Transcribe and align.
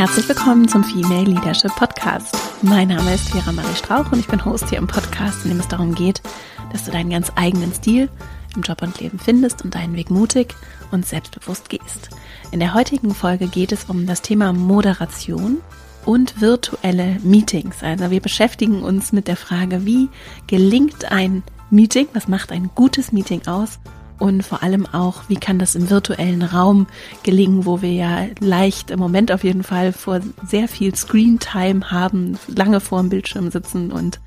Herzlich 0.00 0.30
willkommen 0.30 0.66
zum 0.66 0.82
Female 0.82 1.24
Leadership 1.24 1.76
Podcast. 1.76 2.34
Mein 2.62 2.88
Name 2.88 3.12
ist 3.12 3.28
Vera 3.28 3.52
Marie 3.52 3.74
Strauch 3.74 4.10
und 4.10 4.18
ich 4.18 4.28
bin 4.28 4.42
Host 4.42 4.70
hier 4.70 4.78
im 4.78 4.86
Podcast, 4.86 5.44
in 5.44 5.50
dem 5.50 5.60
es 5.60 5.68
darum 5.68 5.94
geht, 5.94 6.22
dass 6.72 6.86
du 6.86 6.90
deinen 6.90 7.10
ganz 7.10 7.30
eigenen 7.36 7.70
Stil 7.74 8.08
im 8.56 8.62
Job 8.62 8.80
und 8.80 8.98
Leben 8.98 9.18
findest 9.18 9.62
und 9.62 9.74
deinen 9.74 9.94
Weg 9.96 10.08
mutig 10.08 10.54
und 10.90 11.04
selbstbewusst 11.04 11.68
gehst. 11.68 12.08
In 12.50 12.60
der 12.60 12.72
heutigen 12.72 13.14
Folge 13.14 13.46
geht 13.46 13.72
es 13.72 13.84
um 13.90 14.06
das 14.06 14.22
Thema 14.22 14.54
Moderation 14.54 15.58
und 16.06 16.40
virtuelle 16.40 17.18
Meetings. 17.22 17.82
Also 17.82 18.10
wir 18.10 18.20
beschäftigen 18.20 18.82
uns 18.82 19.12
mit 19.12 19.28
der 19.28 19.36
Frage, 19.36 19.84
wie 19.84 20.08
gelingt 20.46 21.12
ein 21.12 21.42
Meeting, 21.68 22.08
was 22.14 22.26
macht 22.26 22.52
ein 22.52 22.70
gutes 22.74 23.12
Meeting 23.12 23.46
aus 23.46 23.78
und 24.20 24.44
vor 24.44 24.62
allem 24.62 24.86
auch, 24.86 25.22
wie 25.28 25.36
kann 25.36 25.58
das 25.58 25.74
im 25.74 25.90
virtuellen 25.90 26.42
Raum 26.42 26.86
gelingen, 27.22 27.66
wo 27.66 27.82
wir 27.82 27.92
ja 27.92 28.26
leicht 28.38 28.90
im 28.90 29.00
Moment 29.00 29.32
auf 29.32 29.42
jeden 29.42 29.64
Fall 29.64 29.92
vor 29.92 30.20
sehr 30.46 30.68
viel 30.68 30.94
Screen-Time 30.94 31.90
haben, 31.90 32.38
lange 32.46 32.80
vor 32.80 33.00
dem 33.00 33.08
Bildschirm 33.08 33.50
sitzen 33.50 33.90
und 33.90 34.20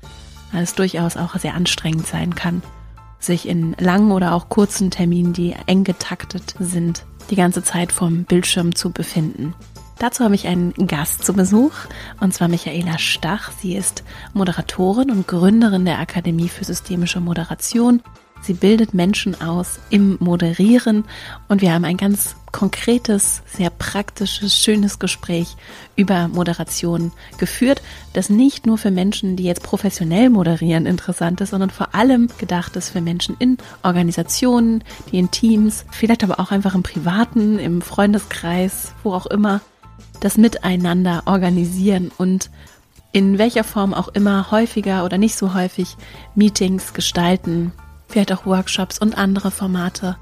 es 0.52 0.74
durchaus 0.74 1.16
auch 1.16 1.36
sehr 1.38 1.54
anstrengend 1.54 2.06
sein 2.06 2.34
kann, 2.34 2.62
sich 3.18 3.48
in 3.48 3.74
langen 3.78 4.12
oder 4.12 4.34
auch 4.34 4.48
kurzen 4.48 4.90
Terminen, 4.90 5.32
die 5.32 5.54
eng 5.66 5.84
getaktet 5.84 6.54
sind, 6.58 7.06
die 7.30 7.36
ganze 7.36 7.62
Zeit 7.62 7.92
vorm 7.92 8.24
Bildschirm 8.24 8.74
zu 8.74 8.90
befinden. 8.90 9.54
Dazu 9.98 10.24
habe 10.24 10.34
ich 10.34 10.48
einen 10.48 10.72
Gast 10.88 11.24
zu 11.24 11.34
Besuch, 11.34 11.72
und 12.20 12.34
zwar 12.34 12.48
Michaela 12.48 12.98
Stach. 12.98 13.52
Sie 13.52 13.76
ist 13.76 14.02
Moderatorin 14.32 15.10
und 15.12 15.28
Gründerin 15.28 15.84
der 15.84 16.00
Akademie 16.00 16.48
für 16.48 16.64
systemische 16.64 17.20
Moderation 17.20 18.02
Sie 18.44 18.52
bildet 18.52 18.92
Menschen 18.92 19.40
aus 19.40 19.78
im 19.88 20.18
Moderieren. 20.20 21.04
Und 21.48 21.62
wir 21.62 21.72
haben 21.72 21.86
ein 21.86 21.96
ganz 21.96 22.36
konkretes, 22.52 23.42
sehr 23.46 23.70
praktisches, 23.70 24.54
schönes 24.54 24.98
Gespräch 24.98 25.56
über 25.96 26.28
Moderation 26.28 27.10
geführt, 27.38 27.82
das 28.12 28.28
nicht 28.28 28.66
nur 28.66 28.76
für 28.76 28.90
Menschen, 28.90 29.36
die 29.36 29.44
jetzt 29.44 29.62
professionell 29.62 30.28
moderieren, 30.28 30.84
interessant 30.84 31.40
ist, 31.40 31.50
sondern 31.50 31.70
vor 31.70 31.94
allem 31.94 32.28
gedacht 32.38 32.76
ist 32.76 32.90
für 32.90 33.00
Menschen 33.00 33.34
in 33.38 33.56
Organisationen, 33.82 34.84
die 35.10 35.18
in 35.18 35.30
Teams, 35.30 35.86
vielleicht 35.90 36.22
aber 36.22 36.38
auch 36.38 36.50
einfach 36.50 36.74
im 36.74 36.82
Privaten, 36.82 37.58
im 37.58 37.80
Freundeskreis, 37.80 38.92
wo 39.02 39.14
auch 39.14 39.26
immer, 39.26 39.62
das 40.20 40.36
Miteinander 40.36 41.22
organisieren 41.26 42.12
und 42.18 42.50
in 43.10 43.38
welcher 43.38 43.64
Form 43.64 43.94
auch 43.94 44.08
immer 44.08 44.50
häufiger 44.50 45.04
oder 45.04 45.18
nicht 45.18 45.36
so 45.36 45.54
häufig 45.54 45.96
Meetings 46.34 46.94
gestalten, 46.94 47.72
vielleicht 48.08 48.32
auch 48.32 48.46
Workshops 48.46 48.98
und 48.98 49.16
andere 49.16 49.50
Formate, 49.50 50.16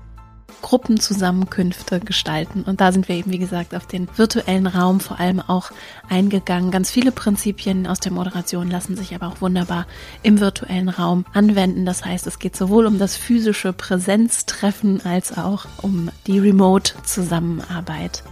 Gruppenzusammenkünfte 0.62 2.00
gestalten. 2.00 2.62
Und 2.62 2.80
da 2.80 2.92
sind 2.92 3.08
wir 3.08 3.16
eben, 3.16 3.32
wie 3.32 3.38
gesagt, 3.38 3.74
auf 3.74 3.86
den 3.86 4.08
virtuellen 4.16 4.66
Raum 4.66 5.00
vor 5.00 5.18
allem 5.18 5.40
auch 5.40 5.70
eingegangen. 6.08 6.70
Ganz 6.70 6.90
viele 6.90 7.12
Prinzipien 7.12 7.86
aus 7.86 8.00
der 8.00 8.12
Moderation 8.12 8.70
lassen 8.70 8.96
sich 8.96 9.14
aber 9.14 9.28
auch 9.28 9.40
wunderbar 9.40 9.86
im 10.22 10.40
virtuellen 10.40 10.88
Raum 10.88 11.24
anwenden. 11.32 11.84
Das 11.84 12.04
heißt, 12.04 12.26
es 12.26 12.38
geht 12.38 12.56
sowohl 12.56 12.86
um 12.86 12.98
das 12.98 13.16
physische 13.16 13.72
Präsenztreffen 13.72 15.04
als 15.04 15.36
auch 15.36 15.66
um 15.82 16.10
die 16.26 16.38
Remote-Zusammenarbeit. 16.38 18.22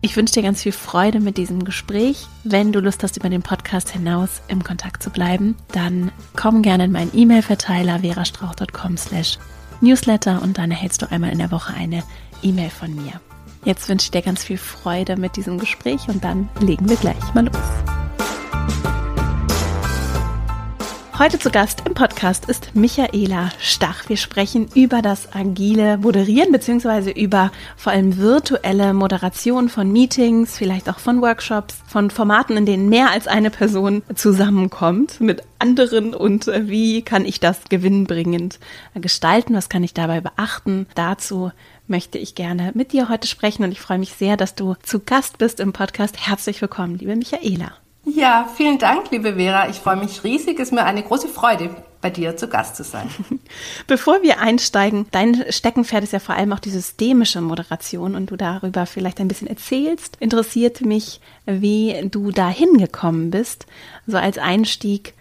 Ich 0.00 0.16
wünsche 0.16 0.34
dir 0.34 0.42
ganz 0.42 0.62
viel 0.62 0.72
Freude 0.72 1.18
mit 1.18 1.38
diesem 1.38 1.64
Gespräch. 1.64 2.28
Wenn 2.44 2.70
du 2.70 2.78
Lust 2.78 3.02
hast, 3.02 3.16
über 3.16 3.28
den 3.28 3.42
Podcast 3.42 3.90
hinaus 3.90 4.42
im 4.46 4.62
Kontakt 4.62 5.02
zu 5.02 5.10
bleiben, 5.10 5.56
dann 5.72 6.12
komm 6.36 6.62
gerne 6.62 6.84
in 6.84 6.92
meinen 6.92 7.10
E-Mail-Verteiler 7.12 8.00
verastrauch.com 8.00 8.96
slash 8.96 9.38
newsletter 9.80 10.40
und 10.40 10.56
dann 10.56 10.70
erhältst 10.70 11.02
du 11.02 11.10
einmal 11.10 11.32
in 11.32 11.38
der 11.38 11.50
Woche 11.50 11.74
eine 11.74 12.04
E-Mail 12.42 12.70
von 12.70 12.94
mir. 12.94 13.20
Jetzt 13.64 13.88
wünsche 13.88 14.04
ich 14.04 14.10
dir 14.12 14.22
ganz 14.22 14.44
viel 14.44 14.58
Freude 14.58 15.16
mit 15.16 15.36
diesem 15.36 15.58
Gespräch 15.58 16.06
und 16.06 16.22
dann 16.22 16.48
legen 16.60 16.88
wir 16.88 16.96
gleich 16.96 17.34
mal 17.34 17.46
los. 17.46 17.97
Heute 21.18 21.40
zu 21.40 21.50
Gast 21.50 21.82
im 21.84 21.94
Podcast 21.94 22.48
ist 22.48 22.76
Michaela 22.76 23.50
Stach. 23.58 24.08
Wir 24.08 24.16
sprechen 24.16 24.68
über 24.76 25.02
das 25.02 25.34
agile 25.34 25.98
Moderieren 25.98 26.52
beziehungsweise 26.52 27.10
über 27.10 27.50
vor 27.76 27.90
allem 27.90 28.18
virtuelle 28.18 28.94
Moderation 28.94 29.68
von 29.68 29.90
Meetings, 29.90 30.56
vielleicht 30.56 30.88
auch 30.88 31.00
von 31.00 31.20
Workshops, 31.20 31.82
von 31.88 32.10
Formaten, 32.10 32.56
in 32.56 32.66
denen 32.66 32.88
mehr 32.88 33.10
als 33.10 33.26
eine 33.26 33.50
Person 33.50 34.04
zusammenkommt 34.14 35.20
mit 35.20 35.42
anderen 35.58 36.14
und 36.14 36.46
äh, 36.46 36.68
wie 36.68 37.02
kann 37.02 37.24
ich 37.24 37.40
das 37.40 37.64
gewinnbringend 37.68 38.60
gestalten? 38.94 39.54
Was 39.54 39.68
kann 39.68 39.82
ich 39.82 39.94
dabei 39.94 40.20
beachten? 40.20 40.86
Dazu 40.94 41.50
möchte 41.88 42.18
ich 42.18 42.36
gerne 42.36 42.70
mit 42.74 42.92
dir 42.92 43.08
heute 43.08 43.26
sprechen 43.26 43.64
und 43.64 43.72
ich 43.72 43.80
freue 43.80 43.98
mich 43.98 44.12
sehr, 44.12 44.36
dass 44.36 44.54
du 44.54 44.76
zu 44.84 45.00
Gast 45.00 45.38
bist 45.38 45.58
im 45.58 45.72
Podcast. 45.72 46.28
Herzlich 46.28 46.60
willkommen, 46.60 46.96
liebe 46.96 47.16
Michaela. 47.16 47.72
Ja, 48.04 48.48
vielen 48.56 48.78
Dank, 48.78 49.10
liebe 49.10 49.34
Vera. 49.34 49.68
Ich 49.68 49.76
freue 49.76 49.96
mich 49.96 50.24
riesig. 50.24 50.58
Es 50.58 50.68
ist 50.68 50.72
mir 50.72 50.84
eine 50.84 51.02
große 51.02 51.28
Freude, 51.28 51.70
bei 52.00 52.10
dir 52.10 52.36
zu 52.36 52.48
Gast 52.48 52.76
zu 52.76 52.84
sein. 52.84 53.10
Bevor 53.86 54.22
wir 54.22 54.40
einsteigen, 54.40 55.06
dein 55.10 55.44
Steckenpferd 55.50 56.04
ist 56.04 56.12
ja 56.12 56.18
vor 56.18 56.34
allem 56.34 56.52
auch 56.52 56.58
die 56.58 56.70
systemische 56.70 57.40
Moderation 57.40 58.14
und 58.14 58.30
du 58.30 58.36
darüber 58.36 58.86
vielleicht 58.86 59.20
ein 59.20 59.28
bisschen 59.28 59.48
erzählst, 59.48 60.16
interessiert 60.20 60.80
mich, 60.80 61.20
wie 61.46 62.08
du 62.10 62.30
da 62.30 62.48
hingekommen 62.48 63.30
bist, 63.30 63.66
so 64.06 64.16
als 64.16 64.38
Einstieg. 64.38 65.14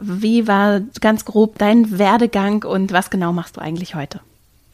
Wie 0.00 0.46
war 0.46 0.80
ganz 1.00 1.24
grob 1.24 1.56
dein 1.58 1.98
Werdegang 1.98 2.64
und 2.64 2.92
was 2.92 3.10
genau 3.10 3.32
machst 3.32 3.56
du 3.56 3.60
eigentlich 3.60 3.94
heute? 3.94 4.20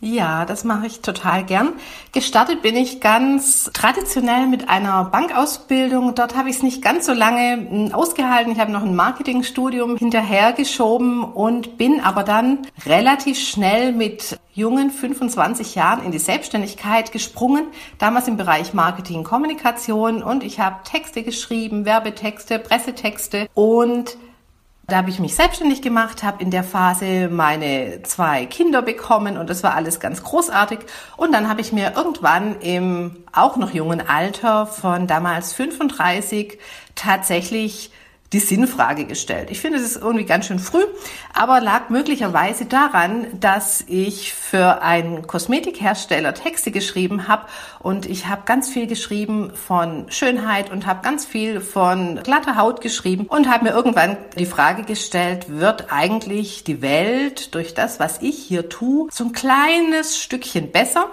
Ja, 0.04 0.44
das 0.44 0.64
mache 0.64 0.86
ich 0.86 1.00
total 1.00 1.44
gern. 1.44 1.72
Gestartet 2.12 2.60
bin 2.60 2.76
ich 2.76 3.00
ganz 3.00 3.70
traditionell 3.72 4.46
mit 4.46 4.68
einer 4.68 5.04
Bankausbildung. 5.04 6.14
Dort 6.14 6.36
habe 6.36 6.50
ich 6.50 6.56
es 6.56 6.62
nicht 6.62 6.82
ganz 6.82 7.06
so 7.06 7.14
lange 7.14 7.52
hm, 7.70 7.94
ausgehalten. 7.94 8.52
Ich 8.52 8.60
habe 8.60 8.70
noch 8.70 8.82
ein 8.82 8.94
Marketingstudium 8.94 9.96
hinterhergeschoben 9.96 11.24
und 11.24 11.78
bin 11.78 12.00
aber 12.00 12.22
dann 12.22 12.58
relativ 12.84 13.38
schnell 13.38 13.92
mit 13.92 14.38
jungen 14.52 14.90
25 14.90 15.74
Jahren 15.74 16.04
in 16.04 16.12
die 16.12 16.18
Selbstständigkeit 16.18 17.10
gesprungen, 17.10 17.68
damals 17.96 18.28
im 18.28 18.36
Bereich 18.36 18.74
Marketing, 18.74 19.24
Kommunikation 19.24 20.22
und 20.22 20.44
ich 20.44 20.60
habe 20.60 20.84
Texte 20.84 21.22
geschrieben, 21.22 21.86
Werbetexte, 21.86 22.58
Pressetexte 22.58 23.48
und 23.54 24.18
da 24.86 24.96
habe 24.96 25.08
ich 25.08 25.18
mich 25.18 25.34
selbstständig 25.34 25.80
gemacht, 25.80 26.22
habe 26.22 26.42
in 26.42 26.50
der 26.50 26.64
Phase 26.64 27.28
meine 27.28 28.02
zwei 28.02 28.44
Kinder 28.44 28.82
bekommen 28.82 29.38
und 29.38 29.48
das 29.48 29.62
war 29.62 29.74
alles 29.74 29.98
ganz 29.98 30.22
großartig. 30.22 30.80
Und 31.16 31.32
dann 31.32 31.48
habe 31.48 31.62
ich 31.62 31.72
mir 31.72 31.94
irgendwann 31.96 32.60
im 32.60 33.24
auch 33.32 33.56
noch 33.56 33.72
jungen 33.72 34.06
Alter 34.06 34.66
von 34.66 35.06
damals 35.06 35.54
35 35.54 36.58
tatsächlich 36.94 37.90
die 38.32 38.40
Sinnfrage 38.40 39.04
gestellt. 39.04 39.50
Ich 39.50 39.60
finde, 39.60 39.78
es 39.78 39.84
ist 39.84 40.02
irgendwie 40.02 40.24
ganz 40.24 40.46
schön 40.46 40.58
früh, 40.58 40.82
aber 41.32 41.60
lag 41.60 41.88
möglicherweise 41.88 42.64
daran, 42.66 43.26
dass 43.38 43.84
ich 43.86 44.32
für 44.32 44.82
einen 44.82 45.26
Kosmetikhersteller 45.26 46.34
Texte 46.34 46.70
geschrieben 46.70 47.28
habe 47.28 47.46
und 47.78 48.06
ich 48.06 48.26
habe 48.26 48.42
ganz 48.44 48.68
viel 48.68 48.86
geschrieben 48.86 49.52
von 49.54 50.06
Schönheit 50.10 50.72
und 50.72 50.86
habe 50.86 51.02
ganz 51.02 51.24
viel 51.24 51.60
von 51.60 52.20
glatter 52.24 52.56
Haut 52.56 52.80
geschrieben 52.80 53.26
und 53.28 53.48
habe 53.48 53.64
mir 53.64 53.70
irgendwann 53.70 54.16
die 54.36 54.46
Frage 54.46 54.82
gestellt, 54.82 55.46
wird 55.48 55.92
eigentlich 55.92 56.64
die 56.64 56.82
Welt 56.82 57.54
durch 57.54 57.74
das, 57.74 58.00
was 58.00 58.20
ich 58.20 58.36
hier 58.36 58.68
tue, 58.68 59.08
so 59.12 59.24
ein 59.24 59.32
kleines 59.32 60.18
Stückchen 60.18 60.72
besser? 60.72 61.08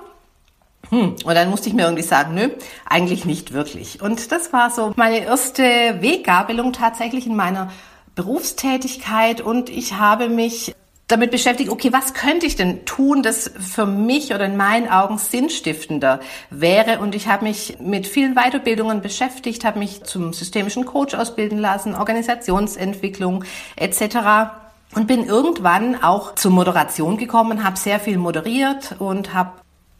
Hm. 0.91 1.15
Und 1.23 1.35
dann 1.35 1.49
musste 1.49 1.69
ich 1.69 1.73
mir 1.73 1.83
irgendwie 1.83 2.03
sagen, 2.03 2.35
nö, 2.35 2.49
eigentlich 2.85 3.25
nicht 3.25 3.53
wirklich. 3.53 4.01
Und 4.01 4.31
das 4.31 4.51
war 4.51 4.69
so 4.69 4.91
meine 4.97 5.19
erste 5.19 5.63
Weggabelung 6.01 6.73
tatsächlich 6.73 7.25
in 7.25 7.35
meiner 7.35 7.71
Berufstätigkeit 8.13 9.39
und 9.39 9.69
ich 9.69 9.93
habe 9.93 10.27
mich 10.27 10.75
damit 11.07 11.31
beschäftigt, 11.31 11.69
okay, 11.69 11.91
was 11.91 12.13
könnte 12.13 12.45
ich 12.45 12.55
denn 12.55 12.85
tun, 12.85 13.23
das 13.23 13.51
für 13.57 13.85
mich 13.85 14.33
oder 14.33 14.45
in 14.45 14.57
meinen 14.57 14.89
Augen 14.89 15.17
sinnstiftender 15.17 16.19
wäre? 16.49 16.99
Und 16.99 17.15
ich 17.15 17.27
habe 17.27 17.45
mich 17.45 17.77
mit 17.79 18.07
vielen 18.07 18.35
Weiterbildungen 18.35 19.01
beschäftigt, 19.01 19.65
habe 19.65 19.79
mich 19.79 20.03
zum 20.03 20.33
systemischen 20.33 20.85
Coach 20.85 21.13
ausbilden 21.13 21.57
lassen, 21.57 21.95
Organisationsentwicklung 21.95 23.43
etc. 23.75 24.51
Und 24.95 25.07
bin 25.07 25.25
irgendwann 25.25 26.01
auch 26.01 26.35
zur 26.35 26.51
Moderation 26.51 27.17
gekommen, 27.17 27.63
habe 27.63 27.77
sehr 27.77 27.99
viel 27.99 28.17
moderiert 28.17 28.95
und 28.99 29.33
habe 29.33 29.51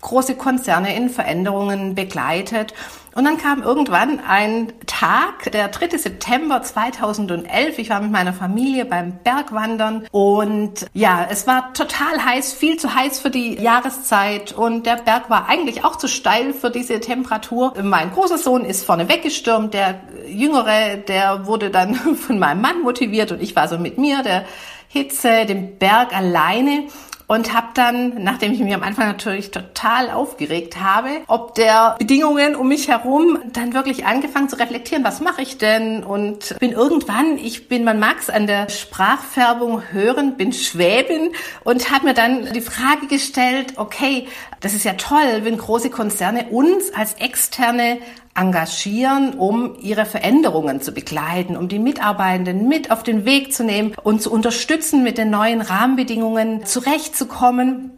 große 0.02 0.36
Konzerne 0.36 0.96
in 0.96 1.10
Veränderungen 1.10 1.96
begleitet. 1.96 2.74
Und 3.14 3.26
dann 3.26 3.38
kam 3.38 3.62
irgendwann 3.62 4.22
ein 4.26 4.72
Tag, 4.88 5.52
der 5.52 5.68
3. 5.68 5.98
September 5.98 6.62
2011. 6.62 7.78
Ich 7.78 7.90
war 7.90 8.00
mit 8.00 8.12
meiner 8.12 8.32
Familie 8.32 8.86
beim 8.86 9.18
Bergwandern 9.24 10.08
und 10.12 10.88
ja, 10.94 11.28
es 11.30 11.46
war 11.46 11.74
total 11.74 12.24
heiß, 12.24 12.54
viel 12.54 12.78
zu 12.78 12.96
heiß 12.96 13.20
für 13.20 13.30
die 13.30 13.56
Jahreszeit 13.62 14.54
und 14.54 14.86
der 14.86 14.96
Berg 14.96 15.30
war 15.30 15.50
eigentlich 15.50 15.84
auch 15.84 15.98
zu 15.98 16.08
steil 16.08 16.54
für 16.54 16.70
diese 16.70 17.02
Temperatur. 17.02 17.74
Mein 17.84 18.12
großer 18.12 18.38
Sohn 18.38 18.64
ist 18.64 18.86
vorne 18.86 19.10
weggestürmt, 19.10 19.74
der 19.74 20.00
jüngere, 20.26 20.96
der 20.96 21.48
wurde 21.48 21.70
dann 21.70 21.96
von 22.16 22.40
meinem 22.40 22.62
Mann 22.62 22.82
motiviert 22.82 23.34
und 23.34 23.42
ich 23.42 23.58
war 23.58 23.68
so 23.68 23.78
mit 23.78 23.98
mir, 23.98 24.24
der 24.24 24.46
Hitze, 24.88 25.46
dem 25.46 25.78
Berg 25.78 26.16
alleine. 26.16 26.86
Und 27.32 27.54
habe 27.54 27.68
dann, 27.76 28.22
nachdem 28.22 28.52
ich 28.52 28.60
mich 28.60 28.74
am 28.74 28.84
Anfang 28.84 29.08
natürlich 29.08 29.52
total 29.52 30.12
aufgeregt 30.12 30.82
habe, 30.82 31.08
ob 31.28 31.56
der 31.56 31.96
Bedingungen 31.98 32.58
um 32.58 32.68
mich 32.68 32.90
herum, 32.90 33.40
dann 33.54 33.74
wirklich 33.74 34.06
angefangen 34.06 34.50
zu 34.50 34.60
reflektieren, 34.60 35.06
was 35.06 35.22
mache 35.22 35.42
ich 35.42 35.58
denn? 35.58 36.04
Und 36.04 36.60
bin 36.60 36.74
irgendwann, 36.74 37.38
ich 37.38 37.70
bin, 37.70 37.86
man 37.86 38.00
mag 38.00 38.18
es 38.20 38.30
an 38.30 38.48
der 38.48 38.68
Sprachfärbung 38.68 39.82
hören, 39.94 40.36
bin 40.36 40.52
Schwäbin 40.52 41.32
und 41.64 41.90
habe 41.90 42.08
mir 42.08 42.14
dann 42.14 42.52
die 42.52 42.60
Frage 42.60 43.08
gestellt, 43.08 43.76
okay, 43.78 44.28
das 44.60 44.74
ist 44.74 44.84
ja 44.84 44.96
toll, 44.96 45.40
wenn 45.44 45.58
große 45.58 45.90
Konzerne 45.90 46.48
uns 46.50 46.94
als 46.94 47.14
externe 47.14 48.00
engagieren, 48.36 49.34
um 49.34 49.76
ihre 49.82 50.06
Veränderungen 50.06 50.82
zu 50.82 50.94
begleiten, 50.94 51.58
um 51.58 51.68
die 51.68 51.80
Mitarbeitenden 51.80 52.68
mit 52.68 52.92
auf 52.92 53.04
den 53.04 53.26
Weg 53.26 53.54
zu 53.54 53.64
nehmen 53.64 53.94
und 54.04 54.22
zu 54.22 54.32
unterstützen, 54.32 55.04
mit 55.04 55.18
den 55.18 55.30
neuen 55.30 55.62
Rahmenbedingungen 55.62 56.66
zurechtzukommen. 56.66 57.92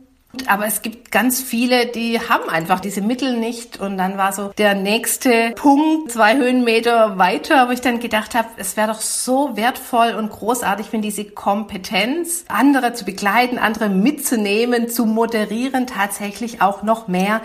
Aber 0.47 0.65
es 0.65 0.81
gibt 0.81 1.11
ganz 1.11 1.43
viele, 1.43 1.85
die 1.85 2.19
haben 2.19 2.49
einfach 2.49 2.79
diese 2.79 3.01
Mittel 3.01 3.37
nicht. 3.37 3.79
Und 3.79 3.97
dann 3.99 4.17
war 4.17 4.33
so 4.33 4.51
der 4.57 4.73
nächste 4.73 5.51
Punkt, 5.55 6.11
zwei 6.11 6.35
Höhenmeter 6.35 7.19
weiter, 7.19 7.67
wo 7.67 7.71
ich 7.71 7.81
dann 7.81 7.99
gedacht 7.99 8.33
habe, 8.33 8.47
es 8.57 8.75
wäre 8.75 8.87
doch 8.87 9.01
so 9.01 9.55
wertvoll 9.55 10.15
und 10.17 10.31
großartig, 10.31 10.87
wenn 10.91 11.03
diese 11.03 11.25
Kompetenz, 11.25 12.45
andere 12.47 12.93
zu 12.93 13.05
begleiten, 13.05 13.59
andere 13.59 13.89
mitzunehmen, 13.89 14.89
zu 14.89 15.05
moderieren, 15.05 15.85
tatsächlich 15.85 16.63
auch 16.63 16.81
noch 16.81 17.07
mehr 17.07 17.41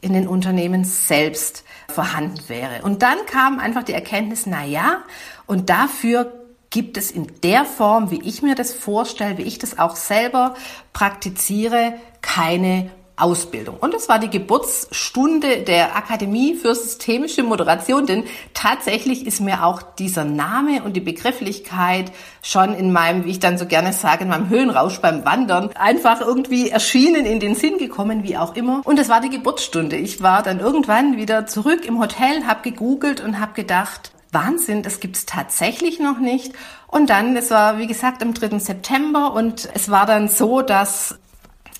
in 0.00 0.12
den 0.12 0.28
Unternehmen 0.28 0.84
selbst 0.84 1.64
vorhanden 1.88 2.40
wäre. 2.48 2.82
Und 2.82 3.02
dann 3.02 3.18
kam 3.26 3.58
einfach 3.58 3.82
die 3.82 3.92
Erkenntnis, 3.92 4.46
na 4.46 4.64
ja, 4.64 5.02
und 5.46 5.70
dafür 5.70 6.32
gibt 6.70 6.96
es 6.96 7.10
in 7.10 7.26
der 7.42 7.64
Form, 7.64 8.10
wie 8.10 8.22
ich 8.22 8.42
mir 8.42 8.54
das 8.54 8.74
vorstelle, 8.74 9.38
wie 9.38 9.42
ich 9.42 9.58
das 9.58 9.78
auch 9.78 9.96
selber 9.96 10.54
praktiziere, 10.92 11.94
keine 12.20 12.90
Ausbildung. 13.20 13.76
Und 13.80 13.94
das 13.94 14.08
war 14.08 14.18
die 14.18 14.30
Geburtsstunde 14.30 15.62
der 15.62 15.96
Akademie 15.96 16.54
für 16.54 16.74
systemische 16.74 17.42
Moderation, 17.42 18.06
denn 18.06 18.24
tatsächlich 18.54 19.26
ist 19.26 19.40
mir 19.40 19.64
auch 19.64 19.82
dieser 19.82 20.24
Name 20.24 20.82
und 20.82 20.94
die 20.94 21.00
Begrifflichkeit 21.00 22.12
schon 22.42 22.74
in 22.74 22.92
meinem, 22.92 23.24
wie 23.24 23.30
ich 23.30 23.40
dann 23.40 23.58
so 23.58 23.66
gerne 23.66 23.92
sage, 23.92 24.24
in 24.24 24.30
meinem 24.30 24.48
Höhenrausch 24.48 25.00
beim 25.00 25.24
Wandern 25.24 25.70
einfach 25.76 26.20
irgendwie 26.20 26.70
erschienen, 26.70 27.26
in 27.26 27.40
den 27.40 27.54
Sinn 27.54 27.78
gekommen, 27.78 28.22
wie 28.22 28.36
auch 28.36 28.54
immer. 28.54 28.82
Und 28.84 28.98
es 28.98 29.08
war 29.08 29.20
die 29.20 29.30
Geburtsstunde. 29.30 29.96
Ich 29.96 30.22
war 30.22 30.42
dann 30.42 30.60
irgendwann 30.60 31.16
wieder 31.16 31.46
zurück 31.46 31.84
im 31.84 32.00
Hotel, 32.00 32.46
habe 32.46 32.62
gegoogelt 32.62 33.20
und 33.20 33.40
habe 33.40 33.54
gedacht, 33.54 34.12
Wahnsinn, 34.32 34.82
das 34.82 35.00
gibt's 35.00 35.26
tatsächlich 35.26 36.00
noch 36.00 36.18
nicht. 36.18 36.52
Und 36.86 37.10
dann, 37.10 37.36
es 37.36 37.50
war 37.50 37.78
wie 37.78 37.86
gesagt 37.86 38.22
am 38.22 38.34
3. 38.34 38.58
September 38.58 39.32
und 39.32 39.68
es 39.74 39.90
war 39.90 40.06
dann 40.06 40.28
so, 40.28 40.62
dass 40.62 41.18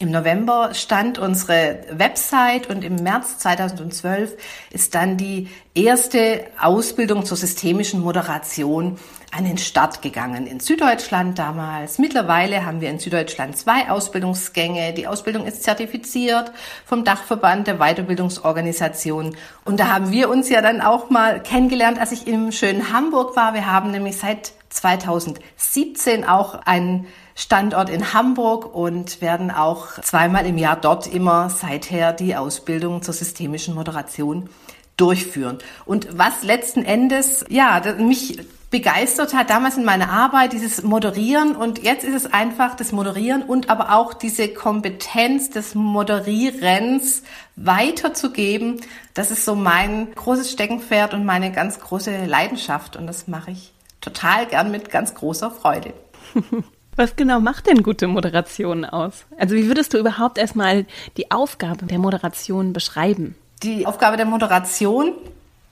im 0.01 0.13
November 0.13 0.75
stand 0.75 1.19
unsere 1.19 1.81
Website 1.91 2.71
und 2.71 2.85
im 2.85 2.97
März 2.97 3.39
2012 3.39 4.37
ist 4.71 4.95
dann 4.95 5.17
die 5.17 5.49
erste 5.75 6.45
Ausbildung 6.61 7.25
zur 7.25 7.37
systemischen 7.37 8.01
Moderation 8.01 8.97
an 9.37 9.45
den 9.45 9.59
Start 9.59 10.01
gegangen. 10.01 10.47
In 10.47 10.61
Süddeutschland 10.61 11.39
damals. 11.39 11.99
Mittlerweile 11.99 12.65
haben 12.65 12.81
wir 12.81 12.91
in 12.91 13.01
Süddeutschland 13.01 13.57
zwei 13.57 13.91
Ausbildungsgänge. 13.91 14.95
Die 14.95 15.09
Ausbildung 15.09 15.47
ist 15.47 15.65
zertifiziert 15.65 16.53
vom 16.87 17.05
Dachverband 17.05 17.67
der 17.67 17.79
Weiterbildungsorganisation. 17.79 19.37
Und 19.65 19.81
da 19.81 19.89
haben 19.89 20.13
wir 20.13 20.31
uns 20.31 20.49
ja 20.49 20.63
dann 20.63 20.81
auch 20.81 21.11
mal 21.11 21.43
kennengelernt, 21.43 21.99
als 21.99 22.13
ich 22.13 22.27
im 22.29 22.53
schönen 22.53 22.93
Hamburg 22.93 23.35
war. 23.35 23.53
Wir 23.53 23.67
haben 23.67 23.91
nämlich 23.91 24.17
seit 24.17 24.53
2017 24.71 26.25
auch 26.25 26.55
einen 26.67 27.07
Standort 27.39 27.89
in 27.89 28.13
Hamburg 28.13 28.75
und 28.75 29.21
werden 29.21 29.53
auch 29.53 30.01
zweimal 30.03 30.45
im 30.45 30.59
Jahr 30.59 30.75
dort 30.75 31.07
immer 31.07 31.51
seither 31.51 32.13
die 32.13 32.35
Ausbildung 32.35 33.01
zur 33.01 33.15
systemischen 33.15 33.77
Moderation 33.77 34.51
durchführen. 34.97 35.59
Und 35.85 36.19
was 36.19 36.43
letzten 36.43 36.85
Endes, 36.85 37.45
ja, 37.49 37.81
mich 37.97 38.41
begeistert 38.73 39.35
hat 39.35 39.51
damals 39.51 39.77
in 39.77 39.85
meiner 39.85 40.11
Arbeit, 40.11 40.53
dieses 40.53 40.83
Moderieren 40.83 41.55
und 41.55 41.81
jetzt 41.85 42.03
ist 42.03 42.17
es 42.17 42.33
einfach 42.33 42.75
das 42.75 42.91
Moderieren 42.91 43.45
und 43.45 43.71
aber 43.71 43.95
auch 43.95 44.15
diese 44.15 44.49
Kompetenz 44.49 45.49
des 45.51 45.77
Moderierens 45.77 47.23
weiterzugeben. 47.55 48.81
Das 49.15 49.31
ist 49.31 49.45
so 49.45 49.55
mein 49.55 50.13
großes 50.13 50.51
Steckenpferd 50.51 51.15
und 51.15 51.25
meine 51.25 51.53
ganz 51.53 51.79
große 51.79 52.27
Leidenschaft 52.27 52.97
und 52.97 53.07
das 53.07 53.29
mache 53.29 53.53
ich 53.53 53.73
total 54.01 54.47
gern 54.47 54.73
mit 54.73 54.91
ganz 54.91 55.15
großer 55.15 55.53
Freude. 55.53 55.95
Was 56.99 57.15
genau 57.15 57.39
macht 57.39 57.69
denn 57.69 57.85
gute 57.85 58.09
Moderation 58.09 58.85
aus? 58.85 59.25
Also 59.39 59.55
wie 59.55 59.69
würdest 59.69 59.95
du 59.95 59.99
überhaupt 59.99 60.37
erstmal 60.37 60.85
die 61.17 61.31
Aufgabe 61.31 61.87
der 61.87 62.01
Moderation 62.01 62.73
beschreiben? 62.73 63.37
Die 63.63 63.87
Aufgabe 63.87 64.17
der 64.17 64.27
Moderation 64.27 65.13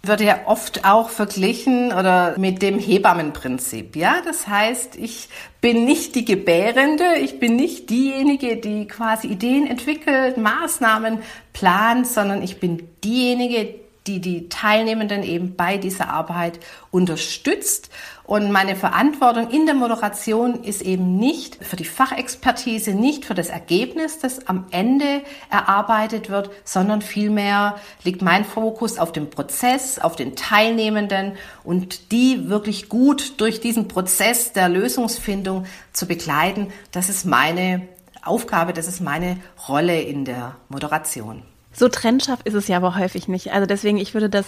wird 0.05 0.21
ja 0.21 0.39
oft 0.47 0.85
auch 0.85 1.09
verglichen 1.09 1.87
oder 1.89 2.39
mit 2.39 2.63
dem 2.63 2.79
Hebammenprinzip. 2.79 3.97
Ja, 3.97 4.23
das 4.25 4.47
heißt, 4.47 4.95
ich 4.95 5.29
bin 5.61 5.85
nicht 5.85 6.15
die 6.15 6.25
Gebärende, 6.25 7.17
ich 7.21 7.41
bin 7.41 7.57
nicht 7.57 7.91
diejenige, 7.91 8.59
die 8.59 8.87
quasi 8.87 9.27
Ideen 9.27 9.67
entwickelt, 9.67 10.37
Maßnahmen 10.37 11.19
plant, 11.53 12.07
sondern 12.07 12.41
ich 12.41 12.61
bin 12.61 12.89
diejenige, 13.03 13.75
die 14.07 14.21
die 14.21 14.49
Teilnehmenden 14.49 15.23
eben 15.23 15.57
bei 15.57 15.77
dieser 15.77 16.11
Arbeit 16.11 16.61
unterstützt. 16.91 17.91
Und 18.25 18.51
meine 18.51 18.75
Verantwortung 18.75 19.51
in 19.51 19.67
der 19.67 19.75
Moderation 19.75 20.65
ist 20.65 20.83
eben 20.83 21.17
nicht 21.17 21.65
für 21.65 21.77
die 21.77 21.85
Fachexpertise, 21.85 22.93
nicht 22.93 23.25
für 23.25 23.35
das 23.35 23.49
Ergebnis, 23.49 24.19
das 24.19 24.49
am 24.49 24.67
Ende 24.71 25.23
erarbeitet 25.51 26.29
wird, 26.29 26.51
sondern 26.65 27.03
vielmehr 27.03 27.77
liegt 28.03 28.23
mein 28.23 28.45
Fokus 28.45 28.99
auf 28.99 29.13
dem 29.13 29.31
Prozess, 29.31 29.99
auf 29.99 30.17
den 30.17 30.35
Teilnehmenden 30.35 31.33
und 31.63 32.11
die 32.11 32.49
wirklich 32.49 32.89
gut 32.89 33.41
durch 33.41 33.61
diesen 33.61 33.87
Prozess 33.87 34.53
der 34.53 34.69
Lösungsfindung 34.69 35.67
zu 35.93 36.07
begleiten. 36.07 36.73
Das 36.91 37.09
ist 37.09 37.27
meine 37.27 37.87
Aufgabe, 38.23 38.73
das 38.73 38.89
ist 38.89 39.01
meine 39.01 39.39
Rolle 39.69 40.01
in 40.01 40.25
der 40.25 40.57
Moderation. 40.69 41.43
So 41.77 41.89
trennscharf 41.89 42.41
ist 42.45 42.55
es 42.55 42.69
ja 42.69 42.79
aber 42.79 42.97
häufig 42.97 43.29
nicht. 43.29 43.53
Also 43.53 43.67
deswegen, 43.67 43.99
ich 43.99 44.15
würde 44.15 44.31
das 44.31 44.47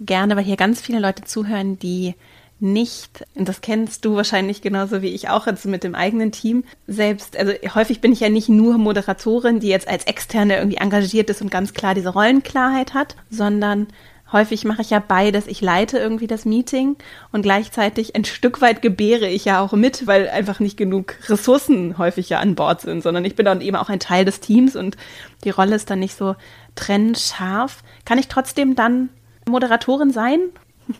gerne, 0.00 0.36
weil 0.36 0.44
hier 0.44 0.56
ganz 0.56 0.80
viele 0.80 0.98
Leute 0.98 1.22
zuhören, 1.22 1.78
die 1.78 2.14
nicht, 2.60 3.24
und 3.34 3.48
das 3.48 3.60
kennst 3.60 4.04
du 4.04 4.16
wahrscheinlich 4.16 4.62
genauso 4.62 5.02
wie 5.02 5.08
ich 5.08 5.28
auch 5.28 5.46
jetzt 5.46 5.66
mit 5.66 5.84
dem 5.84 5.94
eigenen 5.94 6.32
Team, 6.32 6.64
selbst, 6.86 7.36
also 7.36 7.52
häufig 7.74 8.00
bin 8.00 8.12
ich 8.12 8.20
ja 8.20 8.28
nicht 8.28 8.48
nur 8.48 8.78
Moderatorin, 8.78 9.60
die 9.60 9.68
jetzt 9.68 9.88
als 9.88 10.04
Externe 10.04 10.56
irgendwie 10.56 10.78
engagiert 10.78 11.30
ist 11.30 11.42
und 11.42 11.50
ganz 11.50 11.74
klar 11.74 11.94
diese 11.94 12.10
Rollenklarheit 12.10 12.94
hat, 12.94 13.16
sondern 13.28 13.88
häufig 14.32 14.64
mache 14.64 14.82
ich 14.82 14.90
ja 14.90 14.98
beides. 14.98 15.46
Ich 15.46 15.60
leite 15.60 15.98
irgendwie 15.98 16.26
das 16.26 16.44
Meeting 16.44 16.96
und 17.32 17.42
gleichzeitig 17.42 18.16
ein 18.16 18.24
Stück 18.24 18.60
weit 18.60 18.82
gebäre 18.82 19.28
ich 19.28 19.44
ja 19.44 19.60
auch 19.60 19.72
mit, 19.72 20.06
weil 20.06 20.28
einfach 20.28 20.60
nicht 20.60 20.76
genug 20.76 21.14
Ressourcen 21.28 21.98
häufig 21.98 22.28
ja 22.28 22.40
an 22.40 22.54
Bord 22.54 22.80
sind, 22.80 23.02
sondern 23.02 23.24
ich 23.24 23.36
bin 23.36 23.46
dann 23.46 23.60
eben 23.60 23.76
auch 23.76 23.88
ein 23.88 24.00
Teil 24.00 24.24
des 24.24 24.40
Teams 24.40 24.74
und 24.76 24.96
die 25.44 25.50
Rolle 25.50 25.76
ist 25.76 25.88
dann 25.90 26.00
nicht 26.00 26.16
so 26.16 26.34
trennscharf. 26.74 27.82
Kann 28.04 28.18
ich 28.18 28.28
trotzdem 28.28 28.74
dann 28.74 29.10
Moderatorin 29.48 30.10
sein? 30.10 30.40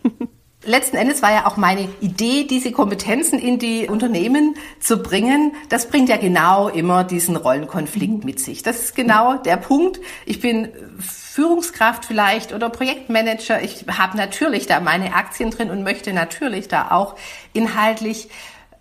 Letzten 0.66 0.96
Endes 0.96 1.20
war 1.20 1.30
ja 1.30 1.46
auch 1.46 1.58
meine 1.58 1.88
Idee, 2.00 2.46
diese 2.46 2.72
Kompetenzen 2.72 3.38
in 3.38 3.58
die 3.58 3.86
Unternehmen 3.86 4.56
zu 4.80 5.02
bringen. 5.02 5.52
Das 5.68 5.88
bringt 5.88 6.08
ja 6.08 6.16
genau 6.16 6.68
immer 6.68 7.04
diesen 7.04 7.36
Rollenkonflikt 7.36 8.24
mit 8.24 8.40
sich. 8.40 8.62
Das 8.62 8.80
ist 8.80 8.96
genau 8.96 9.36
der 9.36 9.58
Punkt. 9.58 10.00
Ich 10.24 10.40
bin 10.40 10.70
Führungskraft 10.98 12.06
vielleicht 12.06 12.54
oder 12.54 12.70
Projektmanager. 12.70 13.62
Ich 13.62 13.84
habe 13.88 14.16
natürlich 14.16 14.66
da 14.66 14.80
meine 14.80 15.14
Aktien 15.14 15.50
drin 15.50 15.70
und 15.70 15.82
möchte 15.82 16.14
natürlich 16.14 16.66
da 16.66 16.92
auch 16.92 17.16
inhaltlich 17.52 18.30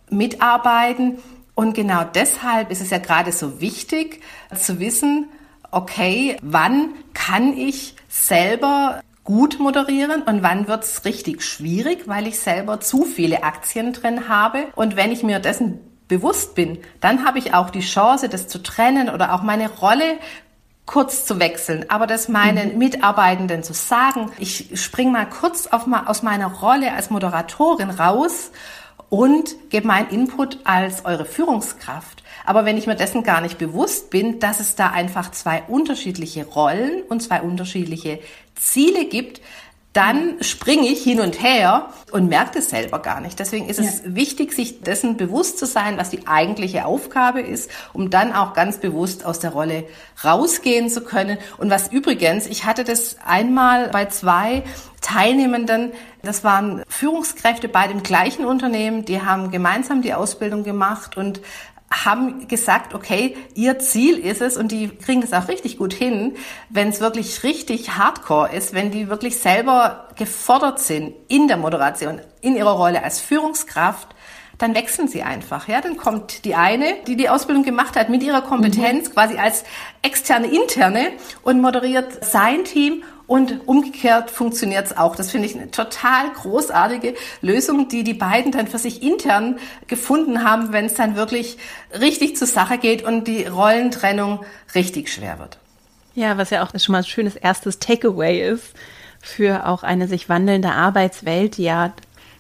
mitarbeiten. 0.10 1.18
Und 1.54 1.74
genau 1.74 2.04
deshalb 2.06 2.72
ist 2.72 2.82
es 2.82 2.92
ja 2.92 2.98
gerade 2.98 3.34
so 3.34 3.60
wichtig 3.60 4.22
zu 4.56 4.80
wissen, 4.80 5.28
okay, 5.74 6.38
wann 6.42 6.90
kann 7.14 7.58
ich 7.58 7.96
selber 8.08 9.02
gut 9.24 9.60
moderieren 9.60 10.22
und 10.24 10.44
wann 10.44 10.68
wird's 10.68 11.06
richtig 11.06 11.44
schwierig, 11.44 12.08
weil 12.08 12.28
ich 12.28 12.40
selber 12.40 12.80
zu 12.80 13.06
viele 13.06 13.44
Aktien 13.44 13.94
drin 13.94 14.28
habe. 14.28 14.68
Und 14.76 14.96
wenn 14.96 15.12
ich 15.12 15.24
mir 15.24 15.40
dessen 15.40 15.80
bewusst 16.08 16.56
bin, 16.56 16.80
dann 17.00 17.26
habe 17.26 17.40
ich 17.40 17.54
auch 17.54 17.70
die 17.70 17.80
Chance, 17.80 18.30
das 18.30 18.48
zu 18.48 18.62
trennen 18.62 19.10
oder 19.10 19.34
auch 19.34 19.42
meine 19.42 19.70
Rolle 19.70 20.18
kurz 20.86 21.26
zu 21.26 21.40
wechseln, 21.40 21.86
aber 21.88 22.08
das 22.08 22.28
meinen 22.28 22.74
mhm. 22.74 22.78
Mitarbeitenden 22.78 23.64
zu 23.64 23.74
sagen, 23.74 24.32
ich 24.38 24.70
spring 24.76 25.12
mal 25.14 25.26
kurz 25.26 25.68
auf 25.68 25.88
aus 26.06 26.24
meiner 26.24 26.48
Rolle 26.48 26.92
als 26.92 27.10
Moderatorin 27.10 27.90
raus 27.90 28.52
und 29.10 29.56
gebe 29.70 29.88
meinen 29.88 30.10
Input 30.10 30.60
als 30.66 31.06
eure 31.06 31.26
Führungskraft. 31.26 32.23
Aber 32.46 32.66
wenn 32.66 32.78
ich 32.78 32.88
mir 32.88 32.96
dessen 32.96 33.24
gar 33.24 33.42
nicht 33.42 33.58
bewusst 33.58 34.10
bin, 34.10 34.40
dass 34.40 34.60
es 34.60 34.76
da 34.76 34.90
einfach 34.90 35.32
zwei 35.32 35.64
unterschiedliche 35.68 36.46
Rollen 36.46 37.04
und 37.04 37.22
zwei 37.22 37.42
unterschiedliche 37.42 38.20
Ziele 38.56 39.06
gibt, 39.06 39.42
dann 39.94 40.38
springe 40.42 40.88
ich 40.88 41.04
hin 41.04 41.20
und 41.20 41.42
her 41.42 41.90
und 42.12 42.28
merke 42.28 42.56
das 42.56 42.72
selber 42.72 42.98
gar 42.98 43.22
nicht. 43.22 43.40
Deswegen 43.40 43.70
ist 43.70 43.80
es 43.80 44.00
ja. 44.04 44.16
wichtig, 44.16 44.52
sich 44.52 44.82
dessen 44.82 45.18
bewusst 45.18 45.60
zu 45.60 45.68
sein, 45.68 45.98
was 45.98 46.10
die 46.10 46.26
eigentliche 46.26 46.86
Aufgabe 46.86 47.42
ist, 47.42 47.70
um 47.94 48.10
dann 48.10 48.34
auch 48.34 48.54
ganz 48.54 48.80
bewusst 48.80 49.24
aus 49.24 49.40
der 49.40 49.52
Rolle 49.52 49.86
rausgehen 50.24 50.90
zu 50.90 51.02
können. 51.02 51.38
Und 51.58 51.70
was 51.70 51.92
übrigens, 51.92 52.48
ich 52.48 52.66
hatte 52.66 52.84
das 52.84 53.18
einmal 53.24 53.90
bei 53.90 54.06
zwei 54.06 54.64
Teilnehmenden, 55.02 55.92
das 56.24 56.44
waren 56.44 56.82
Führungskräfte 56.88 57.68
bei 57.68 57.88
dem 57.88 58.02
gleichen 58.02 58.46
Unternehmen, 58.46 59.06
die 59.06 59.22
haben 59.22 59.52
gemeinsam 59.52 60.02
die 60.02 60.16
Ausbildung 60.16 60.64
gemacht 60.64 61.18
und 61.18 61.40
haben 61.94 62.48
gesagt, 62.48 62.94
okay, 62.94 63.36
ihr 63.54 63.80
Ziel 63.80 64.18
ist 64.18 64.42
es 64.42 64.58
und 64.58 64.72
die 64.72 64.90
kriegen 64.90 65.22
das 65.22 65.34
auch 65.34 65.48
richtig 65.48 65.78
gut 65.78 65.94
hin, 65.94 66.36
wenn 66.70 66.90
es 66.90 67.00
wirklich 67.00 67.44
richtig 67.44 67.98
hardcore 67.98 68.52
ist, 68.54 68.74
wenn 68.74 68.92
die 68.92 69.10
wirklich 69.10 69.38
selber 69.38 70.10
gefordert 70.16 70.80
sind 70.80 71.14
in 71.28 71.48
der 71.48 71.58
Moderation, 71.58 72.20
in 72.42 72.56
ihrer 72.56 72.72
Rolle 72.74 73.04
als 73.04 73.22
Führungskraft, 73.22 74.08
dann 74.58 74.76
wechseln 74.76 75.08
sie 75.08 75.24
einfach. 75.24 75.68
Ja, 75.68 75.82
dann 75.82 75.98
kommt 75.98 76.46
die 76.46 76.56
eine, 76.56 76.96
die 77.08 77.16
die 77.16 77.30
Ausbildung 77.30 77.64
gemacht 77.64 77.96
hat, 77.96 78.10
mit 78.10 78.24
ihrer 78.24 78.42
Kompetenz 78.42 79.10
mhm. 79.10 79.14
quasi 79.14 79.38
als 79.38 79.64
externe 80.02 80.48
interne 80.48 81.12
und 81.42 81.62
moderiert 81.62 82.24
sein 82.24 82.64
Team 82.64 83.04
und 83.26 83.68
umgekehrt 83.68 84.30
funktioniert 84.30 84.86
es 84.86 84.98
auch. 84.98 85.16
Das 85.16 85.32
finde 85.32 85.48
ich 85.48 85.56
eine 85.56 85.72
total 85.72 86.32
großartige 86.34 87.16
Lösung, 87.42 87.88
die 87.88 88.04
die 88.04 88.14
beiden 88.14 88.52
dann 88.52 88.68
für 88.68 88.78
sich 88.78 89.02
intern 89.02 89.58
gefunden 89.88 90.44
haben, 90.44 90.74
wenn 90.74 90.86
es 90.86 90.96
dann 90.96 91.16
wirklich 91.16 91.58
richtig 92.00 92.36
zur 92.36 92.48
Sache 92.48 92.78
geht 92.78 93.04
und 93.04 93.28
die 93.28 93.46
Rollentrennung 93.46 94.46
richtig 94.76 95.12
schwer 95.12 95.40
wird. 95.40 95.58
Ja, 96.16 96.38
was 96.38 96.50
ja 96.50 96.64
auch 96.64 96.78
schon 96.78 96.94
mal 96.94 97.00
ein 97.00 97.06
schönes 97.06 97.36
erstes 97.36 97.80
Takeaway 97.80 98.48
ist 98.48 98.74
für 99.22 99.68
auch 99.68 99.84
eine 99.84 100.08
sich 100.08 100.28
wandelnde 100.28 100.72
Arbeitswelt, 100.72 101.58
die 101.58 101.64
ja 101.64 101.94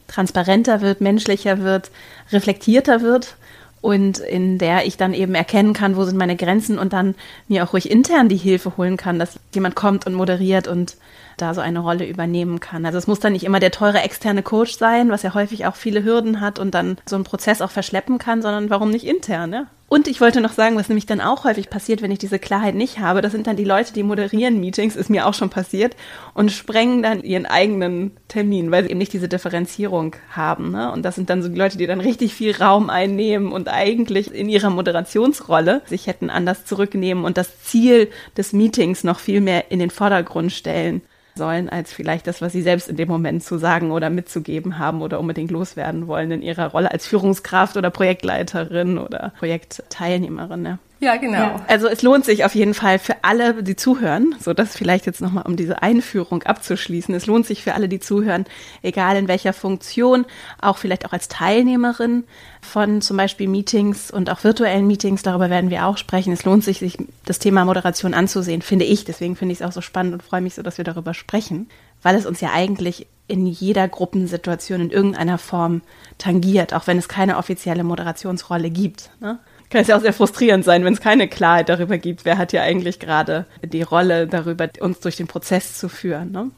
transparenter 0.08 0.82
wird, 0.82 1.02
menschlicher 1.02 1.60
wird, 1.60 1.92
reflektierter 2.32 3.02
wird 3.02 3.36
und 3.84 4.20
in 4.20 4.60
der 4.60 4.86
ich 4.86 4.96
dann 4.96 5.14
eben 5.14 5.36
erkennen 5.36 5.74
kann, 5.74 5.98
wo 5.98 6.06
sind 6.06 6.18
meine 6.18 6.38
Grenzen 6.38 6.80
und 6.80 6.94
dann 6.94 7.16
mir 7.50 7.66
auch 7.66 7.74
ruhig 7.74 7.92
intern 7.92 8.30
die 8.30 8.38
Hilfe 8.38 8.78
holen 8.78 8.96
kann, 8.96 9.20
dass 9.20 9.38
jemand 9.54 9.76
kommt 9.76 10.08
und 10.08 10.14
moderiert 10.14 10.70
und 10.70 10.96
da 11.38 11.54
so 11.54 11.62
eine 11.62 11.80
Rolle 11.80 12.08
übernehmen 12.08 12.60
kann. 12.60 12.86
Also 12.86 12.98
es 12.98 13.08
muss 13.08 13.20
dann 13.20 13.34
nicht 13.34 13.44
immer 13.44 13.60
der 13.60 13.72
teure 13.72 14.02
externe 14.02 14.44
Coach 14.44 14.78
sein, 14.78 15.10
was 15.10 15.24
ja 15.24 15.34
häufig 15.34 15.66
auch 15.66 15.76
viele 15.76 16.04
Hürden 16.04 16.42
hat 16.42 16.60
und 16.60 16.74
dann 16.74 16.98
so 17.06 17.16
einen 17.16 17.26
Prozess 17.26 17.62
auch 17.62 17.72
verschleppen 17.72 18.18
kann, 18.18 18.42
sondern 18.42 18.70
warum 18.70 18.90
nicht 18.90 19.06
intern, 19.06 19.50
ne? 19.50 19.68
Und 19.94 20.08
ich 20.08 20.22
wollte 20.22 20.42
noch 20.42 20.54
sagen, 20.54 20.76
was 20.76 20.90
nämlich 20.90 21.06
dann 21.06 21.22
auch 21.22 21.44
häufig 21.44 21.70
passiert, 21.70 22.02
wenn 22.02 22.10
ich 22.10 22.18
diese 22.18 22.40
Klarheit 22.40 22.74
nicht 22.74 22.98
habe, 22.98 23.22
das 23.22 23.32
sind 23.32 23.46
dann 23.46 23.58
die 23.58 23.64
Leute, 23.64 23.94
die 23.94 24.02
moderieren 24.02 24.60
Meetings, 24.60 24.96
ist 24.96 25.12
mir 25.12 25.28
auch 25.28 25.36
schon 25.36 25.52
passiert, 25.52 25.96
und 26.34 26.52
sprengen 26.52 27.04
dann 27.04 27.22
ihren 27.22 27.46
eigenen 27.46 28.10
Termin, 28.28 28.72
weil 28.72 28.86
sie 28.86 28.90
eben 28.90 28.98
nicht 28.98 29.14
diese 29.14 29.30
Differenzierung 29.30 30.16
haben. 30.32 30.72
Ne? 30.72 30.92
Und 30.92 31.04
das 31.04 31.14
sind 31.14 31.30
dann 31.30 31.44
so 31.44 31.50
die 31.50 31.60
Leute, 31.60 31.78
die 31.78 31.86
dann 31.86 32.02
richtig 32.02 32.34
viel 32.34 32.56
Raum 32.56 32.90
einnehmen 32.90 33.52
und 33.52 33.70
eigentlich 33.70 34.34
in 34.34 34.50
ihrer 34.50 34.72
Moderationsrolle 34.72 35.84
sich 35.86 36.08
hätten 36.08 36.32
anders 36.32 36.66
zurücknehmen 36.66 37.24
und 37.24 37.38
das 37.38 37.62
Ziel 37.62 38.10
des 38.36 38.52
Meetings 38.52 39.04
noch 39.04 39.20
viel 39.20 39.42
mehr 39.42 39.70
in 39.70 39.78
den 39.78 39.92
Vordergrund 39.92 40.54
stellen 40.54 41.04
sollen, 41.36 41.70
als 41.70 41.94
vielleicht 41.94 42.28
das, 42.28 42.42
was 42.42 42.52
sie 42.52 42.62
selbst 42.62 42.88
in 42.88 42.96
dem 42.96 43.08
Moment 43.08 43.44
zu 43.44 43.58
sagen 43.58 43.92
oder 43.92 44.10
mitzugeben 44.10 44.78
haben 44.80 45.02
oder 45.02 45.20
unbedingt 45.20 45.52
loswerden 45.52 46.08
wollen 46.08 46.32
in 46.32 46.42
ihrer 46.42 46.68
Rolle 46.68 46.92
als 46.92 47.08
Führungskraft 47.08 47.78
oder 47.78 47.90
Projektleiterin 47.90 48.98
oder 48.98 49.34
Projektteilnehmerin. 49.38 50.62
Ne? 50.62 50.80
Ja, 51.04 51.18
genau. 51.18 51.38
Ja. 51.38 51.66
Also 51.68 51.88
es 51.88 52.02
lohnt 52.02 52.24
sich 52.24 52.46
auf 52.46 52.56
jeden 52.56 52.74
Fall 52.74 52.98
für 52.98 53.16
alle, 53.24 53.62
die 53.62 53.76
zuhören, 53.76 54.36
so 54.40 54.54
das 54.54 54.78
vielleicht 54.78 55.06
jetzt 55.06 55.20
nochmal, 55.20 55.44
um 55.46 55.58
diese 55.58 55.84
Einführung 55.84 56.44
abzuschließen. 56.44 57.14
Es 57.14 57.26
lohnt 57.26 57.46
sich 57.46 57.62
für 57.62 57.74
alle, 57.74 57.90
die 57.90 58.00
zuhören, 58.00 58.46
egal 58.82 59.18
in 59.18 59.28
welcher 59.28 59.52
Funktion, 59.52 60.26
auch 60.62 60.78
vielleicht 60.78 61.06
auch 61.06 61.12
als 61.12 61.28
Teilnehmerin 61.28 62.24
von 62.62 63.02
zum 63.02 63.18
Beispiel 63.18 63.50
Meetings 63.50 64.12
und 64.12 64.30
auch 64.30 64.46
virtuellen 64.46 64.88
Meetings, 64.88 65.24
darüber 65.24 65.50
werden 65.50 65.70
wir 65.70 65.86
auch 65.86 65.98
sprechen. 65.98 66.32
Es 66.32 66.46
lohnt 66.46 66.64
sich, 66.64 66.80
sich 66.80 66.98
das 67.26 67.40
Thema 67.40 67.66
Moderation 67.66 68.14
anzusehen, 68.14 68.62
finde 68.62 68.86
ich. 68.86 69.04
Deswegen 69.04 69.36
finde 69.36 69.52
ich 69.52 69.60
es 69.60 69.66
auch 69.66 69.74
so 69.74 69.82
spannend 69.82 70.14
und 70.14 70.24
freue 70.24 70.42
mich 70.42 70.56
so, 70.56 70.62
dass 70.62 70.78
wir 70.78 70.86
darüber 70.86 71.14
sprechen, 71.14 71.68
weil 72.02 72.16
es 72.16 72.26
uns 72.26 72.40
ja 72.40 72.52
eigentlich 72.54 73.08
in 73.28 73.46
jeder 73.46 73.88
Gruppensituation 73.88 74.80
in 74.80 74.90
irgendeiner 74.90 75.38
Form 75.38 75.82
tangiert, 76.18 76.74
auch 76.74 76.88
wenn 76.88 76.98
es 76.98 77.10
keine 77.10 77.38
offizielle 77.38 77.84
Moderationsrolle 77.84 78.70
gibt. 78.70 79.10
Ne? 79.20 79.40
Kann 79.74 79.82
es 79.82 79.88
ja 79.88 79.98
auch 79.98 80.02
sehr 80.02 80.14
frustrierend 80.14 80.64
sein, 80.64 80.86
wenn 80.86 80.94
es 80.94 81.02
keine 81.02 81.28
Klarheit 81.28 81.68
darüber 81.68 81.98
gibt, 81.98 82.26
wer 82.26 82.38
hat 82.38 82.54
ja 82.54 82.62
eigentlich 82.62 83.00
gerade 83.00 83.48
die 83.64 83.82
Rolle 83.82 84.28
darüber, 84.28 84.70
uns 84.80 85.00
durch 85.00 85.18
den 85.18 85.28
Prozess 85.28 85.78
zu 85.78 85.90
führen. 85.90 86.32
Ne? 86.32 86.52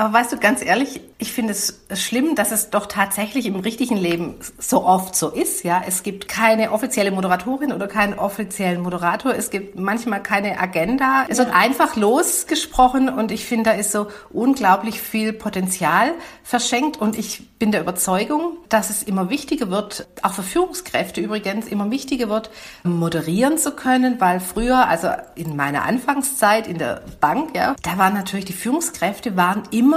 Aber 0.00 0.14
weißt 0.14 0.32
du, 0.32 0.38
ganz 0.38 0.64
ehrlich, 0.64 1.02
ich 1.18 1.30
finde 1.30 1.52
es 1.52 1.82
schlimm, 1.92 2.34
dass 2.34 2.52
es 2.52 2.70
doch 2.70 2.86
tatsächlich 2.86 3.44
im 3.44 3.56
richtigen 3.56 3.98
Leben 3.98 4.36
so 4.58 4.82
oft 4.82 5.14
so 5.14 5.28
ist. 5.28 5.62
Ja, 5.62 5.82
es 5.86 6.02
gibt 6.02 6.26
keine 6.26 6.72
offizielle 6.72 7.10
Moderatorin 7.10 7.70
oder 7.70 7.86
keinen 7.86 8.18
offiziellen 8.18 8.80
Moderator. 8.80 9.34
Es 9.34 9.50
gibt 9.50 9.78
manchmal 9.78 10.22
keine 10.22 10.58
Agenda. 10.58 11.26
Es 11.28 11.36
wird 11.36 11.54
einfach 11.54 11.96
losgesprochen 11.96 13.10
und 13.10 13.30
ich 13.30 13.44
finde, 13.44 13.72
da 13.72 13.76
ist 13.76 13.92
so 13.92 14.06
unglaublich 14.30 15.02
viel 15.02 15.34
Potenzial 15.34 16.14
verschenkt 16.44 16.96
und 16.96 17.18
ich 17.18 17.58
bin 17.58 17.70
der 17.70 17.82
Überzeugung, 17.82 18.56
dass 18.70 18.88
es 18.88 19.02
immer 19.02 19.28
wichtiger 19.28 19.70
wird, 19.70 20.06
auch 20.22 20.32
für 20.32 20.42
Führungskräfte 20.42 21.20
übrigens 21.20 21.68
immer 21.68 21.90
wichtiger 21.90 22.30
wird, 22.30 22.50
moderieren 22.84 23.58
zu 23.58 23.72
können, 23.72 24.18
weil 24.18 24.40
früher, 24.40 24.88
also 24.88 25.08
in 25.34 25.56
meiner 25.56 25.84
Anfangszeit 25.84 26.66
in 26.66 26.78
der 26.78 27.02
Bank, 27.20 27.54
ja, 27.54 27.76
da 27.82 27.98
waren 27.98 28.14
natürlich 28.14 28.46
die 28.46 28.54
Führungskräfte 28.54 29.36
waren 29.36 29.64
immer 29.70 29.89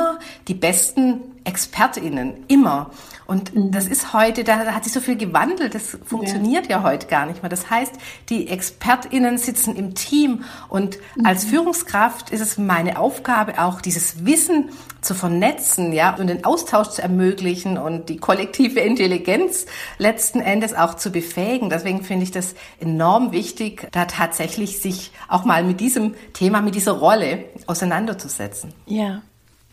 die 0.47 0.53
besten 0.53 1.21
ExpertInnen, 1.43 2.45
immer. 2.47 2.91
Und 3.25 3.55
mhm. 3.55 3.71
das 3.71 3.87
ist 3.87 4.13
heute, 4.13 4.43
da 4.43 4.59
hat 4.73 4.83
sich 4.83 4.93
so 4.93 4.99
viel 4.99 5.15
gewandelt, 5.15 5.75
das 5.75 5.97
funktioniert 6.05 6.67
ja. 6.67 6.77
ja 6.77 6.83
heute 6.83 7.07
gar 7.07 7.25
nicht 7.25 7.41
mehr. 7.41 7.49
Das 7.49 7.69
heißt, 7.69 7.93
die 8.29 8.47
ExpertInnen 8.47 9.37
sitzen 9.37 9.75
im 9.75 9.95
Team 9.95 10.43
und 10.69 10.97
mhm. 11.15 11.25
als 11.25 11.45
Führungskraft 11.45 12.31
ist 12.31 12.41
es 12.41 12.57
meine 12.57 12.97
Aufgabe, 12.99 13.61
auch 13.61 13.81
dieses 13.81 14.25
Wissen 14.25 14.69
zu 15.01 15.13
vernetzen, 15.15 15.93
ja, 15.93 16.15
und 16.15 16.27
den 16.27 16.45
Austausch 16.45 16.89
zu 16.89 17.01
ermöglichen 17.01 17.77
und 17.77 18.09
die 18.09 18.17
kollektive 18.17 18.79
Intelligenz 18.79 19.65
letzten 19.97 20.39
Endes 20.39 20.73
auch 20.73 20.95
zu 20.95 21.11
befähigen. 21.11 21.69
Deswegen 21.69 22.03
finde 22.03 22.23
ich 22.23 22.31
das 22.31 22.55
enorm 22.79 23.31
wichtig, 23.31 23.87
da 23.91 24.05
tatsächlich 24.05 24.79
sich 24.79 25.11
auch 25.27 25.43
mal 25.43 25.63
mit 25.63 25.79
diesem 25.79 26.15
Thema, 26.33 26.61
mit 26.61 26.75
dieser 26.75 26.93
Rolle 26.93 27.45
auseinanderzusetzen. 27.67 28.73
Ja. 28.85 29.21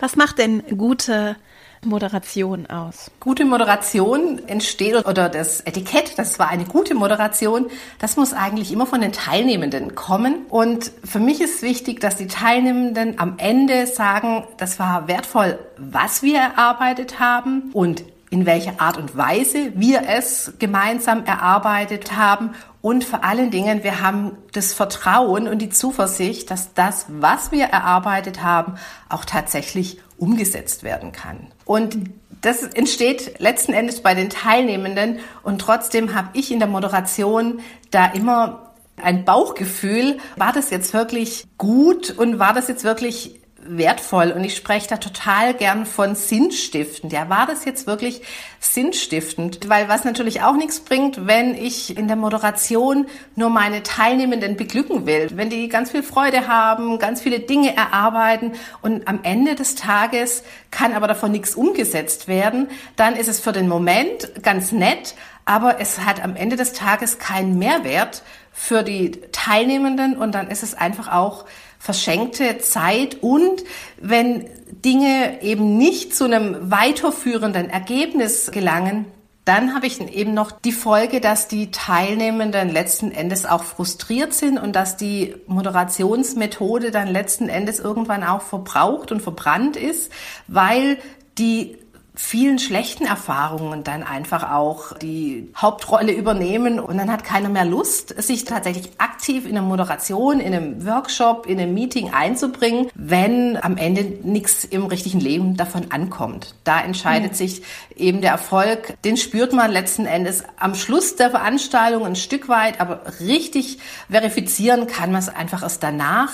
Was 0.00 0.16
macht 0.16 0.38
denn 0.38 0.62
gute 0.78 1.36
Moderation 1.84 2.66
aus? 2.66 3.10
Gute 3.20 3.44
Moderation 3.44 4.40
entsteht 4.48 5.06
oder 5.06 5.28
das 5.28 5.60
Etikett, 5.60 6.18
das 6.18 6.38
war 6.38 6.48
eine 6.48 6.64
gute 6.64 6.94
Moderation, 6.94 7.66
das 7.98 8.16
muss 8.16 8.32
eigentlich 8.32 8.72
immer 8.72 8.86
von 8.86 9.02
den 9.02 9.12
Teilnehmenden 9.12 9.94
kommen. 9.94 10.46
Und 10.48 10.90
für 11.04 11.20
mich 11.20 11.42
ist 11.42 11.60
wichtig, 11.60 12.00
dass 12.00 12.16
die 12.16 12.28
Teilnehmenden 12.28 13.18
am 13.18 13.34
Ende 13.36 13.86
sagen, 13.86 14.44
das 14.56 14.78
war 14.78 15.06
wertvoll, 15.06 15.58
was 15.76 16.22
wir 16.22 16.38
erarbeitet 16.38 17.20
haben 17.20 17.70
und 17.74 18.02
in 18.30 18.46
welcher 18.46 18.80
Art 18.80 18.96
und 18.96 19.16
Weise 19.16 19.72
wir 19.74 20.04
es 20.08 20.54
gemeinsam 20.58 21.24
erarbeitet 21.26 22.16
haben 22.16 22.54
und 22.82 23.04
vor 23.04 23.24
allen 23.24 23.50
Dingen, 23.50 23.84
wir 23.84 24.00
haben 24.00 24.38
das 24.52 24.72
Vertrauen 24.72 25.48
und 25.48 25.58
die 25.58 25.68
Zuversicht, 25.68 26.50
dass 26.50 26.72
das, 26.72 27.06
was 27.08 27.52
wir 27.52 27.64
erarbeitet 27.64 28.42
haben, 28.42 28.76
auch 29.08 29.24
tatsächlich 29.24 29.98
umgesetzt 30.16 30.82
werden 30.82 31.12
kann. 31.12 31.48
Und 31.64 32.10
das 32.40 32.62
entsteht 32.62 33.38
letzten 33.38 33.72
Endes 33.74 34.02
bei 34.02 34.14
den 34.14 34.30
Teilnehmenden 34.30 35.18
und 35.42 35.60
trotzdem 35.60 36.14
habe 36.14 36.30
ich 36.32 36.50
in 36.50 36.58
der 36.58 36.68
Moderation 36.68 37.60
da 37.90 38.06
immer 38.06 38.70
ein 38.96 39.24
Bauchgefühl, 39.24 40.18
war 40.36 40.52
das 40.52 40.70
jetzt 40.70 40.94
wirklich 40.94 41.46
gut 41.58 42.10
und 42.10 42.38
war 42.38 42.52
das 42.52 42.68
jetzt 42.68 42.84
wirklich 42.84 43.39
wertvoll 43.64 44.32
und 44.32 44.42
ich 44.42 44.56
spreche 44.56 44.88
da 44.88 44.96
total 44.96 45.54
gern 45.54 45.86
von 45.86 46.14
sinnstiftend. 46.14 47.12
Ja, 47.12 47.28
war 47.28 47.46
das 47.46 47.64
jetzt 47.64 47.86
wirklich 47.86 48.22
sinnstiftend? 48.58 49.68
Weil 49.68 49.88
was 49.88 50.04
natürlich 50.04 50.42
auch 50.42 50.54
nichts 50.56 50.80
bringt, 50.80 51.26
wenn 51.26 51.54
ich 51.54 51.96
in 51.96 52.08
der 52.08 52.16
Moderation 52.16 53.06
nur 53.36 53.50
meine 53.50 53.82
Teilnehmenden 53.82 54.56
beglücken 54.56 55.06
will. 55.06 55.28
Wenn 55.34 55.50
die 55.50 55.68
ganz 55.68 55.90
viel 55.90 56.02
Freude 56.02 56.48
haben, 56.48 56.98
ganz 56.98 57.20
viele 57.20 57.40
Dinge 57.40 57.76
erarbeiten 57.76 58.52
und 58.82 59.06
am 59.06 59.20
Ende 59.22 59.54
des 59.54 59.74
Tages 59.74 60.42
kann 60.70 60.92
aber 60.92 61.08
davon 61.08 61.32
nichts 61.32 61.54
umgesetzt 61.54 62.28
werden, 62.28 62.68
dann 62.96 63.14
ist 63.14 63.28
es 63.28 63.40
für 63.40 63.52
den 63.52 63.68
Moment 63.68 64.42
ganz 64.42 64.72
nett, 64.72 65.14
aber 65.44 65.80
es 65.80 66.00
hat 66.00 66.22
am 66.22 66.36
Ende 66.36 66.56
des 66.56 66.72
Tages 66.72 67.18
keinen 67.18 67.58
Mehrwert 67.58 68.22
für 68.52 68.82
die 68.82 69.12
Teilnehmenden 69.32 70.16
und 70.16 70.34
dann 70.34 70.48
ist 70.48 70.62
es 70.62 70.74
einfach 70.74 71.12
auch 71.12 71.44
verschenkte 71.80 72.58
Zeit 72.58 73.16
und 73.22 73.64
wenn 74.00 74.44
Dinge 74.84 75.42
eben 75.42 75.78
nicht 75.78 76.14
zu 76.14 76.24
einem 76.26 76.70
weiterführenden 76.70 77.70
Ergebnis 77.70 78.50
gelangen, 78.52 79.06
dann 79.46 79.74
habe 79.74 79.86
ich 79.86 79.98
eben 79.98 80.34
noch 80.34 80.52
die 80.52 80.72
Folge, 80.72 81.20
dass 81.20 81.48
die 81.48 81.70
Teilnehmenden 81.70 82.68
letzten 82.68 83.10
Endes 83.10 83.46
auch 83.46 83.64
frustriert 83.64 84.34
sind 84.34 84.58
und 84.58 84.76
dass 84.76 84.98
die 84.98 85.34
Moderationsmethode 85.46 86.90
dann 86.90 87.08
letzten 87.08 87.48
Endes 87.48 87.80
irgendwann 87.80 88.22
auch 88.22 88.42
verbraucht 88.42 89.10
und 89.10 89.22
verbrannt 89.22 89.76
ist, 89.76 90.12
weil 90.46 90.98
die 91.38 91.78
vielen 92.22 92.58
schlechten 92.58 93.06
Erfahrungen 93.06 93.82
dann 93.82 94.02
einfach 94.02 94.52
auch 94.52 94.96
die 94.98 95.48
Hauptrolle 95.56 96.12
übernehmen 96.12 96.78
und 96.78 96.98
dann 96.98 97.10
hat 97.10 97.24
keiner 97.24 97.48
mehr 97.48 97.64
Lust, 97.64 98.14
sich 98.22 98.44
tatsächlich 98.44 98.90
aktiv 98.98 99.46
in 99.46 99.56
einer 99.56 99.66
Moderation, 99.66 100.38
in 100.38 100.54
einem 100.54 100.86
Workshop, 100.86 101.46
in 101.46 101.58
einem 101.58 101.74
Meeting 101.74 102.12
einzubringen, 102.12 102.88
wenn 102.94 103.56
am 103.60 103.76
Ende 103.78 104.04
nichts 104.22 104.64
im 104.64 104.84
richtigen 104.84 105.18
Leben 105.18 105.56
davon 105.56 105.90
ankommt. 105.90 106.54
Da 106.62 106.80
entscheidet 106.82 107.32
mhm. 107.32 107.36
sich 107.36 107.62
eben 107.96 108.20
der 108.20 108.32
Erfolg, 108.32 109.02
den 109.02 109.16
spürt 109.16 109.52
man 109.52 109.72
letzten 109.72 110.04
Endes 110.04 110.44
am 110.58 110.74
Schluss 110.74 111.16
der 111.16 111.30
Veranstaltung 111.30 112.04
ein 112.04 112.16
Stück 112.16 112.48
weit, 112.48 112.80
aber 112.80 113.00
richtig 113.20 113.78
verifizieren 114.10 114.86
kann 114.86 115.10
man 115.10 115.20
es 115.20 115.28
einfach 115.30 115.62
erst 115.62 115.82
danach 115.82 116.30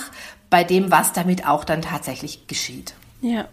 bei 0.49 0.63
dem, 0.63 0.91
was 0.91 1.13
damit 1.13 1.47
auch 1.47 1.63
dann 1.63 1.81
tatsächlich 1.81 2.45
geschieht. 2.47 2.93
Ja, 3.21 3.47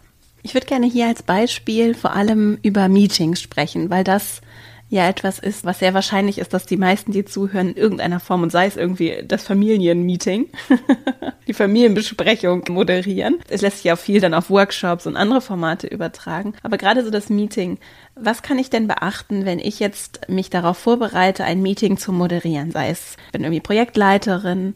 ich 0.44 0.54
würde 0.54 0.66
gerne 0.66 0.86
hier 0.86 1.06
als 1.06 1.22
Beispiel 1.22 1.94
vor 1.94 2.12
allem 2.12 2.58
über 2.62 2.88
Meetings 2.88 3.40
sprechen, 3.40 3.88
weil 3.88 4.04
das 4.04 4.42
ja 4.90 5.08
etwas 5.08 5.38
ist, 5.38 5.64
was 5.64 5.78
sehr 5.78 5.94
wahrscheinlich 5.94 6.38
ist, 6.38 6.52
dass 6.52 6.66
die 6.66 6.76
meisten, 6.76 7.12
die 7.12 7.24
zuhören, 7.24 7.70
in 7.70 7.76
irgendeiner 7.76 8.20
Form 8.20 8.42
und 8.42 8.52
sei 8.52 8.66
es 8.66 8.76
irgendwie 8.76 9.24
das 9.26 9.42
Familienmeeting, 9.44 10.50
die 11.48 11.54
Familienbesprechung 11.54 12.64
moderieren. 12.68 13.38
Es 13.48 13.62
lässt 13.62 13.78
sich 13.78 13.90
auch 13.90 13.98
viel 13.98 14.20
dann 14.20 14.34
auf 14.34 14.50
Workshops 14.50 15.06
und 15.06 15.16
andere 15.16 15.40
Formate 15.40 15.86
übertragen. 15.86 16.52
Aber 16.62 16.76
gerade 16.76 17.02
so 17.02 17.10
das 17.10 17.30
Meeting, 17.30 17.78
was 18.14 18.42
kann 18.42 18.58
ich 18.58 18.68
denn 18.68 18.86
beachten, 18.86 19.46
wenn 19.46 19.58
ich 19.58 19.80
jetzt 19.80 20.28
mich 20.28 20.50
darauf 20.50 20.76
vorbereite, 20.76 21.44
ein 21.44 21.62
Meeting 21.62 21.96
zu 21.96 22.12
moderieren? 22.12 22.70
Sei 22.70 22.90
es, 22.90 23.16
ich 23.26 23.32
bin 23.32 23.42
irgendwie 23.42 23.60
Projektleiterin 23.60 24.74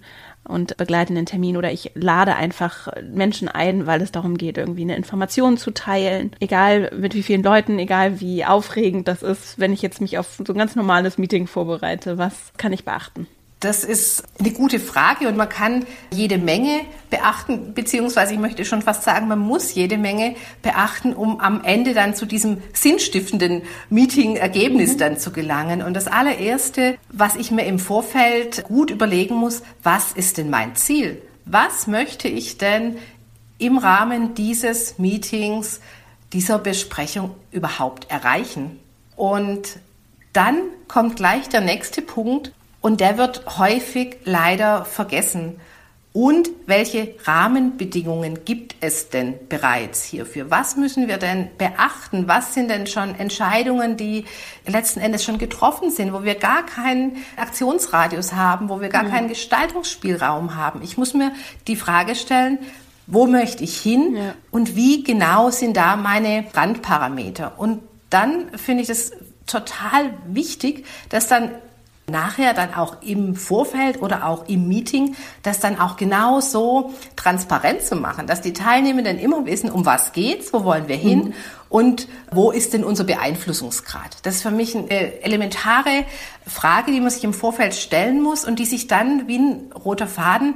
und 0.48 0.76
begleite 0.76 1.12
einen 1.12 1.26
Termin 1.26 1.56
oder 1.56 1.70
ich 1.70 1.92
lade 1.94 2.34
einfach 2.34 2.88
Menschen 3.02 3.48
ein, 3.48 3.86
weil 3.86 4.02
es 4.02 4.12
darum 4.12 4.36
geht, 4.36 4.58
irgendwie 4.58 4.82
eine 4.82 4.96
Information 4.96 5.56
zu 5.56 5.70
teilen. 5.70 6.32
Egal 6.40 6.90
mit 6.96 7.14
wie 7.14 7.22
vielen 7.22 7.42
Leuten, 7.42 7.78
egal 7.78 8.20
wie 8.20 8.44
aufregend 8.44 9.06
das 9.08 9.22
ist, 9.22 9.58
wenn 9.58 9.72
ich 9.72 9.82
jetzt 9.82 10.00
mich 10.00 10.18
auf 10.18 10.40
so 10.44 10.52
ein 10.52 10.58
ganz 10.58 10.74
normales 10.74 11.18
Meeting 11.18 11.46
vorbereite, 11.46 12.18
was 12.18 12.52
kann 12.56 12.72
ich 12.72 12.84
beachten? 12.84 13.26
Das 13.60 13.82
ist 13.82 14.22
eine 14.38 14.52
gute 14.52 14.78
Frage 14.78 15.26
und 15.26 15.36
man 15.36 15.48
kann 15.48 15.84
jede 16.12 16.38
Menge 16.38 16.82
beachten, 17.10 17.74
beziehungsweise 17.74 18.32
ich 18.32 18.38
möchte 18.38 18.64
schon 18.64 18.82
fast 18.82 19.02
sagen, 19.02 19.26
man 19.26 19.40
muss 19.40 19.74
jede 19.74 19.98
Menge 19.98 20.36
beachten, 20.62 21.12
um 21.12 21.40
am 21.40 21.64
Ende 21.64 21.92
dann 21.92 22.14
zu 22.14 22.24
diesem 22.24 22.62
sinnstiftenden 22.72 23.62
Meeting-Ergebnis 23.90 24.92
mhm. 24.92 24.98
dann 24.98 25.18
zu 25.18 25.32
gelangen. 25.32 25.82
Und 25.82 25.94
das 25.94 26.06
allererste, 26.06 26.98
was 27.10 27.34
ich 27.34 27.50
mir 27.50 27.66
im 27.66 27.80
Vorfeld 27.80 28.62
gut 28.64 28.92
überlegen 28.92 29.34
muss, 29.34 29.62
was 29.82 30.12
ist 30.12 30.38
denn 30.38 30.50
mein 30.50 30.76
Ziel? 30.76 31.20
Was 31.44 31.88
möchte 31.88 32.28
ich 32.28 32.58
denn 32.58 32.96
im 33.58 33.78
Rahmen 33.78 34.34
dieses 34.34 34.98
Meetings, 34.98 35.80
dieser 36.32 36.60
Besprechung 36.60 37.34
überhaupt 37.50 38.08
erreichen? 38.08 38.78
Und 39.16 39.80
dann 40.32 40.58
kommt 40.86 41.16
gleich 41.16 41.48
der 41.48 41.60
nächste 41.62 42.02
Punkt, 42.02 42.52
und 42.88 43.02
der 43.02 43.18
wird 43.18 43.58
häufig 43.58 44.16
leider 44.24 44.86
vergessen. 44.86 45.60
Und 46.14 46.48
welche 46.64 47.16
Rahmenbedingungen 47.22 48.46
gibt 48.46 48.76
es 48.80 49.10
denn 49.10 49.34
bereits 49.50 50.04
hierfür? 50.04 50.50
Was 50.50 50.76
müssen 50.76 51.06
wir 51.06 51.18
denn 51.18 51.50
beachten? 51.58 52.28
Was 52.28 52.54
sind 52.54 52.70
denn 52.70 52.86
schon 52.86 53.14
Entscheidungen, 53.14 53.98
die 53.98 54.24
letzten 54.66 55.00
Endes 55.00 55.22
schon 55.22 55.36
getroffen 55.36 55.90
sind, 55.90 56.14
wo 56.14 56.24
wir 56.24 56.36
gar 56.36 56.64
keinen 56.64 57.18
Aktionsradius 57.36 58.32
haben, 58.32 58.70
wo 58.70 58.80
wir 58.80 58.88
gar 58.88 59.02
mhm. 59.02 59.10
keinen 59.10 59.28
Gestaltungsspielraum 59.28 60.54
haben? 60.54 60.80
Ich 60.82 60.96
muss 60.96 61.12
mir 61.12 61.32
die 61.66 61.76
Frage 61.76 62.14
stellen, 62.14 62.58
wo 63.06 63.26
möchte 63.26 63.64
ich 63.64 63.78
hin 63.78 64.16
ja. 64.16 64.34
und 64.50 64.76
wie 64.76 65.02
genau 65.04 65.50
sind 65.50 65.76
da 65.76 65.96
meine 65.96 66.46
Randparameter? 66.54 67.52
Und 67.58 67.82
dann 68.08 68.48
finde 68.56 68.82
ich 68.82 68.88
es 68.88 69.12
total 69.46 70.14
wichtig, 70.26 70.86
dass 71.10 71.28
dann 71.28 71.50
nachher 72.08 72.54
dann 72.54 72.74
auch 72.74 73.02
im 73.02 73.34
Vorfeld 73.34 74.02
oder 74.02 74.26
auch 74.26 74.48
im 74.48 74.68
Meeting, 74.68 75.16
das 75.42 75.60
dann 75.60 75.78
auch 75.78 75.96
genau 75.96 76.40
so 76.40 76.92
transparent 77.16 77.82
zu 77.82 77.96
machen, 77.96 78.26
dass 78.26 78.40
die 78.40 78.52
Teilnehmenden 78.52 79.18
immer 79.18 79.46
wissen, 79.46 79.70
um 79.70 79.86
was 79.86 80.12
geht's, 80.12 80.52
wo 80.52 80.64
wollen 80.64 80.88
wir 80.88 80.96
hin 80.96 81.18
mhm. 81.18 81.34
und 81.68 82.08
wo 82.30 82.50
ist 82.50 82.72
denn 82.72 82.84
unser 82.84 83.04
Beeinflussungsgrad. 83.04 84.18
Das 84.22 84.36
ist 84.36 84.42
für 84.42 84.50
mich 84.50 84.76
eine 84.76 85.22
elementare 85.22 86.04
Frage, 86.46 86.92
die 86.92 87.00
man 87.00 87.10
sich 87.10 87.24
im 87.24 87.34
Vorfeld 87.34 87.74
stellen 87.74 88.22
muss 88.22 88.44
und 88.44 88.58
die 88.58 88.66
sich 88.66 88.86
dann 88.86 89.28
wie 89.28 89.38
ein 89.38 89.72
roter 89.72 90.06
Faden 90.06 90.54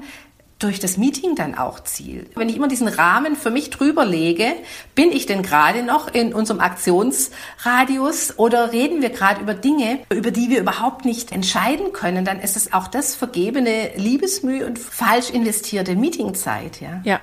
durch 0.62 0.80
das 0.80 0.96
Meeting 0.96 1.34
dann 1.34 1.54
auch 1.56 1.80
zielt. 1.80 2.36
Wenn 2.36 2.48
ich 2.48 2.56
immer 2.56 2.68
diesen 2.68 2.88
Rahmen 2.88 3.36
für 3.36 3.50
mich 3.50 3.70
drüber 3.70 4.04
lege, 4.04 4.52
bin 4.94 5.12
ich 5.12 5.26
denn 5.26 5.42
gerade 5.42 5.82
noch 5.82 6.12
in 6.12 6.32
unserem 6.32 6.60
Aktionsradius 6.60 8.38
oder 8.38 8.72
reden 8.72 9.02
wir 9.02 9.10
gerade 9.10 9.40
über 9.40 9.54
Dinge, 9.54 10.00
über 10.10 10.30
die 10.30 10.50
wir 10.50 10.60
überhaupt 10.60 11.04
nicht 11.04 11.32
entscheiden 11.32 11.92
können, 11.92 12.24
dann 12.24 12.40
ist 12.40 12.56
es 12.56 12.72
auch 12.72 12.88
das 12.88 13.14
vergebene 13.14 13.90
Liebesmühe 13.96 14.66
und 14.66 14.78
falsch 14.78 15.30
investierte 15.30 15.96
Meetingzeit, 15.96 16.80
ja. 16.80 17.00
Ja. 17.04 17.20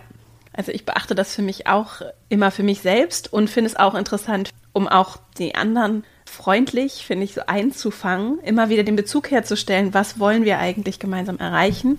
Also 0.51 0.71
ich 0.73 0.85
beachte 0.85 1.15
das 1.15 1.33
für 1.33 1.41
mich 1.41 1.67
auch 1.67 2.01
immer 2.27 2.51
für 2.51 2.63
mich 2.63 2.81
selbst 2.81 3.31
und 3.31 3.49
finde 3.49 3.69
es 3.69 3.77
auch 3.77 3.95
interessant, 3.95 4.49
um 4.73 4.87
auch 4.89 5.17
die 5.37 5.55
anderen 5.55 6.03
freundlich, 6.25 7.05
finde 7.05 7.23
ich, 7.23 7.33
so 7.33 7.41
einzufangen, 7.47 8.39
immer 8.39 8.69
wieder 8.69 8.83
den 8.83 8.97
Bezug 8.97 9.31
herzustellen, 9.31 9.93
was 9.93 10.19
wollen 10.19 10.43
wir 10.43 10.59
eigentlich 10.59 10.99
gemeinsam 10.99 11.37
erreichen 11.37 11.97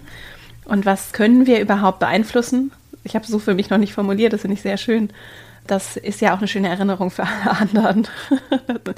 und 0.70 0.86
was 0.86 1.12
können 1.12 1.46
wir 1.46 1.60
überhaupt 1.60 1.98
beeinflussen? 1.98 2.72
Ich 3.02 3.14
habe 3.14 3.26
so 3.26 3.38
für 3.38 3.54
mich 3.54 3.70
noch 3.70 3.78
nicht 3.78 3.92
formuliert, 3.92 4.32
das 4.32 4.42
finde 4.42 4.54
ich 4.54 4.62
sehr 4.62 4.76
schön. 4.76 5.10
Das 5.66 5.96
ist 5.96 6.20
ja 6.20 6.34
auch 6.34 6.38
eine 6.38 6.48
schöne 6.48 6.68
Erinnerung 6.68 7.10
für 7.10 7.22
alle 7.22 7.58
anderen. 7.58 8.08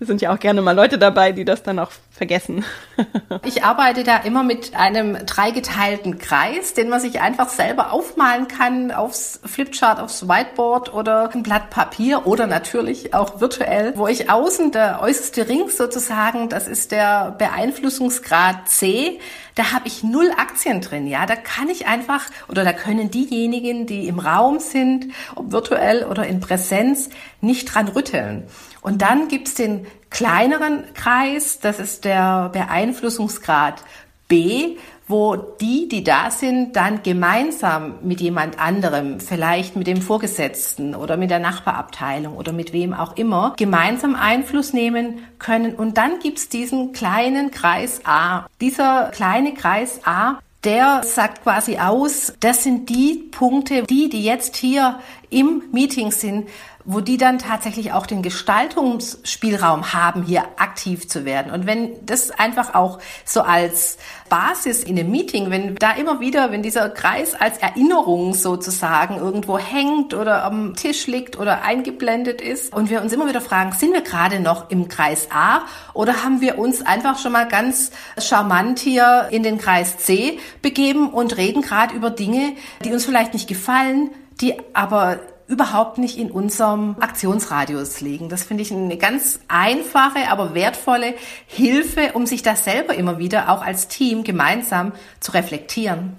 es 0.00 0.06
sind 0.06 0.22
ja 0.22 0.32
auch 0.32 0.38
gerne 0.38 0.62
mal 0.62 0.74
Leute 0.74 0.98
dabei, 0.98 1.32
die 1.32 1.44
das 1.44 1.62
dann 1.62 1.78
auch 1.78 1.90
vergessen. 2.10 2.64
ich 3.44 3.64
arbeite 3.64 4.04
da 4.04 4.18
immer 4.18 4.42
mit 4.42 4.74
einem 4.74 5.26
dreigeteilten 5.26 6.18
Kreis, 6.18 6.74
den 6.74 6.88
man 6.88 7.00
sich 7.00 7.20
einfach 7.20 7.48
selber 7.48 7.92
aufmalen 7.92 8.48
kann 8.48 8.92
aufs 8.92 9.40
Flipchart, 9.44 10.00
aufs 10.00 10.26
Whiteboard 10.28 10.94
oder 10.94 11.30
ein 11.34 11.42
Blatt 11.42 11.70
Papier 11.70 12.26
oder 12.26 12.46
natürlich 12.46 13.12
auch 13.12 13.40
virtuell, 13.40 13.92
wo 13.96 14.06
ich 14.06 14.30
außen 14.30 14.70
der 14.70 15.00
äußerste 15.02 15.48
Ring 15.48 15.68
sozusagen, 15.68 16.48
das 16.48 16.66
ist 16.66 16.92
der 16.92 17.34
Beeinflussungsgrad 17.36 18.68
C, 18.68 19.18
da 19.54 19.72
habe 19.72 19.86
ich 19.86 20.02
null 20.02 20.30
Aktien 20.36 20.80
drin, 20.80 21.06
ja, 21.06 21.26
da 21.26 21.36
kann 21.36 21.68
ich 21.68 21.86
einfach 21.86 22.26
oder 22.48 22.64
da 22.64 22.72
können 22.72 23.10
diejenigen, 23.10 23.86
die 23.86 24.08
im 24.08 24.18
Raum 24.18 24.58
sind, 24.60 25.12
ob 25.34 25.52
virtuell 25.52 26.04
oder 26.04 26.26
in 26.26 26.40
Präsenz, 26.40 27.10
nicht 27.40 27.66
dran 27.66 27.88
rütteln. 27.88 28.44
Und 28.80 29.02
dann 29.02 29.28
gibt's 29.28 29.54
den 29.54 29.86
kleineren 30.10 30.84
Kreis, 30.94 31.60
das 31.60 31.78
ist 31.78 32.04
der 32.04 32.50
Beeinflussungsgrad 32.52 33.82
B, 34.28 34.76
wo 35.12 35.36
die, 35.36 35.88
die 35.88 36.02
da 36.02 36.30
sind, 36.30 36.74
dann 36.74 37.04
gemeinsam 37.04 37.98
mit 38.02 38.20
jemand 38.20 38.58
anderem, 38.58 39.20
vielleicht 39.20 39.76
mit 39.76 39.86
dem 39.86 40.02
Vorgesetzten 40.02 40.96
oder 40.96 41.16
mit 41.16 41.30
der 41.30 41.38
Nachbarabteilung 41.38 42.34
oder 42.34 42.52
mit 42.52 42.72
wem 42.72 42.94
auch 42.94 43.16
immer, 43.16 43.54
gemeinsam 43.56 44.16
Einfluss 44.16 44.72
nehmen 44.72 45.18
können. 45.38 45.74
Und 45.74 45.98
dann 45.98 46.18
gibt's 46.18 46.48
diesen 46.48 46.92
kleinen 46.92 47.50
Kreis 47.50 48.00
A. 48.04 48.46
Dieser 48.60 49.10
kleine 49.12 49.54
Kreis 49.54 50.00
A, 50.04 50.38
der 50.64 51.02
sagt 51.04 51.42
quasi 51.42 51.78
aus, 51.78 52.32
das 52.40 52.62
sind 52.62 52.88
die 52.88 53.28
Punkte, 53.30 53.82
die, 53.82 54.08
die 54.08 54.22
jetzt 54.22 54.56
hier 54.56 54.98
im 55.28 55.62
Meeting 55.72 56.10
sind, 56.10 56.48
wo 56.84 57.00
die 57.00 57.16
dann 57.16 57.38
tatsächlich 57.38 57.92
auch 57.92 58.06
den 58.06 58.22
Gestaltungsspielraum 58.22 59.92
haben, 59.92 60.22
hier 60.24 60.44
aktiv 60.56 61.08
zu 61.08 61.24
werden. 61.24 61.52
Und 61.52 61.66
wenn 61.66 62.04
das 62.04 62.30
einfach 62.30 62.74
auch 62.74 62.98
so 63.24 63.42
als 63.42 63.98
Basis 64.28 64.82
in 64.82 64.98
einem 64.98 65.10
Meeting, 65.10 65.50
wenn 65.50 65.74
da 65.76 65.92
immer 65.92 66.20
wieder, 66.20 66.50
wenn 66.50 66.62
dieser 66.62 66.88
Kreis 66.90 67.34
als 67.34 67.58
Erinnerung 67.58 68.34
sozusagen 68.34 69.16
irgendwo 69.16 69.58
hängt 69.58 70.14
oder 70.14 70.44
am 70.44 70.74
Tisch 70.74 71.06
liegt 71.06 71.38
oder 71.38 71.62
eingeblendet 71.62 72.40
ist 72.40 72.72
und 72.72 72.90
wir 72.90 73.02
uns 73.02 73.12
immer 73.12 73.28
wieder 73.28 73.40
fragen, 73.40 73.72
sind 73.72 73.92
wir 73.92 74.02
gerade 74.02 74.40
noch 74.40 74.70
im 74.70 74.88
Kreis 74.88 75.28
A 75.30 75.62
oder 75.92 76.24
haben 76.24 76.40
wir 76.40 76.58
uns 76.58 76.82
einfach 76.82 77.18
schon 77.18 77.32
mal 77.32 77.46
ganz 77.46 77.90
charmant 78.18 78.78
hier 78.78 79.28
in 79.30 79.42
den 79.42 79.58
Kreis 79.58 79.98
C 79.98 80.38
begeben 80.62 81.10
und 81.10 81.36
reden 81.36 81.62
gerade 81.62 81.94
über 81.94 82.10
Dinge, 82.10 82.54
die 82.84 82.92
uns 82.92 83.04
vielleicht 83.04 83.34
nicht 83.34 83.48
gefallen, 83.48 84.10
die 84.40 84.56
aber 84.72 85.20
überhaupt 85.52 85.98
nicht 85.98 86.16
in 86.16 86.30
unserem 86.30 86.96
Aktionsradius 86.98 88.00
liegen. 88.00 88.30
Das 88.30 88.42
finde 88.42 88.62
ich 88.62 88.72
eine 88.72 88.96
ganz 88.96 89.38
einfache, 89.48 90.30
aber 90.30 90.54
wertvolle 90.54 91.14
Hilfe, 91.46 92.12
um 92.14 92.24
sich 92.24 92.42
das 92.42 92.64
selber 92.64 92.94
immer 92.94 93.18
wieder 93.18 93.50
auch 93.50 93.60
als 93.60 93.86
Team 93.86 94.24
gemeinsam 94.24 94.92
zu 95.20 95.32
reflektieren. 95.32 96.16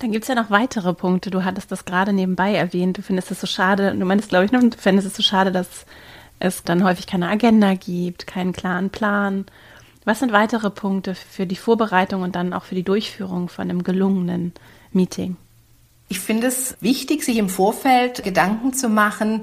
Dann 0.00 0.12
gibt 0.12 0.24
es 0.24 0.28
ja 0.28 0.34
noch 0.34 0.50
weitere 0.50 0.92
Punkte. 0.92 1.30
Du 1.30 1.44
hattest 1.44 1.72
das 1.72 1.86
gerade 1.86 2.12
nebenbei 2.12 2.54
erwähnt. 2.54 2.98
Du 2.98 3.02
findest 3.02 3.30
es 3.30 3.40
so 3.40 3.46
schade, 3.46 3.96
du 3.96 4.04
meinst, 4.04 4.28
glaube 4.28 4.44
ich, 4.44 4.50
du 4.50 4.70
findest 4.76 5.08
es 5.08 5.16
so 5.16 5.22
schade, 5.22 5.50
dass 5.50 5.86
es 6.38 6.62
dann 6.62 6.84
häufig 6.84 7.06
keine 7.06 7.30
Agenda 7.30 7.72
gibt, 7.72 8.26
keinen 8.26 8.52
klaren 8.52 8.90
Plan. 8.90 9.46
Was 10.04 10.18
sind 10.18 10.32
weitere 10.32 10.68
Punkte 10.68 11.14
für 11.14 11.46
die 11.46 11.56
Vorbereitung 11.56 12.20
und 12.20 12.36
dann 12.36 12.52
auch 12.52 12.64
für 12.64 12.74
die 12.74 12.82
Durchführung 12.82 13.48
von 13.48 13.70
einem 13.70 13.82
gelungenen 13.82 14.52
Meeting? 14.92 15.36
Ich 16.08 16.20
finde 16.20 16.46
es 16.46 16.76
wichtig, 16.80 17.24
sich 17.24 17.36
im 17.36 17.48
Vorfeld 17.48 18.22
Gedanken 18.22 18.72
zu 18.72 18.88
machen, 18.88 19.42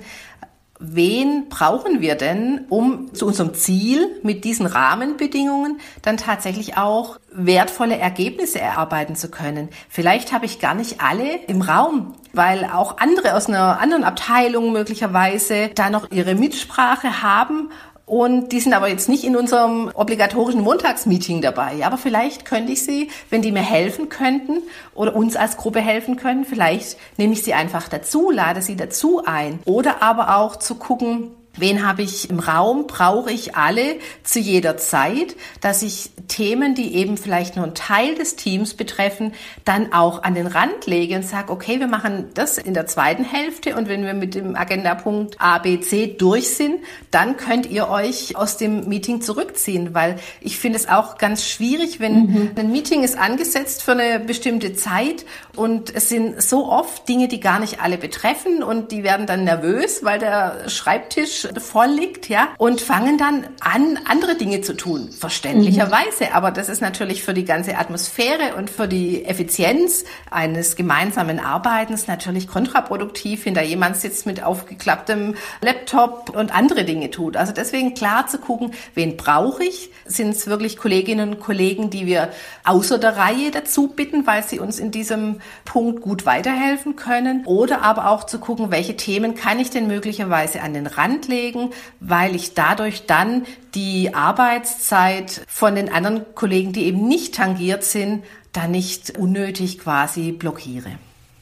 wen 0.80 1.48
brauchen 1.50 2.02
wir 2.02 2.16
denn, 2.16 2.66
um 2.70 3.14
zu 3.14 3.26
unserem 3.26 3.54
Ziel 3.54 4.20
mit 4.22 4.44
diesen 4.44 4.66
Rahmenbedingungen 4.66 5.80
dann 6.02 6.18
tatsächlich 6.18 6.78
auch 6.78 7.20
wertvolle 7.32 7.98
Ergebnisse 7.98 8.60
erarbeiten 8.60 9.16
zu 9.16 9.30
können. 9.30 9.70
Vielleicht 9.88 10.34
habe 10.34 10.46
ich 10.46 10.60
gar 10.60 10.74
nicht 10.74 11.02
alle 11.02 11.38
im 11.48 11.62
Raum, 11.62 12.16
weil 12.34 12.66
auch 12.66 12.98
andere 12.98 13.36
aus 13.36 13.48
einer 13.48 13.80
anderen 13.80 14.04
Abteilung 14.04 14.74
möglicherweise 14.74 15.70
da 15.74 15.90
noch 15.90 16.12
ihre 16.12 16.36
Mitsprache 16.36 17.22
haben 17.22 17.70
und 18.06 18.50
die 18.50 18.60
sind 18.60 18.74
aber 18.74 18.90
jetzt 18.90 19.08
nicht 19.08 19.24
in 19.24 19.38
unserem 19.38 19.90
obligatorischen 19.94 20.62
Montagsmeeting 20.62 21.42
dabei. 21.42 21.86
Aber 21.86 21.98
vielleicht 21.98 22.44
könnte 22.44 22.74
ich 22.74 22.84
sie, 22.84 23.10
wenn 23.30 23.42
die 23.42 23.52
mir 23.52 23.62
helfen 23.62 24.10
könnten 24.10 24.62
oder 24.94 25.16
uns 25.16 25.36
als 25.36 25.56
Gruppe 25.56 25.80
helfen 25.80 26.18
können, 26.18 26.44
vielleicht 26.44 26.98
nehme 27.18 27.34
ich 27.34 27.44
sie 27.44 27.54
einfach 27.54 27.88
dazu, 27.88 28.30
lade 28.30 28.62
sie 28.62 28.76
dazu 28.76 29.24
ein. 29.26 29.60
Oder 29.66 30.04
aber 30.04 30.38
auch 30.38 30.58
zu 30.58 30.76
gucken, 30.76 31.32
Wen 31.56 31.86
habe 31.86 32.02
ich 32.02 32.30
im 32.30 32.40
Raum? 32.40 32.88
Brauche 32.88 33.32
ich 33.32 33.56
alle 33.56 33.98
zu 34.24 34.40
jeder 34.40 34.78
Zeit, 34.78 35.36
dass 35.62 35.84
ich 35.84 36.10
Themen, 36.28 36.74
die 36.74 36.96
eben 36.96 37.16
vielleicht 37.16 37.56
nur 37.56 37.66
einen 37.66 37.76
Teil 37.76 38.16
des 38.16 38.36
Teams 38.36 38.74
betreffen, 38.74 39.34
dann 39.64 39.94
auch 39.94 40.24
an 40.24 40.34
den 40.34 40.48
Rand 40.48 40.88
lege 40.88 41.16
und 41.16 41.24
sage, 41.24 41.52
okay, 41.52 41.80
wir 41.80 41.88
machen 41.88 42.30
das 42.34 42.58
in 42.58 42.74
der 42.74 42.88
zweiten 42.88 43.24
Hälfte 43.24 43.76
und 43.76 43.88
wenn 43.88 44.04
wir 44.04 44.16
mit 44.16 44.34
dem 44.34 44.56
Agendapunkt 44.56 45.40
A, 45.40 45.60
B, 45.60 45.80
C 45.80 46.16
durch 46.18 46.50
sind, 46.56 46.80
dann 47.12 47.38
könnt 47.38 47.68
ihr 47.68 47.88
euch 47.88 48.36
aus 48.36 48.58
dem 48.58 48.88
Meeting 48.90 49.22
zurückziehen, 49.22 49.94
weil 49.94 50.18
ich 50.42 50.58
finde 50.58 50.80
es 50.80 50.90
auch 50.90 51.20
ganz 51.20 51.46
schwierig, 51.46 52.00
wenn 52.00 52.26
mhm. 52.26 52.52
ein 52.56 52.72
Meeting 52.72 53.04
ist 53.04 53.18
angesetzt 53.18 53.84
für 53.84 53.92
eine 53.92 54.20
bestimmte 54.20 54.74
Zeit 54.74 55.26
und 55.56 55.94
es 55.94 56.10
sind 56.10 56.42
so 56.42 56.68
oft 56.68 57.08
Dinge, 57.08 57.28
die 57.28 57.40
gar 57.40 57.60
nicht 57.60 57.80
alle 57.80 57.98
betreffen 57.98 58.64
und 58.64 58.92
die 58.92 59.04
werden 59.04 59.28
dann 59.28 59.44
nervös, 59.44 60.04
weil 60.04 60.18
der 60.18 60.68
Schreibtisch 60.68 61.48
voll 61.58 61.90
liegt, 61.90 62.28
ja, 62.28 62.48
und 62.58 62.82
fangen 62.82 63.20
dann 63.20 63.46
an, 63.60 64.00
andere 64.10 64.36
Dinge 64.36 64.62
zu 64.62 64.74
tun, 64.74 65.12
verständlicherweise. 65.12 66.26
Mhm. 66.26 66.34
Aber 66.34 66.50
das 66.50 66.70
ist 66.70 66.82
natürlich 66.82 67.24
für 67.24 67.36
die 67.36 67.46
ganze 67.46 67.78
Atmosphäre 67.78 68.56
und 68.58 68.72
für 68.72 68.88
die 68.88 69.26
Effizienz 69.26 70.06
eines 70.32 70.76
gemeinsamen 70.76 71.40
Arbeitens 71.40 72.08
natürlich 72.08 72.48
kontraproduktiv, 72.48 73.46
wenn 73.46 73.54
da 73.54 73.62
jemand 73.62 73.98
sitzt 73.98 74.26
mit 74.26 74.44
aufgeklapptem 74.44 75.36
Laptop 75.62 76.36
und 76.36 76.54
andere 76.56 76.84
Dinge 76.84 77.12
tut. 77.12 77.38
Also 77.38 77.54
deswegen 77.54 77.94
klar 77.94 78.26
zu 78.26 78.40
gucken, 78.40 78.72
wen 78.96 79.18
brauche 79.18 79.64
ich? 79.64 79.92
Sind 80.06 80.32
es 80.32 80.48
wirklich 80.48 80.78
Kolleginnen 80.78 81.34
und 81.34 81.40
Kollegen, 81.40 81.92
die 81.92 82.08
wir 82.08 82.30
außer 82.64 82.98
der 82.98 83.18
Reihe 83.18 83.52
dazu 83.52 83.88
bitten, 83.88 84.26
weil 84.26 84.44
sie 84.44 84.60
uns 84.60 84.80
in 84.80 84.90
diesem 84.90 85.42
Punkt 85.66 86.02
gut 86.02 86.26
weiterhelfen 86.26 86.96
können? 86.96 87.46
Oder 87.46 87.82
aber 87.82 88.10
auch 88.10 88.26
zu 88.26 88.40
gucken, 88.40 88.72
welche 88.72 88.98
Themen 88.98 89.36
kann 89.36 89.60
ich 89.60 89.70
denn 89.70 89.88
möglicherweise 89.88 90.62
an 90.62 90.74
den 90.74 90.88
Rand 90.88 91.28
legen, 91.28 91.72
weil 92.00 92.36
ich 92.36 92.54
dadurch 92.54 93.06
dann 93.06 93.46
die 93.76 94.14
Arbeitszeit 94.14 95.42
von 95.48 95.76
den 95.76 95.92
anderen 95.92 96.26
Kollegen, 96.36 96.74
die 96.74 96.86
eben 96.86 97.08
nicht 97.08 97.36
tangiert 97.36 97.84
sind, 97.84 98.24
dann 98.52 98.72
nicht 98.72 99.18
unnötig 99.18 99.80
quasi 99.80 100.32
blockiere. 100.32 100.92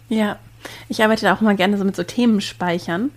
Ja, 0.10 0.38
ich 0.90 1.04
arbeite 1.04 1.34
auch 1.34 1.42
mal 1.42 1.56
gerne 1.56 1.78
so 1.78 1.84
mit 1.84 1.96
so 1.96 2.04
Themenspeichern, 2.04 3.12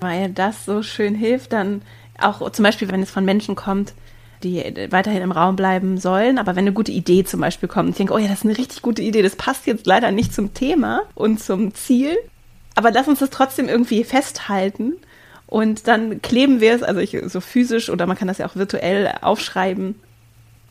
weil 0.00 0.30
das 0.30 0.64
so 0.64 0.82
schön 0.82 1.14
hilft, 1.14 1.52
dann 1.52 1.82
auch 2.20 2.50
zum 2.50 2.62
Beispiel, 2.62 2.90
wenn 2.90 3.02
es 3.02 3.10
von 3.10 3.24
Menschen 3.24 3.54
kommt, 3.56 3.94
die 4.44 4.62
weiterhin 4.90 5.22
im 5.22 5.32
Raum 5.32 5.56
bleiben 5.56 5.98
sollen, 5.98 6.38
aber 6.38 6.54
wenn 6.54 6.64
eine 6.64 6.72
gute 6.72 6.92
Idee 6.92 7.24
zum 7.24 7.40
Beispiel 7.40 7.68
kommt, 7.68 7.90
ich 7.90 7.96
denke, 7.96 8.12
oh 8.12 8.18
ja, 8.18 8.28
das 8.28 8.38
ist 8.38 8.44
eine 8.44 8.58
richtig 8.58 8.82
gute 8.82 9.02
Idee, 9.02 9.22
das 9.22 9.36
passt 9.36 9.66
jetzt 9.66 9.86
leider 9.86 10.12
nicht 10.12 10.32
zum 10.32 10.54
Thema 10.54 11.02
und 11.14 11.42
zum 11.42 11.74
Ziel, 11.74 12.16
aber 12.74 12.90
lass 12.90 13.08
uns 13.08 13.18
das 13.18 13.30
trotzdem 13.30 13.68
irgendwie 13.68 14.04
festhalten 14.04 14.94
und 15.46 15.88
dann 15.88 16.22
kleben 16.22 16.60
wir 16.60 16.74
es, 16.74 16.82
also 16.82 17.00
ich, 17.00 17.16
so 17.26 17.40
physisch 17.40 17.90
oder 17.90 18.06
man 18.06 18.16
kann 18.16 18.28
das 18.28 18.38
ja 18.38 18.46
auch 18.46 18.56
virtuell 18.56 19.12
aufschreiben. 19.20 19.94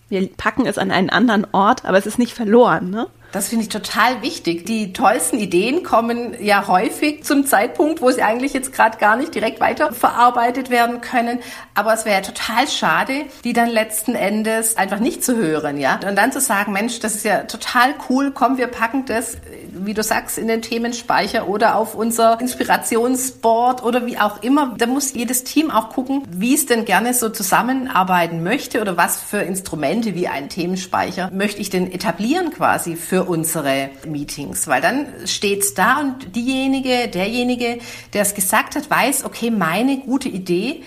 Wir 0.10 0.28
packen 0.36 0.66
es 0.66 0.78
an 0.78 0.92
einen 0.92 1.10
anderen 1.10 1.48
Ort, 1.54 1.86
aber 1.86 1.98
es 1.98 2.06
ist 2.06 2.20
nicht 2.20 2.34
verloren. 2.34 2.90
Ne? 2.90 3.08
Das 3.34 3.50
finde 3.50 3.64
ich 3.64 3.70
total 3.70 4.22
wichtig. 4.22 4.68
Die 4.68 4.94
tollsten 4.94 5.40
Ideen 5.40 5.82
kommen 5.82 6.36
ja 6.40 6.68
häufig 6.68 7.24
zum 7.24 7.48
Zeitpunkt, 7.48 8.00
wo 8.00 8.12
sie 8.12 8.22
eigentlich 8.22 8.54
jetzt 8.54 8.72
gerade 8.72 9.00
gar 9.00 9.18
nicht 9.18 9.34
direkt 9.34 9.60
weiterverarbeitet 9.60 10.70
werden 10.70 11.02
können. 11.02 11.40
Aber 11.74 11.96
es 11.96 12.06
wäre 12.06 12.22
total 12.22 12.68
schade, 12.68 13.26
die 13.44 13.54
dann 13.54 13.70
letzten 13.70 14.14
Endes 14.14 14.78
einfach 14.78 15.00
nicht 15.00 15.26
zu 15.26 15.36
hören, 15.36 15.80
ja. 15.80 16.00
Und 16.08 16.16
dann 16.16 16.32
zu 16.32 16.40
sagen, 16.40 16.74
Mensch, 16.74 17.00
das 17.00 17.16
ist 17.16 17.26
ja 17.26 17.40
total 17.46 17.96
cool, 18.08 18.32
komm, 18.32 18.58
wir 18.58 18.68
packen 18.68 19.06
das, 19.06 19.38
wie 19.74 19.94
du 19.94 20.04
sagst, 20.04 20.38
in 20.38 20.48
den 20.48 20.62
Themenspeicher 20.62 21.48
oder 21.48 21.76
auf 21.76 21.96
unser 21.96 22.40
Inspirationsboard 22.40 23.84
oder 23.84 24.06
wie 24.06 24.18
auch 24.18 24.42
immer. 24.44 24.76
Da 24.78 24.86
muss 24.86 25.14
jedes 25.14 25.44
Team 25.44 25.72
auch 25.72 25.90
gucken, 25.90 26.24
wie 26.30 26.54
es 26.54 26.66
denn 26.66 26.86
gerne 26.86 27.14
so 27.14 27.30
zusammenarbeiten 27.30 28.44
möchte 28.44 28.82
oder 28.82 28.98
was 28.98 29.20
für 29.20 29.40
Instrumente 29.40 30.16
wie 30.16 30.28
ein 30.28 30.50
Themenspeicher 30.50 31.30
möchte 31.34 31.62
ich 31.62 31.70
denn 31.70 31.92
etablieren 31.92 32.52
quasi 32.52 32.96
für 32.96 33.24
unsere 33.24 33.90
Meetings, 34.08 34.68
weil 34.68 34.82
dann 34.82 35.08
steht's 35.26 35.74
da 35.74 36.00
und 36.00 36.36
diejenige, 36.36 37.08
derjenige, 37.08 37.80
der 38.14 38.22
es 38.22 38.34
gesagt 38.34 38.76
hat, 38.76 38.90
weiß, 38.90 39.26
okay, 39.26 39.52
meine 39.52 40.00
gute 40.00 40.30
Idee, 40.30 40.84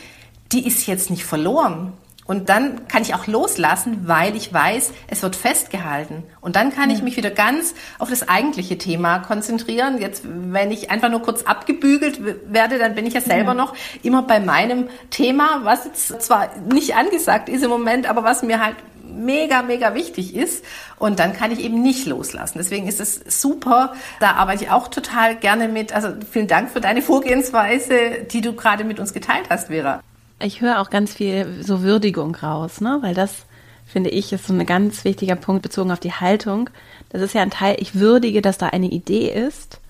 die 0.53 0.67
ist 0.67 0.87
jetzt 0.87 1.11
nicht 1.11 1.25
verloren. 1.25 1.93
Und 2.27 2.49
dann 2.49 2.89
kann 2.89 3.03
ich 3.03 3.15
auch 3.15 3.27
loslassen, 3.27 4.09
weil 4.09 4.37
ich 4.37 4.53
weiß, 4.53 4.93
es 5.09 5.23
wird 5.23 5.37
festgehalten. 5.37 6.25
Und 6.41 6.57
dann 6.57 6.75
kann 6.75 6.91
ich 6.91 7.03
mich 7.03 7.17
wieder 7.17 7.31
ganz 7.31 7.75
auf 7.99 8.11
das 8.11 8.29
eigentliche 8.29 8.79
Thema 8.79 9.21
konzentrieren. 9.21 10.01
Jetzt, 10.01 10.25
wenn 10.25 10.71
ich 10.71 10.91
einfach 10.91 11.09
nur 11.09 11.23
kurz 11.23 11.45
abgebügelt 11.45 12.21
werde, 12.51 12.79
dann 12.79 12.95
bin 12.95 13.07
ich 13.07 13.15
ja 13.15 13.21
selber 13.21 13.55
noch 13.55 13.75
immer 14.03 14.23
bei 14.23 14.41
meinem 14.41 14.89
Thema, 15.11 15.61
was 15.63 15.85
jetzt 15.85 16.23
zwar 16.23 16.51
nicht 16.73 16.97
angesagt 16.97 17.49
ist 17.49 17.63
im 17.63 17.71
Moment, 17.71 18.09
aber 18.09 18.25
was 18.25 18.43
mir 18.43 18.65
halt 18.65 18.77
mega, 19.05 19.63
mega 19.63 19.95
wichtig 19.95 20.35
ist. 20.35 20.65
Und 20.99 21.19
dann 21.19 21.33
kann 21.33 21.53
ich 21.53 21.61
eben 21.61 21.81
nicht 21.83 22.07
loslassen. 22.07 22.59
Deswegen 22.59 22.89
ist 22.89 23.01
es 23.01 23.21
super. 23.41 23.95
Da 24.21 24.33
arbeite 24.33 24.65
ich 24.65 24.71
auch 24.71 24.89
total 24.89 25.37
gerne 25.37 25.69
mit. 25.69 25.93
Also 25.93 26.09
vielen 26.31 26.49
Dank 26.49 26.71
für 26.71 26.81
deine 26.81 27.03
Vorgehensweise, 27.03 28.27
die 28.31 28.41
du 28.41 28.55
gerade 28.55 28.85
mit 28.85 28.99
uns 28.99 29.13
geteilt 29.13 29.47
hast, 29.49 29.69
Vera. 29.69 30.03
Ich 30.39 30.61
höre 30.61 30.81
auch 30.81 30.91
ganz 30.91 31.15
viel 31.15 31.63
so 31.63 31.83
Würdigung 31.83 32.35
raus, 32.35 32.81
ne? 32.81 32.99
Weil 33.01 33.15
das 33.15 33.47
finde 33.87 34.11
ich 34.11 34.33
ist 34.33 34.47
so 34.47 34.53
ein 34.53 34.67
ganz 34.67 35.05
wichtiger 35.05 35.37
Punkt 35.37 35.63
bezogen 35.63 35.91
auf 35.93 36.01
die 36.01 36.13
Haltung. 36.13 36.71
Das 37.09 37.23
ist 37.23 37.35
ja 37.35 37.43
ein 37.43 37.51
Teil, 37.51 37.77
ich 37.79 37.95
würdige, 37.95 38.43
dass 38.43 38.59
da 38.59 38.67
eine 38.67 38.89
Idee 38.89 39.31
ist 39.31 39.81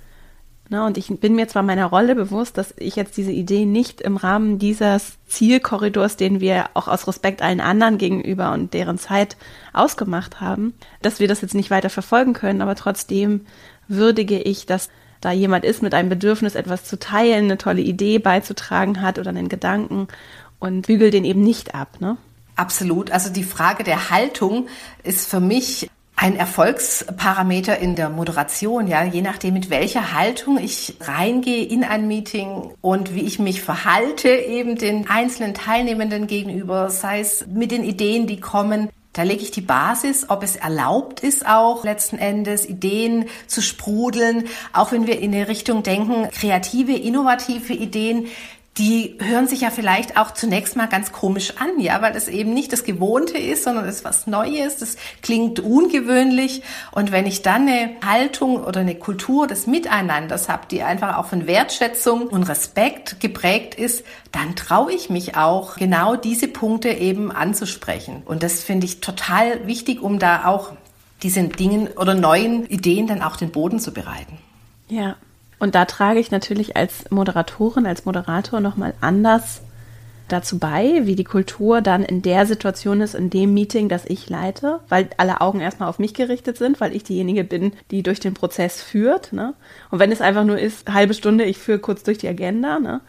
Ne, 0.69 0.85
und 0.85 0.99
ich 0.99 1.09
bin 1.21 1.37
mir 1.37 1.47
zwar 1.47 1.63
meiner 1.63 1.87
Rolle 1.87 2.17
bewusst, 2.17 2.59
dass 2.59 2.75
ich 2.77 2.97
jetzt 2.97 3.17
diese 3.17 3.31
Idee 3.31 3.67
nicht 3.67 4.01
im 4.01 4.17
Rahmen 4.17 4.59
dieses 4.59 5.17
Zielkorridors, 5.29 6.17
den 6.17 6.41
wir 6.41 6.71
auch 6.75 6.89
aus 6.89 7.07
Respekt 7.07 7.41
allen 7.41 7.61
anderen 7.61 7.99
gegenüber 7.99 8.53
und 8.53 8.75
deren 8.75 8.99
Zeit 8.99 9.37
ausgemacht 9.73 10.41
haben, 10.41 10.75
dass 11.03 11.21
wir 11.21 11.29
das 11.29 11.41
jetzt 11.41 11.55
nicht 11.55 11.71
weiter 11.71 11.91
verfolgen 11.91 12.33
können, 12.33 12.63
aber 12.63 12.75
trotzdem 12.75 13.47
würdige 13.87 14.41
ich, 14.41 14.67
dass 14.67 14.89
da 15.27 15.33
jemand 15.33 15.65
ist 15.65 15.83
mit 15.83 15.93
einem 15.93 16.09
Bedürfnis, 16.09 16.55
etwas 16.55 16.85
zu 16.85 17.01
teilen, 17.01 17.47
eine 17.47 17.59
tolle 17.59 17.81
Idee 17.81 18.21
beizutragen 18.21 19.03
hat 19.03 19.19
oder 19.19 19.31
einen 19.31 19.49
Gedanken 19.49 20.07
und 20.61 20.87
bügel 20.87 21.11
den 21.11 21.25
eben 21.25 21.43
nicht 21.43 21.75
ab, 21.75 21.97
ne? 21.99 22.17
Absolut. 22.55 23.11
Also 23.11 23.33
die 23.33 23.43
Frage 23.43 23.83
der 23.83 24.11
Haltung 24.11 24.69
ist 25.03 25.29
für 25.29 25.41
mich 25.41 25.91
ein 26.15 26.37
Erfolgsparameter 26.37 27.77
in 27.79 27.97
der 27.97 28.09
Moderation, 28.09 28.87
ja, 28.87 29.03
je 29.03 29.21
nachdem, 29.21 29.55
mit 29.55 29.69
welcher 29.69 30.13
Haltung 30.13 30.59
ich 30.59 30.97
reingehe 31.01 31.67
in 31.67 31.83
ein 31.83 32.07
Meeting 32.07 32.71
und 32.81 33.17
wie 33.17 33.23
ich 33.23 33.41
mich 33.41 33.63
verhalte 33.63 34.29
eben 34.29 34.77
den 34.77 35.11
einzelnen 35.11 35.55
Teilnehmenden 35.55 36.29
gegenüber, 36.29 36.89
sei 36.89 37.19
es 37.19 37.45
mit 37.49 37.73
den 37.73 37.83
Ideen, 37.83 38.29
die 38.29 38.39
kommen. 38.39 38.91
Da 39.17 39.23
lege 39.23 39.43
ich 39.43 39.51
die 39.51 39.63
Basis, 39.63 40.29
ob 40.29 40.43
es 40.43 40.57
erlaubt 40.57 41.21
ist, 41.21 41.47
auch 41.47 41.85
letzten 41.85 42.19
Endes 42.19 42.69
Ideen 42.69 43.31
zu 43.47 43.63
sprudeln, 43.63 44.45
auch 44.75 44.93
wenn 44.93 45.07
wir 45.07 45.19
in 45.21 45.33
die 45.33 45.41
Richtung 45.41 45.83
denken, 45.83 46.29
kreative, 46.33 46.93
innovative 46.93 47.73
Ideen, 47.73 48.27
die 48.79 49.17
hören 49.21 49.49
sich 49.49 49.63
ja 49.63 49.71
vielleicht 49.71 50.19
auch 50.19 50.33
zunächst 50.33 50.77
mal 50.77 50.87
ganz 50.87 51.11
komisch 51.11 51.55
an, 51.59 51.81
ja, 51.81 52.03
weil 52.03 52.13
das 52.13 52.29
eben 52.29 52.53
nicht 52.53 52.73
das 52.73 52.85
Gewohnte 52.85 53.39
ist, 53.39 53.65
sondern 53.65 53.87
es 53.87 53.97
ist 53.97 54.05
was 54.05 54.27
Neues, 54.27 54.77
das 54.77 54.97
klingt 55.23 55.61
ungewöhnlich. 55.61 56.63
Und 56.93 57.11
wenn 57.11 57.27
ich 57.27 57.41
dann 57.41 57.63
eine 57.63 57.97
Haltung 58.05 58.63
oder 58.63 58.81
eine 58.81 58.95
Kultur 58.95 59.47
des 59.47 59.67
Miteinanders 59.67 60.51
habe, 60.51 60.67
die 60.71 60.83
einfach 60.83 61.17
auch 61.17 61.27
von 61.27 61.47
Wertschätzung 61.47 62.27
und 62.27 62.43
Respekt 62.43 63.19
geprägt 63.21 63.75
ist, 63.75 64.05
dann 64.31 64.57
traue 64.57 64.93
ich 64.93 65.09
mich 65.09 65.37
auch, 65.37 65.77
genau 65.77 66.17
diese 66.17 66.49
Punkte 66.49 66.91
eben 66.91 67.33
anzusprechen. 67.33 68.23
Und 68.27 68.43
das 68.43 68.63
finde 68.63 68.85
ich 68.85 69.01
total 69.01 69.67
wichtig, 69.67 70.03
um 70.03 70.19
da 70.19 70.45
auch 70.45 70.73
diesen 71.23 71.51
Dingen 71.51 71.89
oder 71.97 72.15
neuen 72.15 72.67
Ideen 72.67 73.07
dann 73.07 73.23
auch 73.23 73.37
den 73.37 73.51
Boden 73.51 73.81
zu 73.81 73.93
bereiten. 73.93 74.37
Ja, 74.89 75.17
und 75.59 75.75
da 75.75 75.85
trage 75.85 76.21
ich 76.21 76.31
natürlich 76.31 76.77
als 76.77 77.11
Moderatorin, 77.11 77.87
als 77.87 78.05
Moderator 78.05 78.61
nochmal 78.61 78.95
anders 79.01 79.63
dazu 80.29 80.59
bei, 80.59 81.03
wie 81.05 81.15
die 81.15 81.25
Kultur 81.25 81.81
dann 81.81 82.03
in 82.03 82.21
der 82.21 82.47
Situation 82.47 83.01
ist, 83.01 83.15
in 83.15 83.31
dem 83.31 83.55
Meeting, 83.55 83.89
das 83.89 84.05
ich 84.07 84.29
leite, 84.29 84.81
weil 84.89 85.09
alle 85.19 85.41
Augen 85.41 85.61
erstmal 85.61 85.89
auf 85.89 85.99
mich 85.99 86.15
gerichtet 86.15 86.59
sind, 86.59 86.81
weil 86.81 86.95
ich 86.95 87.05
diejenige 87.05 87.45
bin, 87.45 87.73
die 87.91 88.03
durch 88.03 88.21
den 88.21 88.35
Prozess 88.35 88.83
führt. 88.83 89.33
Ne? 89.33 89.55
Und 89.91 90.01
wenn 90.01 90.13
es 90.13 90.21
einfach 90.21 90.45
nur 90.45 90.59
ist, 90.59 90.93
halbe 90.93 91.15
Stunde, 91.15 91.45
ich 91.45 91.59
führe 91.59 91.79
kurz 91.79 92.03
durch 92.03 92.19
die 92.19 92.29
Agenda, 92.29 92.81
ne? 92.81 93.01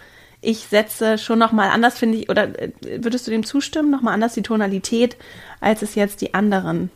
ich 0.41 0.59
setze 0.67 1.17
schon 1.17 1.39
nochmal 1.39 1.69
anders, 1.69 1.97
finde 1.97 2.19
ich, 2.19 2.29
oder 2.29 2.59
äh, 2.59 2.71
würdest 3.03 3.25
du 3.25 3.31
dem 3.31 3.45
zustimmen, 3.45 3.89
nochmal 3.89 4.13
anders 4.13 4.35
die 4.35 4.43
Tonalität, 4.43 5.17
als 5.59 5.81
es 5.81 5.95
jetzt 5.95 6.21
die 6.21 6.35
anderen 6.35 6.91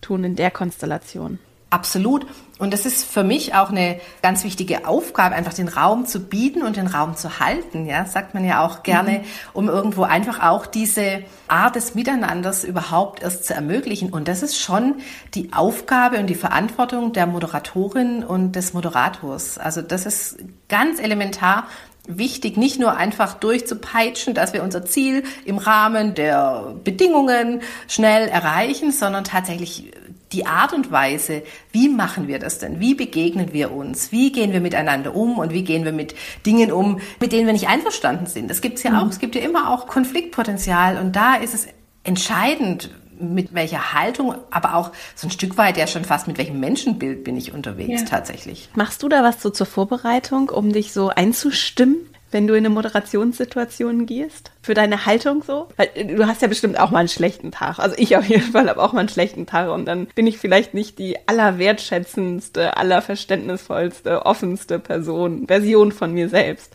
tun 0.00 0.24
in 0.24 0.34
der 0.34 0.50
Konstellation? 0.50 1.38
Absolut. 1.70 2.26
Und 2.58 2.74
das 2.74 2.84
ist 2.84 3.04
für 3.04 3.22
mich 3.22 3.54
auch 3.54 3.70
eine 3.70 4.00
ganz 4.22 4.42
wichtige 4.42 4.86
Aufgabe, 4.88 5.36
einfach 5.36 5.54
den 5.54 5.68
Raum 5.68 6.04
zu 6.04 6.18
bieten 6.18 6.62
und 6.62 6.76
den 6.76 6.88
Raum 6.88 7.16
zu 7.16 7.38
halten. 7.38 7.86
Ja, 7.86 8.04
sagt 8.06 8.34
man 8.34 8.44
ja 8.44 8.64
auch 8.66 8.82
gerne, 8.82 9.20
mhm. 9.20 9.24
um 9.52 9.68
irgendwo 9.68 10.02
einfach 10.02 10.42
auch 10.42 10.66
diese 10.66 11.22
Art 11.46 11.76
des 11.76 11.94
Miteinanders 11.94 12.64
überhaupt 12.64 13.22
erst 13.22 13.44
zu 13.46 13.54
ermöglichen. 13.54 14.10
Und 14.10 14.26
das 14.26 14.42
ist 14.42 14.58
schon 14.58 14.96
die 15.34 15.52
Aufgabe 15.52 16.18
und 16.18 16.26
die 16.26 16.34
Verantwortung 16.34 17.12
der 17.12 17.26
Moderatorin 17.26 18.24
und 18.24 18.56
des 18.56 18.74
Moderators. 18.74 19.56
Also 19.56 19.80
das 19.80 20.04
ist 20.04 20.38
ganz 20.68 20.98
elementar, 20.98 21.68
wichtig, 22.08 22.56
nicht 22.56 22.80
nur 22.80 22.96
einfach 22.96 23.34
durchzupeitschen, 23.34 24.34
dass 24.34 24.52
wir 24.52 24.64
unser 24.64 24.84
Ziel 24.84 25.22
im 25.44 25.58
Rahmen 25.58 26.14
der 26.14 26.74
Bedingungen 26.82 27.62
schnell 27.86 28.26
erreichen, 28.28 28.90
sondern 28.90 29.22
tatsächlich 29.22 29.92
die 30.32 30.46
Art 30.46 30.72
und 30.72 30.90
Weise, 30.90 31.42
wie 31.72 31.88
machen 31.88 32.28
wir 32.28 32.38
das 32.38 32.58
denn? 32.58 32.80
Wie 32.80 32.94
begegnen 32.94 33.52
wir 33.52 33.72
uns? 33.72 34.12
Wie 34.12 34.30
gehen 34.32 34.52
wir 34.52 34.60
miteinander 34.60 35.14
um 35.14 35.38
und 35.38 35.52
wie 35.52 35.64
gehen 35.64 35.84
wir 35.84 35.92
mit 35.92 36.14
Dingen 36.46 36.70
um, 36.70 37.00
mit 37.18 37.32
denen 37.32 37.46
wir 37.46 37.52
nicht 37.52 37.68
einverstanden 37.68 38.26
sind? 38.26 38.48
Das 38.50 38.60
gibt 38.60 38.78
es 38.78 38.84
ja 38.84 38.90
mhm. 38.90 38.96
auch. 38.96 39.08
Es 39.08 39.18
gibt 39.18 39.34
ja 39.34 39.42
immer 39.42 39.70
auch 39.70 39.86
Konfliktpotenzial 39.86 40.98
und 40.98 41.16
da 41.16 41.34
ist 41.34 41.54
es 41.54 41.66
entscheidend, 42.04 42.90
mit 43.20 43.52
welcher 43.52 43.92
Haltung, 43.92 44.34
aber 44.50 44.74
auch 44.74 44.92
so 45.14 45.26
ein 45.26 45.30
Stück 45.30 45.58
weit 45.58 45.76
ja 45.76 45.86
schon 45.86 46.04
fast 46.04 46.26
mit 46.26 46.38
welchem 46.38 46.58
Menschenbild 46.58 47.22
bin 47.22 47.36
ich 47.36 47.52
unterwegs 47.52 48.00
ja. 48.00 48.06
tatsächlich. 48.06 48.70
Machst 48.74 49.02
du 49.02 49.08
da 49.10 49.22
was 49.22 49.42
so 49.42 49.50
zur 49.50 49.66
Vorbereitung, 49.66 50.48
um 50.48 50.72
dich 50.72 50.92
so 50.92 51.08
einzustimmen 51.10 51.96
wenn 52.30 52.46
du 52.46 52.54
in 52.54 52.64
eine 52.64 52.70
Moderationssituation 52.70 54.06
gehst? 54.06 54.52
Für 54.62 54.74
deine 54.74 55.06
Haltung 55.06 55.42
so? 55.42 55.68
Weil 55.76 55.90
äh, 55.94 56.04
du 56.04 56.26
hast 56.26 56.42
ja 56.42 56.48
bestimmt 56.48 56.78
auch 56.78 56.90
mal 56.90 57.00
einen 57.00 57.08
schlechten 57.08 57.50
Tag. 57.50 57.78
Also 57.78 57.96
ich 57.98 58.16
auf 58.16 58.24
jeden 58.24 58.52
Fall 58.52 58.68
habe 58.68 58.82
auch 58.82 58.92
mal 58.92 59.00
einen 59.00 59.08
schlechten 59.08 59.46
Tag 59.46 59.70
und 59.70 59.86
dann 59.86 60.06
bin 60.14 60.26
ich 60.26 60.38
vielleicht 60.38 60.74
nicht 60.74 60.98
die 60.98 61.16
allerwertschätzendste, 61.26 62.76
allerverständnisvollste, 62.76 64.26
offenste 64.26 64.78
Person, 64.78 65.46
Version 65.46 65.92
von 65.92 66.12
mir 66.12 66.28
selbst. 66.28 66.74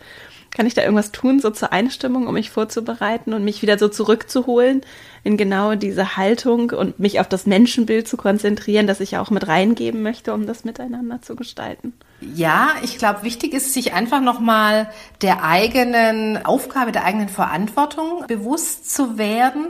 Kann 0.52 0.68
ich 0.68 0.74
da 0.74 0.84
irgendwas 0.84 1.12
tun, 1.12 1.42
so 1.42 1.50
zur 1.50 1.74
Einstimmung, 1.74 2.28
um 2.28 2.34
mich 2.34 2.50
vorzubereiten 2.50 3.34
und 3.34 3.44
mich 3.44 3.62
wieder 3.62 3.78
so 3.78 3.90
zurückzuholen 3.90 4.82
in 5.26 5.38
genau 5.38 5.74
diese 5.74 6.18
Haltung 6.18 6.70
und 6.70 7.00
mich 7.00 7.20
auf 7.20 7.28
das 7.28 7.48
Menschenbild 7.48 8.08
zu 8.08 8.16
konzentrieren, 8.16 8.86
das 8.86 9.00
ich 9.00 9.18
auch 9.18 9.32
mit 9.32 9.48
reingeben 9.48 10.04
möchte, 10.04 10.34
um 10.36 10.46
das 10.46 10.64
miteinander 10.66 11.20
zu 11.24 11.36
gestalten? 11.36 11.94
Ja, 12.22 12.70
ich 12.84 13.00
glaube, 13.00 13.24
wichtig 13.24 13.54
ist, 13.54 13.74
sich 13.74 13.94
einfach 13.94 14.22
nochmal 14.22 14.88
der 15.24 15.44
eigenen 15.44 16.46
Aufgabe, 16.46 16.92
der 16.92 17.06
eigenen 17.06 17.28
Verantwortung 17.28 18.24
bewusst 18.28 18.94
zu 18.94 19.18
werden 19.18 19.70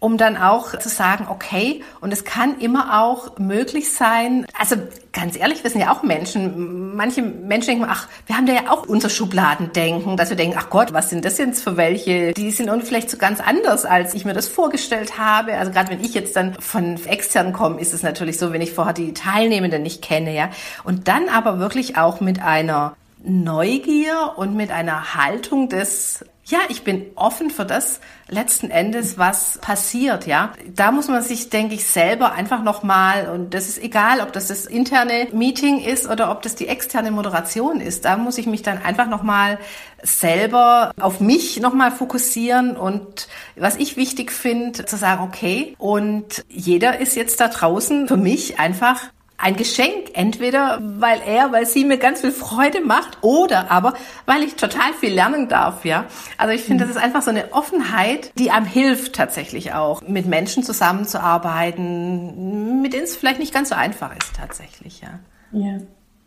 um 0.00 0.16
dann 0.16 0.36
auch 0.36 0.78
zu 0.78 0.88
sagen, 0.88 1.26
okay, 1.28 1.82
und 2.00 2.12
es 2.12 2.24
kann 2.24 2.60
immer 2.60 3.02
auch 3.02 3.38
möglich 3.38 3.92
sein, 3.92 4.46
also 4.56 4.76
ganz 5.12 5.36
ehrlich, 5.36 5.64
wir 5.64 5.70
sind 5.70 5.80
ja 5.80 5.92
auch 5.92 6.04
Menschen. 6.04 6.94
Manche 6.94 7.22
Menschen 7.22 7.70
denken, 7.70 7.86
ach, 7.88 8.06
wir 8.26 8.36
haben 8.36 8.46
da 8.46 8.52
ja 8.52 8.70
auch 8.70 8.86
unser 8.86 9.10
Schubladendenken, 9.10 10.16
dass 10.16 10.30
wir 10.30 10.36
denken, 10.36 10.56
ach 10.58 10.70
Gott, 10.70 10.92
was 10.92 11.10
sind 11.10 11.24
das 11.24 11.38
jetzt 11.38 11.64
für 11.64 11.76
welche? 11.76 12.32
Die 12.32 12.52
sind 12.52 12.68
irgendwie 12.68 12.86
vielleicht 12.86 13.10
so 13.10 13.16
ganz 13.16 13.40
anders, 13.40 13.84
als 13.84 14.14
ich 14.14 14.24
mir 14.24 14.34
das 14.34 14.46
vorgestellt 14.46 15.18
habe. 15.18 15.54
Also 15.54 15.72
gerade 15.72 15.90
wenn 15.90 16.00
ich 16.00 16.14
jetzt 16.14 16.36
dann 16.36 16.54
von 16.60 17.04
extern 17.06 17.52
komme, 17.52 17.80
ist 17.80 17.92
es 17.92 18.04
natürlich 18.04 18.38
so, 18.38 18.52
wenn 18.52 18.60
ich 18.60 18.72
vorher 18.72 18.94
die 18.94 19.14
Teilnehmenden 19.14 19.82
nicht 19.82 20.02
kenne, 20.02 20.34
ja. 20.34 20.50
Und 20.84 21.08
dann 21.08 21.28
aber 21.28 21.58
wirklich 21.58 21.96
auch 21.96 22.20
mit 22.20 22.40
einer 22.40 22.94
Neugier 23.24 24.34
und 24.36 24.54
mit 24.54 24.70
einer 24.70 25.14
Haltung 25.14 25.68
des 25.68 26.24
ja, 26.48 26.60
ich 26.70 26.82
bin 26.82 27.06
offen 27.14 27.50
für 27.50 27.66
das 27.66 28.00
letzten 28.26 28.70
Endes, 28.70 29.18
was 29.18 29.58
passiert, 29.58 30.26
ja. 30.26 30.52
Da 30.74 30.92
muss 30.92 31.08
man 31.08 31.22
sich, 31.22 31.50
denke 31.50 31.74
ich, 31.74 31.84
selber 31.84 32.32
einfach 32.32 32.62
nochmal, 32.62 33.28
und 33.28 33.52
das 33.52 33.68
ist 33.68 33.82
egal, 33.82 34.20
ob 34.22 34.32
das 34.32 34.48
das 34.48 34.64
interne 34.64 35.28
Meeting 35.32 35.78
ist 35.78 36.08
oder 36.08 36.30
ob 36.30 36.40
das 36.40 36.54
die 36.54 36.66
externe 36.66 37.10
Moderation 37.10 37.82
ist, 37.82 38.06
da 38.06 38.16
muss 38.16 38.38
ich 38.38 38.46
mich 38.46 38.62
dann 38.62 38.78
einfach 38.82 39.08
nochmal 39.08 39.58
selber 40.02 40.92
auf 40.98 41.20
mich 41.20 41.60
nochmal 41.60 41.90
fokussieren 41.90 42.76
und 42.76 43.28
was 43.56 43.76
ich 43.76 43.96
wichtig 43.96 44.32
finde, 44.32 44.86
zu 44.86 44.96
sagen, 44.96 45.24
okay, 45.24 45.74
und 45.78 46.44
jeder 46.48 46.98
ist 46.98 47.14
jetzt 47.14 47.40
da 47.40 47.48
draußen 47.48 48.08
für 48.08 48.16
mich 48.16 48.58
einfach 48.58 49.10
ein 49.40 49.56
Geschenk, 49.56 50.10
entweder 50.14 50.80
weil 50.82 51.20
er, 51.24 51.52
weil 51.52 51.64
sie 51.64 51.84
mir 51.84 51.98
ganz 51.98 52.22
viel 52.22 52.32
Freude 52.32 52.80
macht 52.80 53.18
oder 53.22 53.70
aber 53.70 53.94
weil 54.26 54.42
ich 54.42 54.56
total 54.56 54.92
viel 54.94 55.14
lernen 55.14 55.48
darf, 55.48 55.84
ja. 55.84 56.06
Also 56.36 56.52
ich 56.52 56.62
finde, 56.62 56.84
das 56.84 56.96
ist 56.96 57.00
einfach 57.00 57.22
so 57.22 57.30
eine 57.30 57.52
Offenheit, 57.52 58.32
die 58.36 58.50
einem 58.50 58.66
hilft 58.66 59.14
tatsächlich 59.14 59.74
auch, 59.74 60.02
mit 60.02 60.26
Menschen 60.26 60.64
zusammenzuarbeiten, 60.64 62.82
mit 62.82 62.92
denen 62.92 63.04
es 63.04 63.14
vielleicht 63.14 63.38
nicht 63.38 63.54
ganz 63.54 63.68
so 63.68 63.76
einfach 63.76 64.10
ist 64.16 64.34
tatsächlich, 64.36 65.02
ja. 65.02 65.20
Ja. 65.52 65.78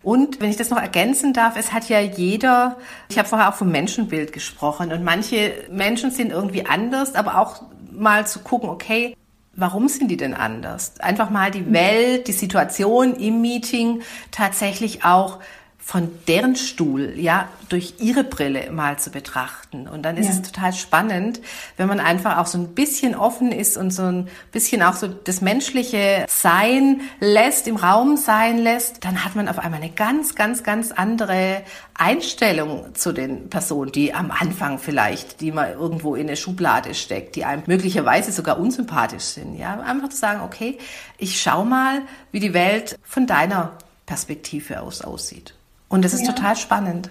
Und 0.03 0.39
wenn 0.39 0.49
ich 0.49 0.57
das 0.57 0.69
noch 0.69 0.79
ergänzen 0.79 1.33
darf, 1.33 1.57
es 1.57 1.73
hat 1.73 1.89
ja 1.89 1.99
jeder, 1.99 2.77
ich 3.09 3.19
habe 3.19 3.27
vorher 3.27 3.49
auch 3.49 3.55
vom 3.55 3.71
Menschenbild 3.71 4.31
gesprochen 4.31 4.93
und 4.93 5.03
manche 5.03 5.51
Menschen 5.69 6.11
sind 6.11 6.31
irgendwie 6.31 6.65
anders, 6.65 7.13
aber 7.13 7.39
auch 7.39 7.61
mal 7.91 8.25
zu 8.25 8.39
gucken, 8.39 8.69
okay, 8.69 9.17
Warum 9.53 9.89
sind 9.89 10.09
die 10.09 10.17
denn 10.17 10.33
anders? 10.33 10.93
Einfach 10.99 11.29
mal 11.29 11.51
die 11.51 11.73
Welt, 11.73 12.27
die 12.27 12.31
Situation 12.31 13.15
im 13.15 13.41
Meeting 13.41 14.01
tatsächlich 14.31 15.03
auch 15.03 15.39
von 15.83 16.09
deren 16.27 16.55
Stuhl, 16.55 17.13
ja, 17.17 17.49
durch 17.67 17.95
ihre 17.99 18.23
Brille 18.23 18.71
mal 18.71 18.99
zu 18.99 19.09
betrachten. 19.09 19.87
Und 19.87 20.03
dann 20.03 20.15
ist 20.15 20.27
ja. 20.27 20.33
es 20.33 20.41
total 20.41 20.73
spannend, 20.73 21.41
wenn 21.75 21.87
man 21.87 21.99
einfach 21.99 22.37
auch 22.37 22.45
so 22.45 22.59
ein 22.59 22.69
bisschen 22.69 23.15
offen 23.15 23.51
ist 23.51 23.77
und 23.77 23.91
so 23.91 24.03
ein 24.03 24.29
bisschen 24.51 24.83
auch 24.83 24.93
so 24.93 25.07
das 25.07 25.41
menschliche 25.41 26.25
Sein 26.29 27.01
lässt, 27.19 27.67
im 27.67 27.77
Raum 27.77 28.15
sein 28.15 28.59
lässt, 28.59 29.03
dann 29.03 29.25
hat 29.25 29.35
man 29.35 29.49
auf 29.49 29.59
einmal 29.59 29.81
eine 29.81 29.91
ganz, 29.91 30.35
ganz, 30.35 30.63
ganz 30.63 30.91
andere 30.91 31.63
Einstellung 31.95 32.93
zu 32.93 33.11
den 33.11 33.49
Personen, 33.49 33.91
die 33.91 34.13
am 34.13 34.31
Anfang 34.31 34.77
vielleicht, 34.77 35.41
die 35.41 35.51
man 35.51 35.73
irgendwo 35.73 36.15
in 36.15 36.27
eine 36.27 36.37
Schublade 36.37 36.93
steckt, 36.93 37.35
die 37.35 37.43
einem 37.43 37.63
möglicherweise 37.65 38.31
sogar 38.31 38.59
unsympathisch 38.59 39.23
sind. 39.23 39.57
Ja, 39.57 39.79
einfach 39.79 40.09
zu 40.09 40.17
sagen, 40.17 40.41
okay, 40.41 40.77
ich 41.17 41.41
schau 41.41 41.65
mal, 41.65 42.03
wie 42.31 42.39
die 42.39 42.53
Welt 42.53 42.97
von 43.03 43.25
deiner 43.27 43.73
Perspektive 44.05 44.81
aus 44.81 45.01
aussieht. 45.01 45.55
Und 45.91 46.05
es 46.05 46.13
ist 46.13 46.25
ja. 46.25 46.31
total 46.31 46.55
spannend. 46.55 47.09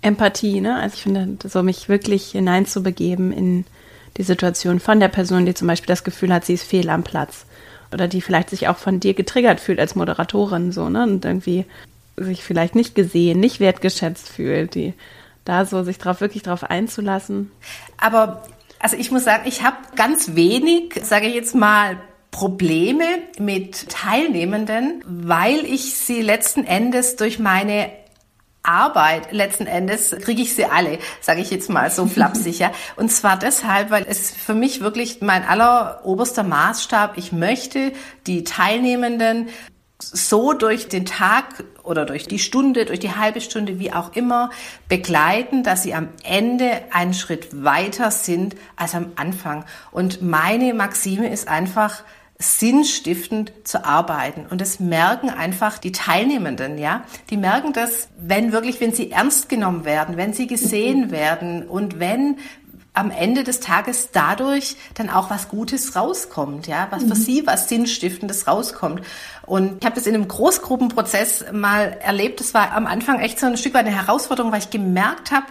Empathie, 0.00 0.62
ne? 0.62 0.76
Also 0.76 0.94
ich 0.94 1.02
finde, 1.02 1.36
so 1.46 1.62
mich 1.62 1.90
wirklich 1.90 2.30
hineinzubegeben 2.30 3.32
in 3.32 3.66
die 4.16 4.22
Situation 4.22 4.80
von 4.80 4.98
der 4.98 5.08
Person, 5.08 5.44
die 5.44 5.52
zum 5.52 5.68
Beispiel 5.68 5.88
das 5.88 6.04
Gefühl 6.04 6.32
hat, 6.32 6.44
sie 6.44 6.54
ist 6.54 6.64
fehl 6.64 6.88
am 6.88 7.04
Platz. 7.04 7.44
Oder 7.92 8.08
die 8.08 8.22
vielleicht 8.22 8.48
sich 8.48 8.66
auch 8.66 8.78
von 8.78 8.98
dir 8.98 9.12
getriggert 9.12 9.60
fühlt 9.60 9.78
als 9.78 9.94
Moderatorin, 9.94 10.72
so, 10.72 10.88
ne? 10.88 11.02
Und 11.02 11.24
irgendwie 11.24 11.66
sich 12.16 12.42
vielleicht 12.42 12.74
nicht 12.74 12.94
gesehen, 12.94 13.40
nicht 13.40 13.60
wertgeschätzt 13.60 14.30
fühlt, 14.30 14.74
die 14.74 14.94
da 15.44 15.66
so 15.66 15.82
sich 15.82 15.98
drauf 15.98 16.22
wirklich 16.22 16.42
drauf 16.42 16.64
einzulassen. 16.64 17.50
Aber 17.98 18.42
also 18.78 18.96
ich 18.96 19.10
muss 19.10 19.24
sagen, 19.24 19.42
ich 19.46 19.62
habe 19.62 19.76
ganz 19.96 20.34
wenig, 20.34 20.98
sage 21.02 21.26
ich 21.26 21.34
jetzt 21.34 21.54
mal, 21.54 21.98
Probleme 22.30 23.04
mit 23.38 23.90
Teilnehmenden, 23.90 25.04
weil 25.06 25.64
ich 25.66 25.94
sie 25.94 26.22
letzten 26.22 26.64
Endes 26.64 27.16
durch 27.16 27.38
meine 27.38 27.90
Arbeit 28.64 29.32
letzten 29.32 29.66
Endes 29.66 30.10
kriege 30.22 30.42
ich 30.42 30.54
sie 30.54 30.64
alle, 30.64 30.98
sage 31.20 31.40
ich 31.40 31.50
jetzt 31.50 31.70
mal 31.70 31.90
so 31.90 32.06
flapsig. 32.14 32.58
ja. 32.58 32.72
Und 32.96 33.10
zwar 33.12 33.38
deshalb, 33.38 33.90
weil 33.90 34.04
es 34.08 34.30
für 34.30 34.54
mich 34.54 34.80
wirklich 34.80 35.20
mein 35.20 35.44
alleroberster 35.44 36.42
Maßstab. 36.42 37.16
Ich 37.16 37.32
möchte 37.32 37.92
die 38.26 38.44
Teilnehmenden 38.44 39.48
so 40.00 40.52
durch 40.52 40.88
den 40.88 41.06
Tag 41.06 41.64
oder 41.82 42.04
durch 42.04 42.26
die 42.26 42.38
Stunde, 42.38 42.84
durch 42.84 42.98
die 42.98 43.14
halbe 43.14 43.40
Stunde, 43.40 43.78
wie 43.78 43.92
auch 43.92 44.14
immer, 44.14 44.50
begleiten, 44.88 45.62
dass 45.62 45.82
sie 45.82 45.94
am 45.94 46.08
Ende 46.24 46.82
einen 46.90 47.14
Schritt 47.14 47.64
weiter 47.64 48.10
sind 48.10 48.56
als 48.76 48.94
am 48.94 49.12
Anfang. 49.16 49.64
Und 49.92 50.20
meine 50.22 50.74
Maxime 50.74 51.30
ist 51.30 51.48
einfach, 51.48 52.02
sinnstiftend 52.38 53.52
zu 53.64 53.84
arbeiten. 53.84 54.46
Und 54.50 54.60
das 54.60 54.80
merken 54.80 55.30
einfach 55.30 55.78
die 55.78 55.92
Teilnehmenden, 55.92 56.78
ja. 56.78 57.04
Die 57.30 57.36
merken 57.36 57.72
das, 57.72 58.08
wenn 58.18 58.52
wirklich, 58.52 58.80
wenn 58.80 58.92
sie 58.92 59.12
ernst 59.12 59.48
genommen 59.48 59.84
werden, 59.84 60.16
wenn 60.16 60.32
sie 60.32 60.46
gesehen 60.46 61.06
mhm. 61.06 61.10
werden 61.10 61.68
und 61.68 62.00
wenn 62.00 62.36
am 62.94 63.10
Ende 63.10 63.42
des 63.42 63.58
Tages 63.58 64.10
dadurch 64.12 64.76
dann 64.94 65.10
auch 65.10 65.28
was 65.28 65.48
Gutes 65.48 65.96
rauskommt, 65.96 66.68
ja, 66.68 66.86
was 66.90 67.02
für 67.02 67.08
mhm. 67.10 67.14
sie 67.14 67.46
was 67.46 67.68
Sinnstiftendes 67.68 68.46
rauskommt. 68.46 69.02
Und 69.46 69.78
ich 69.80 69.84
habe 69.84 69.96
das 69.96 70.06
in 70.06 70.14
einem 70.14 70.28
Großgruppenprozess 70.28 71.46
mal 71.52 71.98
erlebt. 72.00 72.38
Das 72.38 72.54
war 72.54 72.72
am 72.72 72.86
Anfang 72.86 73.18
echt 73.18 73.40
so 73.40 73.46
ein 73.46 73.56
Stück 73.56 73.74
weit 73.74 73.86
eine 73.86 73.96
Herausforderung, 73.96 74.52
weil 74.52 74.60
ich 74.60 74.70
gemerkt 74.70 75.32
habe, 75.32 75.46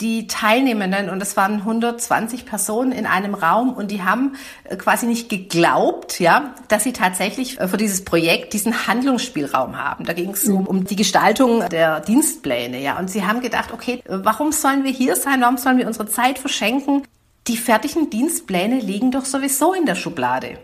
die 0.00 0.26
Teilnehmenden, 0.26 1.10
und 1.10 1.22
es 1.22 1.36
waren 1.36 1.56
120 1.56 2.46
Personen 2.46 2.92
in 2.92 3.06
einem 3.06 3.34
Raum, 3.34 3.72
und 3.72 3.90
die 3.90 4.02
haben 4.02 4.36
äh, 4.64 4.76
quasi 4.76 5.06
nicht 5.06 5.28
geglaubt, 5.28 6.20
ja, 6.20 6.54
dass 6.68 6.84
sie 6.84 6.92
tatsächlich 6.92 7.60
äh, 7.60 7.68
für 7.68 7.76
dieses 7.76 8.04
Projekt 8.04 8.52
diesen 8.52 8.86
Handlungsspielraum 8.86 9.76
haben. 9.76 10.04
Da 10.04 10.12
ging 10.12 10.30
es 10.30 10.48
um, 10.48 10.66
um 10.66 10.84
die 10.84 10.96
Gestaltung 10.96 11.68
der 11.68 12.00
Dienstpläne, 12.00 12.80
ja. 12.80 12.98
Und 12.98 13.10
sie 13.10 13.24
haben 13.24 13.40
gedacht, 13.40 13.72
okay, 13.72 14.02
warum 14.06 14.52
sollen 14.52 14.84
wir 14.84 14.92
hier 14.92 15.16
sein? 15.16 15.40
Warum 15.40 15.58
sollen 15.58 15.78
wir 15.78 15.86
unsere 15.86 16.06
Zeit 16.06 16.38
verschenken? 16.38 17.02
Die 17.46 17.56
fertigen 17.56 18.10
Dienstpläne 18.10 18.78
liegen 18.78 19.10
doch 19.10 19.24
sowieso 19.24 19.72
in 19.72 19.86
der 19.86 19.94
Schublade 19.94 20.58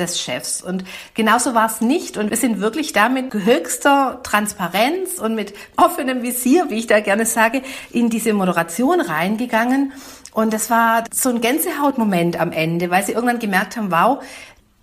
des 0.00 0.20
Chefs. 0.20 0.62
Und 0.62 0.84
genauso 1.14 1.54
war 1.54 1.66
es 1.66 1.80
nicht. 1.80 2.16
Und 2.16 2.30
wir 2.30 2.36
sind 2.36 2.60
wirklich 2.60 2.92
da 2.92 3.08
mit 3.08 3.32
höchster 3.32 4.20
Transparenz 4.22 5.18
und 5.18 5.34
mit 5.34 5.54
offenem 5.76 6.22
Visier, 6.22 6.70
wie 6.70 6.78
ich 6.78 6.86
da 6.86 7.00
gerne 7.00 7.26
sage, 7.26 7.62
in 7.90 8.10
diese 8.10 8.32
Moderation 8.32 9.00
reingegangen. 9.00 9.92
Und 10.32 10.54
es 10.54 10.70
war 10.70 11.04
so 11.12 11.28
ein 11.28 11.40
Gänsehautmoment 11.40 12.38
am 12.38 12.52
Ende, 12.52 12.90
weil 12.90 13.04
sie 13.04 13.12
irgendwann 13.12 13.40
gemerkt 13.40 13.76
haben, 13.76 13.90
wow, 13.90 14.22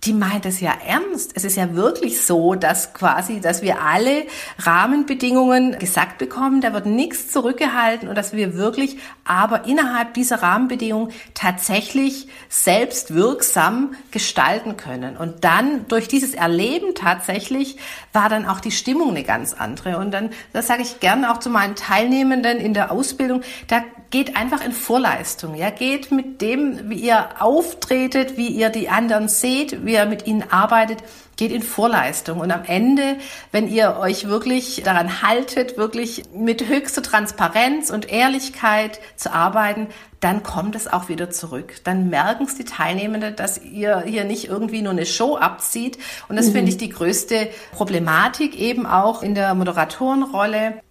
die 0.04 0.12
meint 0.12 0.46
es 0.46 0.60
ja 0.60 0.72
ernst. 0.86 1.32
Es 1.34 1.44
ist 1.44 1.56
ja 1.56 1.74
wirklich 1.74 2.22
so, 2.22 2.54
dass 2.54 2.94
quasi, 2.94 3.40
dass 3.40 3.62
wir 3.62 3.82
alle 3.82 4.26
Rahmenbedingungen 4.58 5.76
gesagt 5.78 6.18
bekommen, 6.18 6.60
da 6.60 6.72
wird 6.72 6.86
nichts 6.86 7.32
zurückgehalten 7.32 8.08
und 8.08 8.14
dass 8.14 8.32
wir 8.32 8.54
wirklich 8.54 8.98
aber 9.24 9.64
innerhalb 9.64 10.14
dieser 10.14 10.42
Rahmenbedingungen 10.42 11.12
tatsächlich 11.34 12.28
selbst 12.48 13.12
wirksam 13.14 13.94
gestalten 14.12 14.76
können. 14.76 15.16
Und 15.16 15.42
dann 15.42 15.86
durch 15.88 16.06
dieses 16.06 16.34
Erleben 16.34 16.94
tatsächlich 16.94 17.76
war 18.12 18.28
dann 18.28 18.46
auch 18.46 18.60
die 18.60 18.70
Stimmung 18.70 19.10
eine 19.10 19.24
ganz 19.24 19.52
andere. 19.52 19.98
Und 19.98 20.12
dann, 20.12 20.30
das 20.52 20.68
sage 20.68 20.82
ich 20.82 21.00
gerne 21.00 21.32
auch 21.32 21.38
zu 21.38 21.50
meinen 21.50 21.74
Teilnehmenden 21.74 22.58
in 22.58 22.72
der 22.72 22.92
Ausbildung, 22.92 23.42
da 23.66 23.82
geht 24.10 24.36
einfach 24.36 24.64
in 24.64 24.72
Vorleistung. 24.72 25.54
Ja, 25.54 25.70
geht 25.70 26.10
mit 26.10 26.40
dem, 26.40 26.88
wie 26.88 27.00
ihr 27.00 27.28
auftretet, 27.40 28.36
wie 28.36 28.48
ihr 28.48 28.70
die 28.70 28.88
anderen 28.88 29.28
seht, 29.28 29.84
wie 29.88 29.94
ihr 29.94 30.06
mit 30.06 30.28
ihnen 30.28 30.44
arbeitet, 30.48 31.02
geht 31.36 31.50
in 31.50 31.62
Vorleistung. 31.62 32.40
Und 32.40 32.52
am 32.52 32.64
Ende, 32.64 33.16
wenn 33.50 33.68
ihr 33.68 33.96
euch 33.98 34.28
wirklich 34.28 34.82
daran 34.84 35.22
haltet, 35.22 35.76
wirklich 35.76 36.24
mit 36.34 36.68
höchster 36.68 37.02
Transparenz 37.02 37.90
und 37.90 38.10
Ehrlichkeit 38.10 39.00
zu 39.16 39.32
arbeiten, 39.32 39.88
dann 40.20 40.42
kommt 40.42 40.74
es 40.74 40.88
auch 40.88 41.08
wieder 41.08 41.30
zurück. 41.30 41.76
Dann 41.84 42.10
merken 42.10 42.44
es 42.44 42.56
die 42.56 42.64
Teilnehmenden, 42.64 43.36
dass 43.36 43.62
ihr 43.62 44.00
hier 44.00 44.24
nicht 44.24 44.48
irgendwie 44.48 44.82
nur 44.82 44.92
eine 44.92 45.06
Show 45.06 45.36
abzieht. 45.36 45.98
Und 46.28 46.36
das 46.36 46.48
mhm. 46.48 46.52
finde 46.52 46.70
ich 46.70 46.76
die 46.76 46.90
größte 46.90 47.48
Problematik 47.72 48.58
eben 48.58 48.86
auch 48.86 49.22
in 49.22 49.34
der 49.34 49.54
Moderatorenrolle 49.54 50.82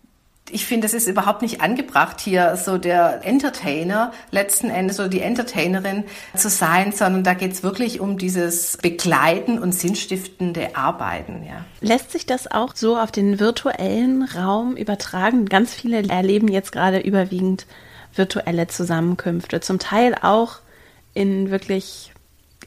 ich 0.50 0.66
finde, 0.66 0.88
es 0.88 0.94
ist 0.94 1.08
überhaupt 1.08 1.42
nicht 1.42 1.62
angebracht, 1.62 2.20
hier 2.20 2.56
so 2.58 2.78
der 2.78 3.26
Entertainer 3.26 4.12
letzten 4.32 4.70
Endes 4.70 5.00
oder 5.00 5.10
die 5.10 5.22
Entertainerin 5.22 6.04
zu 6.36 6.50
sein, 6.50 6.92
sondern 6.92 7.24
da 7.24 7.34
geht 7.34 7.52
es 7.52 7.64
wirklich 7.64 8.00
um 8.00 8.18
dieses 8.18 8.78
Begleiten 8.78 9.60
und 9.60 9.74
sinnstiftende 9.74 10.76
Arbeiten. 10.76 11.44
Ja. 11.48 11.66
Lässt 11.82 12.12
sich 12.12 12.26
das 12.26 12.50
auch 12.50 12.76
so 12.76 12.98
auf 12.98 13.12
den 13.12 13.40
virtuellen 13.40 14.24
Raum 14.24 14.76
übertragen? 14.76 15.46
Ganz 15.48 15.74
viele 15.74 16.08
erleben 16.08 16.48
jetzt 16.48 16.72
gerade 16.72 17.00
überwiegend 17.00 17.66
virtuelle 18.16 18.68
Zusammenkünfte, 18.68 19.60
zum 19.60 19.80
Teil 19.80 20.16
auch 20.22 20.60
in 21.14 21.52
wirklich 21.52 22.14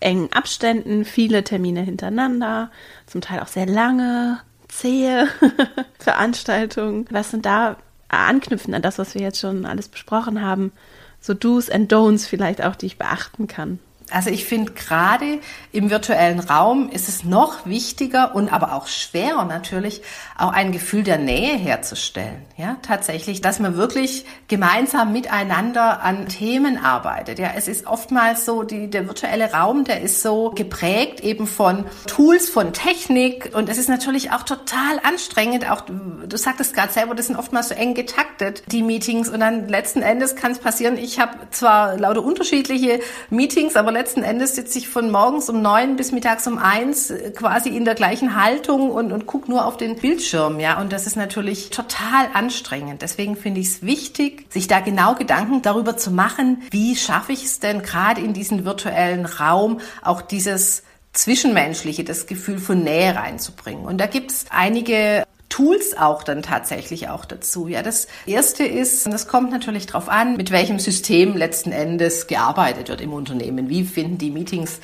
engen 0.01 0.33
Abständen, 0.33 1.05
viele 1.05 1.45
Termine 1.45 1.83
hintereinander, 1.83 2.71
zum 3.07 3.21
Teil 3.21 3.41
auch 3.41 3.49
sehr 3.49 3.67
lange 3.67 4.41
zähe 4.71 5.29
Veranstaltungen. 5.99 7.07
Was 7.11 7.31
sind 7.31 7.47
da 7.47 7.77
anknüpfen 8.09 8.75
an 8.75 8.83
das, 8.83 8.99
was 8.99 9.15
wir 9.15 9.23
jetzt 9.23 9.41
schon 9.41 9.67
alles 9.67 9.89
besprochen 9.89 10.43
haben? 10.43 10.73
So 11.21 11.35
Do's 11.35 11.71
and 11.71 11.93
Don'ts 11.93 12.27
vielleicht 12.27 12.63
auch, 12.63 12.77
die 12.77 12.87
ich 12.87 12.99
beachten 12.99 13.47
kann. 13.47 13.79
Also 14.11 14.31
ich 14.31 14.45
finde 14.45 14.73
gerade 14.73 15.41
im 15.73 15.91
virtuellen 15.91 16.41
Raum 16.41 16.89
ist 16.91 17.09
es 17.09 17.25
noch 17.25 17.67
wichtiger 17.67 18.35
und 18.35 18.53
aber 18.53 18.75
auch 18.75 18.87
schwerer 18.87 19.45
natürlich, 19.45 20.03
auch 20.37 20.53
ein 20.53 20.73
Gefühl 20.73 21.03
der 21.03 21.19
Nähe 21.19 21.57
herzustellen. 21.57 22.43
Ja, 22.57 22.77
tatsächlich, 22.83 23.41
dass 23.41 23.61
man 23.61 23.77
wirklich 23.77 24.25
gemeinsam 24.49 25.13
miteinander 25.13 26.03
an 26.03 26.29
Themen 26.29 26.77
arbeitet. 26.77 27.39
Ja, 27.39 27.53
es 27.57 27.69
ist 27.69 27.87
oftmals 27.87 28.45
so, 28.45 28.63
die, 28.63 28.91
der 28.91 29.07
virtuelle 29.07 29.53
Raum, 29.53 29.85
der 29.85 30.01
ist 30.01 30.23
so 30.23 30.51
geprägt 30.51 31.21
eben 31.21 31.47
von 31.47 31.85
Tools, 32.07 32.49
von 32.49 32.73
Technik 32.73 33.51
und 33.55 33.69
es 33.69 33.79
ist 33.79 33.89
natürlich 33.89 34.33
auch 34.33 34.43
total 34.43 35.01
anstrengend. 35.03 35.71
Auch 35.71 35.83
du 35.83 36.37
sagtest 36.37 36.75
gerade 36.75 36.93
selber, 36.93 37.15
das 37.15 37.29
sind 37.29 37.37
oftmals 37.37 37.69
so 37.69 37.75
eng 37.75 37.95
getaktet, 37.95 38.63
die 38.67 38.83
Meetings 38.83 39.29
und 39.29 39.41
dann 39.41 39.69
letzten 39.69 40.03
Endes 40.03 40.37
kann 40.37 40.53
es 40.53 40.59
passieren, 40.59 40.97
ich 40.99 41.21
habe 41.21 41.37
zwar 41.51 41.97
lauter 41.97 42.25
unterschiedliche 42.25 43.01
Meetings, 43.31 43.77
aber 43.77 43.93
letzten 44.01 44.23
Endes 44.23 44.55
sitze 44.57 44.79
ich 44.79 44.89
von 44.89 45.11
morgens 45.11 45.51
um 45.51 45.61
neun 45.61 45.97
bis 45.97 46.11
mittags 46.11 46.47
um 46.47 46.57
eins 46.57 47.11
äh, 47.11 47.33
quasi 47.33 47.69
in 47.69 47.85
der 47.85 47.95
gleichen 47.95 48.35
Haltung 48.35 48.91
und, 48.91 49.13
und 49.13 49.27
gucke 49.27 49.51
nur 49.51 49.67
auf 49.67 49.77
den 49.77 49.97
Bildschirm, 49.97 50.59
ja. 50.59 50.81
Und 50.81 50.91
das 50.91 51.07
ist 51.07 51.17
natürlich 51.17 51.69
total 51.69 52.29
anstrengend. 52.33 53.03
Deswegen 53.03 53.37
finde 53.37 53.61
ich 53.61 53.67
es 53.67 53.83
wichtig, 53.83 54.47
sich 54.49 54.69
da 54.69 54.81
genau 54.81 55.15
Gedanken 55.17 55.61
darüber 55.61 55.99
zu 55.99 56.11
machen, 56.11 56.63
wie 56.71 56.97
schaffe 56.97 57.33
ich 57.33 57.45
es 57.45 57.61
denn 57.61 57.83
gerade 57.83 58.23
in 58.23 58.33
diesen 58.33 58.65
virtuellen 58.65 59.27
Raum 59.27 59.81
auch 60.03 60.23
dieses 60.23 60.83
Zwischenmenschliche, 61.13 62.03
das 62.03 62.27
Gefühl 62.27 62.59
von 62.59 62.83
Nähe 62.83 63.15
reinzubringen. 63.15 63.85
Und 63.85 63.99
da 63.99 64.07
gibt 64.07 64.31
es 64.31 64.47
einige 64.49 65.25
Tools 65.51 65.97
auch 65.97 66.23
dann 66.23 66.43
tatsächlich 66.43 67.09
auch 67.09 67.27
dazu. 67.27 67.69
Ja, 67.69 67.83
das 67.83 68.07
erste 68.25 68.65
ist, 68.65 69.05
und 69.05 69.13
das 69.13 69.29
kommt 69.29 69.51
natürlich 69.51 69.87
darauf 69.87 70.09
an, 70.09 70.37
mit 70.37 70.51
welchem 70.51 70.79
System 70.79 71.37
letzten 71.37 71.73
Endes 71.73 72.29
gearbeitet 72.29 72.89
wird 72.89 73.03
im 73.03 73.13
Unternehmen. 73.13 73.69
Wie 73.69 73.85
finden 73.85 74.17
die 74.17 74.31
Meetings 74.31 74.81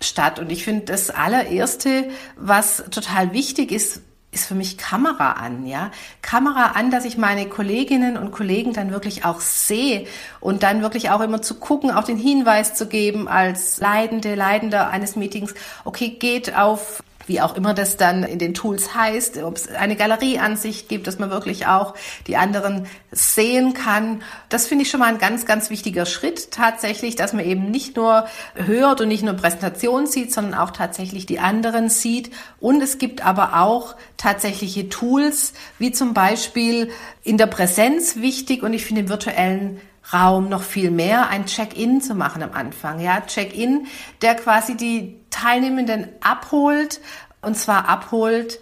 statt? 0.00 0.38
Und 0.38 0.52
ich 0.52 0.62
finde, 0.62 0.84
das 0.84 1.10
allererste, 1.10 2.10
was 2.36 2.84
total 2.90 3.32
wichtig 3.32 3.72
ist, 3.72 4.02
ist 4.32 4.46
für 4.46 4.54
mich 4.54 4.78
Kamera 4.78 5.32
an, 5.32 5.66
ja. 5.66 5.90
Kamera 6.22 6.72
an, 6.74 6.90
dass 6.90 7.04
ich 7.04 7.16
meine 7.16 7.48
Kolleginnen 7.48 8.16
und 8.16 8.30
Kollegen 8.30 8.72
dann 8.72 8.92
wirklich 8.92 9.24
auch 9.24 9.40
sehe 9.40 10.06
und 10.38 10.62
dann 10.62 10.82
wirklich 10.82 11.10
auch 11.10 11.20
immer 11.20 11.42
zu 11.42 11.56
gucken, 11.56 11.90
auch 11.90 12.04
den 12.04 12.18
Hinweis 12.18 12.74
zu 12.74 12.86
geben 12.86 13.26
als 13.26 13.78
Leidende, 13.78 14.36
Leidender 14.36 14.90
eines 14.90 15.16
Meetings, 15.16 15.54
okay, 15.84 16.10
geht 16.10 16.56
auf 16.56 17.02
wie 17.30 17.40
auch 17.40 17.54
immer 17.54 17.74
das 17.74 17.96
dann 17.96 18.24
in 18.24 18.40
den 18.40 18.54
Tools 18.54 18.92
heißt, 18.92 19.38
ob 19.38 19.56
es 19.56 19.68
eine 19.68 19.94
Galerieansicht 19.94 20.88
gibt, 20.88 21.06
dass 21.06 21.20
man 21.20 21.30
wirklich 21.30 21.68
auch 21.68 21.94
die 22.26 22.36
anderen 22.36 22.88
sehen 23.12 23.72
kann. 23.72 24.22
Das 24.48 24.66
finde 24.66 24.82
ich 24.82 24.90
schon 24.90 24.98
mal 24.98 25.06
ein 25.06 25.18
ganz, 25.18 25.46
ganz 25.46 25.70
wichtiger 25.70 26.06
Schritt 26.06 26.50
tatsächlich, 26.50 27.14
dass 27.14 27.32
man 27.32 27.44
eben 27.44 27.70
nicht 27.70 27.94
nur 27.94 28.26
hört 28.54 29.00
und 29.00 29.06
nicht 29.06 29.22
nur 29.22 29.34
Präsentation 29.34 30.08
sieht, 30.08 30.32
sondern 30.32 30.54
auch 30.54 30.72
tatsächlich 30.72 31.24
die 31.24 31.38
anderen 31.38 31.88
sieht. 31.88 32.32
Und 32.58 32.82
es 32.82 32.98
gibt 32.98 33.24
aber 33.24 33.60
auch 33.60 33.94
tatsächliche 34.16 34.88
Tools, 34.88 35.52
wie 35.78 35.92
zum 35.92 36.12
Beispiel 36.14 36.90
in 37.22 37.38
der 37.38 37.46
Präsenz 37.46 38.16
wichtig 38.16 38.64
und 38.64 38.74
ich 38.74 38.84
finde 38.84 39.02
im 39.02 39.08
virtuellen 39.08 39.80
Raum 40.12 40.48
noch 40.48 40.62
viel 40.62 40.90
mehr, 40.90 41.28
ein 41.28 41.46
Check-in 41.46 42.00
zu 42.00 42.14
machen 42.14 42.42
am 42.42 42.52
Anfang. 42.52 43.00
Ja, 43.00 43.20
Check-in, 43.20 43.86
der 44.22 44.34
quasi 44.34 44.76
die 44.76 45.20
Teilnehmenden 45.30 46.08
abholt 46.20 47.00
und 47.42 47.56
zwar 47.56 47.88
abholt 47.88 48.60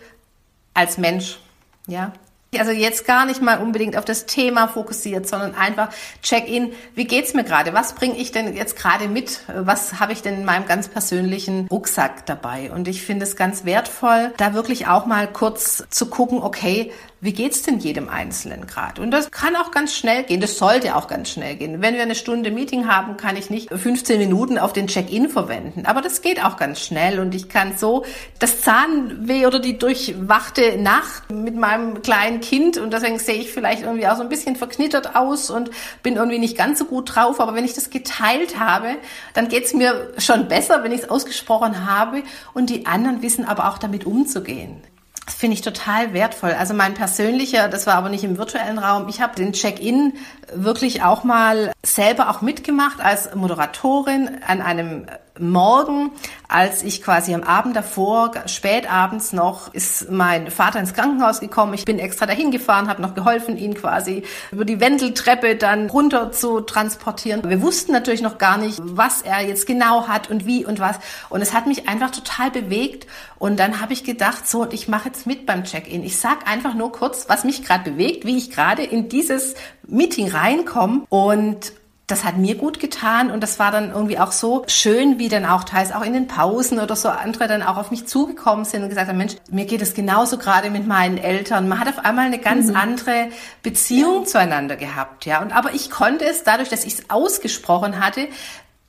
als 0.75 0.99
Mensch. 0.99 1.39
Ja, 1.87 2.13
also 2.57 2.71
jetzt 2.71 3.07
gar 3.07 3.27
nicht 3.27 3.43
mal 3.43 3.59
unbedingt 3.59 3.97
auf 3.97 4.07
das 4.07 4.25
Thema 4.25 4.69
fokussiert, 4.69 5.29
sondern 5.29 5.55
einfach 5.55 5.91
Check-in. 6.23 6.73
Wie 6.95 7.05
geht's 7.05 7.35
mir 7.35 7.45
gerade? 7.45 7.75
Was 7.75 7.95
bringe 7.95 8.17
ich 8.17 8.33
denn 8.33 8.57
jetzt 8.57 8.77
gerade 8.77 9.09
mit? 9.09 9.41
Was 9.55 10.01
habe 10.01 10.13
ich 10.13 10.23
denn 10.23 10.35
in 10.35 10.45
meinem 10.47 10.67
ganz 10.67 10.89
persönlichen 10.89 11.67
Rucksack 11.71 12.25
dabei? 12.25 12.71
Und 12.73 12.89
ich 12.89 13.03
finde 13.03 13.25
es 13.25 13.37
ganz 13.37 13.67
wertvoll, 13.67 14.33
da 14.39 14.55
wirklich 14.55 14.87
auch 14.87 15.05
mal 15.05 15.31
kurz 15.31 15.85
zu 15.91 16.07
gucken, 16.07 16.43
okay, 16.43 16.91
wie 17.21 17.33
geht's 17.33 17.63
denn 17.63 17.81
jedem 17.81 18.09
Einzelnen 18.09 18.67
gerade? 18.67 19.03
Und 19.03 19.11
das 19.11 19.33
kann 19.33 19.57
auch 19.57 19.73
ganz 19.73 19.95
schnell 19.95 20.23
gehen. 20.23 20.41
Das 20.41 20.57
sollte 20.57 20.95
auch 20.95 21.09
ganz 21.09 21.31
schnell 21.31 21.57
gehen. 21.57 21.83
Wenn 21.83 21.95
wir 21.95 22.03
eine 22.03 22.15
Stunde 22.15 22.53
Meeting 22.53 22.87
haben, 22.87 23.17
kann 23.17 23.37
ich 23.37 23.51
nicht 23.51 23.71
15 23.71 24.19
Minuten 24.19 24.57
auf 24.57 24.73
den 24.73 24.87
Check-in 24.87 25.29
verwenden. 25.29 25.85
Aber 25.85 26.01
das 26.01 26.23
geht 26.23 26.43
auch 26.45 26.57
ganz 26.57 26.81
schnell 26.81 27.19
und 27.19 27.35
ich 27.35 27.49
kann 27.49 27.77
so 27.77 28.05
das 28.39 28.61
Zahnweh 28.61 29.47
oder 29.47 29.59
die 29.59 29.79
durchwachte 29.79 30.79
Nacht 30.79 31.31
mit 31.33 31.57
meinem 31.57 32.03
kleinen 32.03 32.38
Kind 32.41 32.79
und 32.79 32.93
deswegen 32.93 33.19
sehe 33.19 33.37
ich 33.37 33.53
vielleicht 33.53 33.83
irgendwie 33.83 34.07
auch 34.07 34.17
so 34.17 34.23
ein 34.23 34.29
bisschen 34.29 34.57
verknittert 34.57 35.15
aus 35.17 35.51
und 35.51 35.71
bin 36.03 36.17
irgendwie 36.17 36.39
nicht 36.39 36.57
ganz 36.57 36.79
so 36.79 36.85
gut 36.85 37.15
drauf. 37.15 37.41
Aber 37.41 37.55
wenn 37.55 37.65
ich 37.65 37.75
das 37.75 37.91
geteilt 37.91 38.59
habe, 38.59 38.97
dann 39.35 39.49
geht's 39.49 39.75
mir 39.75 40.13
schon 40.19 40.49
besser, 40.49 40.83
wenn 40.85 40.93
ich 40.93 41.03
es 41.03 41.11
ausgesprochen 41.11 41.87
habe 41.87 42.23
und 42.55 42.71
die 42.71 42.87
anderen 42.87 43.23
wissen 43.23 43.45
aber 43.45 43.69
auch 43.69 43.79
damit 43.79 44.07
umzugehen. 44.07 44.83
Das 45.29 45.35
finde 45.35 45.55
ich 45.55 45.61
total 45.61 46.15
wertvoll. 46.15 46.53
Also 46.53 46.73
mein 46.73 46.95
persönlicher, 46.95 47.69
das 47.69 47.87
war 47.87 47.97
aber 47.97 48.09
nicht 48.09 48.25
im 48.25 48.39
virtuellen 48.39 48.79
Raum, 48.79 49.09
ich 49.11 49.21
habe 49.21 49.37
den 49.37 49.53
Check-in 49.53 50.15
wirklich 50.55 51.03
auch 51.03 51.23
mal 51.23 51.73
selber 51.85 52.31
auch 52.31 52.41
mitgemacht 52.41 53.03
als 53.03 53.35
Moderatorin 53.35 54.39
an 54.47 54.63
einem 54.63 55.05
Morgen, 55.41 56.13
als 56.49 56.83
ich 56.83 57.03
quasi 57.03 57.35
am 57.35 57.43
Abend 57.43 57.77
davor, 57.77 58.33
spät 58.47 58.91
abends 58.91 59.33
noch, 59.33 59.73
ist 59.73 60.11
mein 60.11 60.51
Vater 60.51 60.81
ins 60.81 60.95
Krankenhaus 60.95 61.41
gekommen. 61.41 61.75
Ich 61.75 61.85
bin 61.85 61.99
extra 61.99 62.27
dahin 62.27 62.51
gefahren, 62.51 62.89
habe 62.89 63.03
noch 63.03 63.15
geholfen, 63.15 63.57
ihn 63.57 63.75
quasi 63.75 64.23
über 64.51 64.65
die 64.65 64.81
Wendeltreppe 64.81 65.57
dann 65.57 65.91
runter 65.91 66.33
zu 66.33 66.61
transportieren. 66.61 67.49
Wir 67.49 67.63
wussten 67.63 67.93
natürlich 67.93 68.23
noch 68.23 68.39
gar 68.39 68.59
nicht, 68.59 68.79
was 68.83 69.23
er 69.23 69.47
jetzt 69.47 69.67
genau 69.67 70.09
hat 70.09 70.31
und 70.31 70.47
wie 70.47 70.65
und 70.65 70.81
was. 70.81 70.99
Und 71.29 71.41
es 71.43 71.53
hat 71.53 71.67
mich 71.67 71.89
einfach 71.89 72.11
total 72.11 72.51
bewegt. 72.51 73.07
Und 73.39 73.61
dann 73.61 73.81
habe 73.81 73.93
ich 73.93 74.05
gedacht, 74.05 74.49
so, 74.49 74.67
ich 74.71 74.89
mache 74.89 75.09
jetzt 75.09 75.27
mit 75.27 75.47
beim 75.47 75.65
Check-in. 75.65 76.03
Ich 76.03 76.19
sag 76.19 76.51
einfach 76.51 76.75
nur 76.75 76.93
kurz, 76.93 77.29
was 77.29 77.45
mich 77.45 77.65
gerade 77.65 77.91
bewegt, 77.91 78.25
wie 78.25 78.37
ich 78.37 78.51
gerade 78.51 78.83
in 78.83 79.09
dieses 79.09 79.55
Meeting 79.87 80.29
reinkomme. 80.29 81.03
Und 81.09 81.73
das 82.09 82.25
hat 82.25 82.39
mir 82.39 82.55
gut 82.55 82.81
getan 82.81 83.31
und 83.31 83.43
das 83.43 83.59
war 83.59 83.71
dann 83.71 83.91
irgendwie 83.91 84.19
auch 84.19 84.33
so 84.33 84.65
schön, 84.67 85.19
wie 85.19 85.29
dann 85.29 85.45
auch 85.45 85.63
teils 85.63 85.93
auch 85.93 86.03
in 86.03 86.15
den 86.15 86.27
Pausen 86.27 86.81
oder 86.81 86.97
so 86.97 87.11
andere 87.11 87.49
dann 87.49 87.63
auch 87.63 87.77
auf 87.77 87.91
mich 87.91 88.07
zugekommen 88.07 88.65
sind 88.65 88.83
und 88.83 88.89
gesagt 88.89 89.09
haben, 89.09 89.19
Mensch, 89.19 89.37
mir 89.51 89.67
geht 89.67 89.83
es 89.83 89.93
genauso 89.93 90.39
gerade 90.39 90.71
mit 90.71 90.87
meinen 90.87 91.19
Eltern. 91.19 91.69
Man 91.69 91.79
hat 91.79 91.89
auf 91.89 92.05
einmal 92.05 92.25
eine 92.25 92.39
ganz 92.39 92.69
mhm. 92.69 92.77
andere 92.77 93.29
Beziehung 93.63 94.21
ja. 94.21 94.25
zueinander 94.25 94.77
gehabt, 94.77 95.27
ja. 95.27 95.43
Und 95.43 95.55
aber 95.55 95.75
ich 95.75 95.91
konnte 95.91 96.25
es 96.25 96.45
dadurch, 96.45 96.71
dass 96.71 96.87
ich 96.87 96.95
es 96.95 97.11
ausgesprochen 97.11 98.01
hatte, 98.01 98.29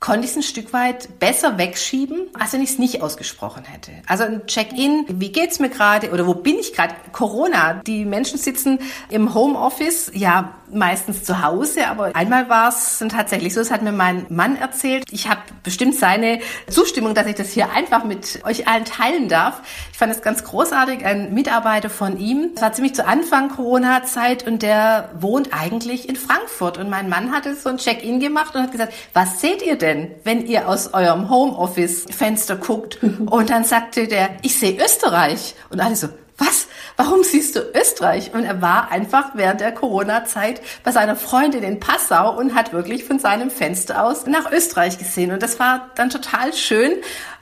konnte 0.00 0.24
ich 0.24 0.30
es 0.30 0.36
ein 0.36 0.42
Stück 0.42 0.72
weit 0.72 1.20
besser 1.20 1.58
wegschieben, 1.58 2.28
als 2.38 2.54
wenn 2.54 2.62
ich 2.62 2.70
es 2.70 2.78
nicht 2.78 3.02
ausgesprochen 3.02 3.64
hätte. 3.64 3.92
Also 4.06 4.24
ein 4.24 4.46
Check-in, 4.46 5.04
wie 5.08 5.30
geht's 5.30 5.58
mir 5.58 5.68
gerade 5.68 6.10
oder 6.10 6.26
wo 6.26 6.32
bin 6.32 6.58
ich 6.58 6.72
gerade? 6.72 6.94
Corona, 7.12 7.74
die 7.86 8.06
Menschen 8.06 8.38
sitzen 8.38 8.78
im 9.10 9.34
Homeoffice, 9.34 10.10
ja, 10.14 10.54
meistens 10.72 11.24
zu 11.24 11.42
Hause, 11.42 11.88
aber 11.88 12.14
einmal 12.14 12.48
war 12.48 12.68
es 12.68 13.04
tatsächlich 13.08 13.54
so, 13.54 13.60
das 13.60 13.70
hat 13.70 13.82
mir 13.82 13.92
mein 13.92 14.26
Mann 14.28 14.56
erzählt. 14.56 15.04
Ich 15.10 15.28
habe 15.28 15.40
bestimmt 15.62 15.96
seine 15.96 16.40
Zustimmung, 16.68 17.14
dass 17.14 17.26
ich 17.26 17.34
das 17.34 17.50
hier 17.50 17.70
einfach 17.70 18.04
mit 18.04 18.44
euch 18.44 18.68
allen 18.68 18.84
teilen 18.84 19.28
darf. 19.28 19.62
Ich 19.92 19.98
fand 19.98 20.12
es 20.12 20.22
ganz 20.22 20.44
großartig, 20.44 21.04
ein 21.04 21.34
Mitarbeiter 21.34 21.90
von 21.90 22.18
ihm, 22.18 22.50
das 22.54 22.62
war 22.62 22.72
ziemlich 22.72 22.94
zu 22.94 23.06
Anfang 23.06 23.50
Corona-Zeit 23.50 24.46
und 24.46 24.62
der 24.62 25.10
wohnt 25.18 25.50
eigentlich 25.52 26.08
in 26.08 26.16
Frankfurt 26.16 26.78
und 26.78 26.88
mein 26.88 27.08
Mann 27.08 27.32
hatte 27.32 27.54
so 27.54 27.68
ein 27.68 27.78
Check-in 27.78 28.20
gemacht 28.20 28.54
und 28.54 28.62
hat 28.62 28.72
gesagt, 28.72 28.92
was 29.12 29.40
seht 29.40 29.62
ihr 29.62 29.76
denn, 29.76 30.10
wenn 30.24 30.46
ihr 30.46 30.68
aus 30.68 30.92
eurem 30.94 31.30
Homeoffice-Fenster 31.30 32.56
guckt? 32.56 32.98
Und 33.30 33.50
dann 33.50 33.64
sagte 33.64 34.06
der, 34.06 34.30
ich 34.42 34.58
sehe 34.58 34.82
Österreich. 34.82 35.54
Und 35.70 35.80
alle 35.80 35.96
so, 35.96 36.08
was? 36.38 36.68
Warum 37.02 37.24
siehst 37.24 37.56
du 37.56 37.60
Österreich? 37.60 38.34
Und 38.34 38.44
er 38.44 38.60
war 38.60 38.90
einfach 38.90 39.30
während 39.32 39.62
der 39.62 39.72
Corona-Zeit 39.72 40.60
bei 40.84 40.92
seiner 40.92 41.16
Freundin 41.16 41.62
in 41.62 41.80
Passau 41.80 42.36
und 42.36 42.54
hat 42.54 42.74
wirklich 42.74 43.04
von 43.04 43.18
seinem 43.18 43.50
Fenster 43.50 44.04
aus 44.04 44.26
nach 44.26 44.52
Österreich 44.52 44.98
gesehen. 44.98 45.32
Und 45.32 45.42
das 45.42 45.58
war 45.58 45.88
dann 45.94 46.10
total 46.10 46.52
schön 46.52 46.92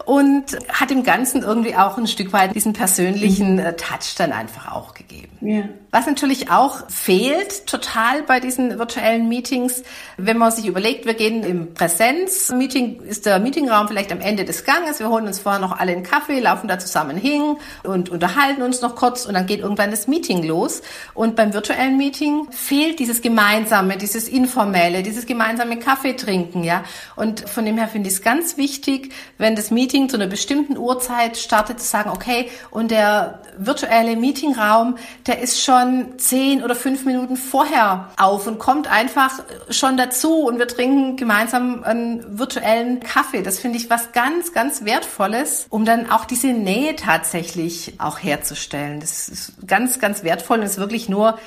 und 0.08 0.56
hat 0.72 0.88
dem 0.88 1.02
Ganzen 1.02 1.42
irgendwie 1.42 1.76
auch 1.76 1.98
ein 1.98 2.06
Stück 2.06 2.32
weit 2.32 2.54
diesen 2.54 2.72
persönlichen 2.72 3.56
mhm. 3.56 3.58
äh, 3.58 3.76
Touch 3.76 4.14
dann 4.16 4.32
einfach 4.32 4.72
auch 4.72 4.94
gegeben. 4.94 5.28
Ja. 5.42 5.68
Was 5.90 6.06
natürlich 6.06 6.50
auch 6.50 6.88
fehlt 6.88 7.66
total 7.66 8.22
bei 8.22 8.40
diesen 8.40 8.78
virtuellen 8.78 9.28
Meetings, 9.28 9.82
wenn 10.16 10.38
man 10.38 10.50
sich 10.50 10.66
überlegt, 10.66 11.04
wir 11.04 11.12
gehen 11.12 11.42
im 11.44 11.74
Präsenz-Meeting, 11.74 13.02
ist 13.02 13.26
der 13.26 13.38
Meetingraum 13.38 13.86
vielleicht 13.88 14.10
am 14.10 14.20
Ende 14.20 14.46
des 14.46 14.64
Ganges, 14.64 14.98
wir 14.98 15.10
holen 15.10 15.26
uns 15.26 15.40
vorher 15.40 15.60
noch 15.60 15.78
alle 15.78 15.92
einen 15.92 16.04
Kaffee, 16.04 16.40
laufen 16.40 16.68
da 16.68 16.78
zusammen 16.78 17.18
hin 17.18 17.56
und 17.84 18.08
unterhalten 18.08 18.62
uns 18.62 18.80
noch 18.80 18.96
kurz 18.96 19.26
und 19.26 19.34
dann 19.34 19.46
geht 19.46 19.60
irgendwann 19.60 19.90
das 19.90 20.08
Meeting 20.08 20.42
los. 20.42 20.80
Und 21.12 21.36
beim 21.36 21.52
virtuellen 21.52 21.98
Meeting 21.98 22.48
fehlt 22.50 22.98
dieses 22.98 23.20
Gemeinsame, 23.20 23.98
dieses 23.98 24.26
Informelle, 24.26 25.02
dieses 25.02 25.26
gemeinsame 25.26 25.78
Kaffee 25.78 26.14
trinken, 26.14 26.64
ja. 26.64 26.82
Und 27.14 27.48
von 27.48 27.66
dem 27.66 27.76
her 27.76 27.88
finde 27.88 28.08
ich 28.08 28.14
es 28.14 28.22
ganz 28.22 28.56
wichtig, 28.56 29.12
wenn 29.36 29.54
das 29.54 29.70
Meeting 29.70 29.97
Meeting 29.98 30.08
zu 30.08 30.16
einer 30.16 30.28
bestimmten 30.28 30.78
Uhrzeit 30.78 31.36
startet, 31.36 31.80
zu 31.80 31.86
sagen, 31.86 32.10
okay, 32.10 32.50
und 32.70 32.90
der 32.90 33.40
virtuelle 33.56 34.16
Meetingraum, 34.16 34.96
der 35.26 35.40
ist 35.40 35.60
schon 35.60 36.18
zehn 36.18 36.62
oder 36.62 36.76
fünf 36.76 37.04
Minuten 37.04 37.36
vorher 37.36 38.10
auf 38.16 38.46
und 38.46 38.58
kommt 38.58 38.88
einfach 38.90 39.40
schon 39.70 39.96
dazu 39.96 40.46
und 40.46 40.58
wir 40.58 40.68
trinken 40.68 41.16
gemeinsam 41.16 41.82
einen 41.82 42.38
virtuellen 42.38 43.00
Kaffee. 43.00 43.42
Das 43.42 43.58
finde 43.58 43.78
ich 43.78 43.90
was 43.90 44.12
ganz, 44.12 44.52
ganz 44.52 44.84
Wertvolles, 44.84 45.66
um 45.68 45.84
dann 45.84 46.08
auch 46.10 46.24
diese 46.24 46.48
Nähe 46.48 46.94
tatsächlich 46.94 47.94
auch 47.98 48.18
herzustellen. 48.18 49.00
Das 49.00 49.28
ist 49.28 49.54
ganz, 49.66 49.98
ganz 49.98 50.22
wertvoll 50.22 50.58
und 50.58 50.64
ist 50.64 50.78
wirklich 50.78 51.08
nur 51.08 51.38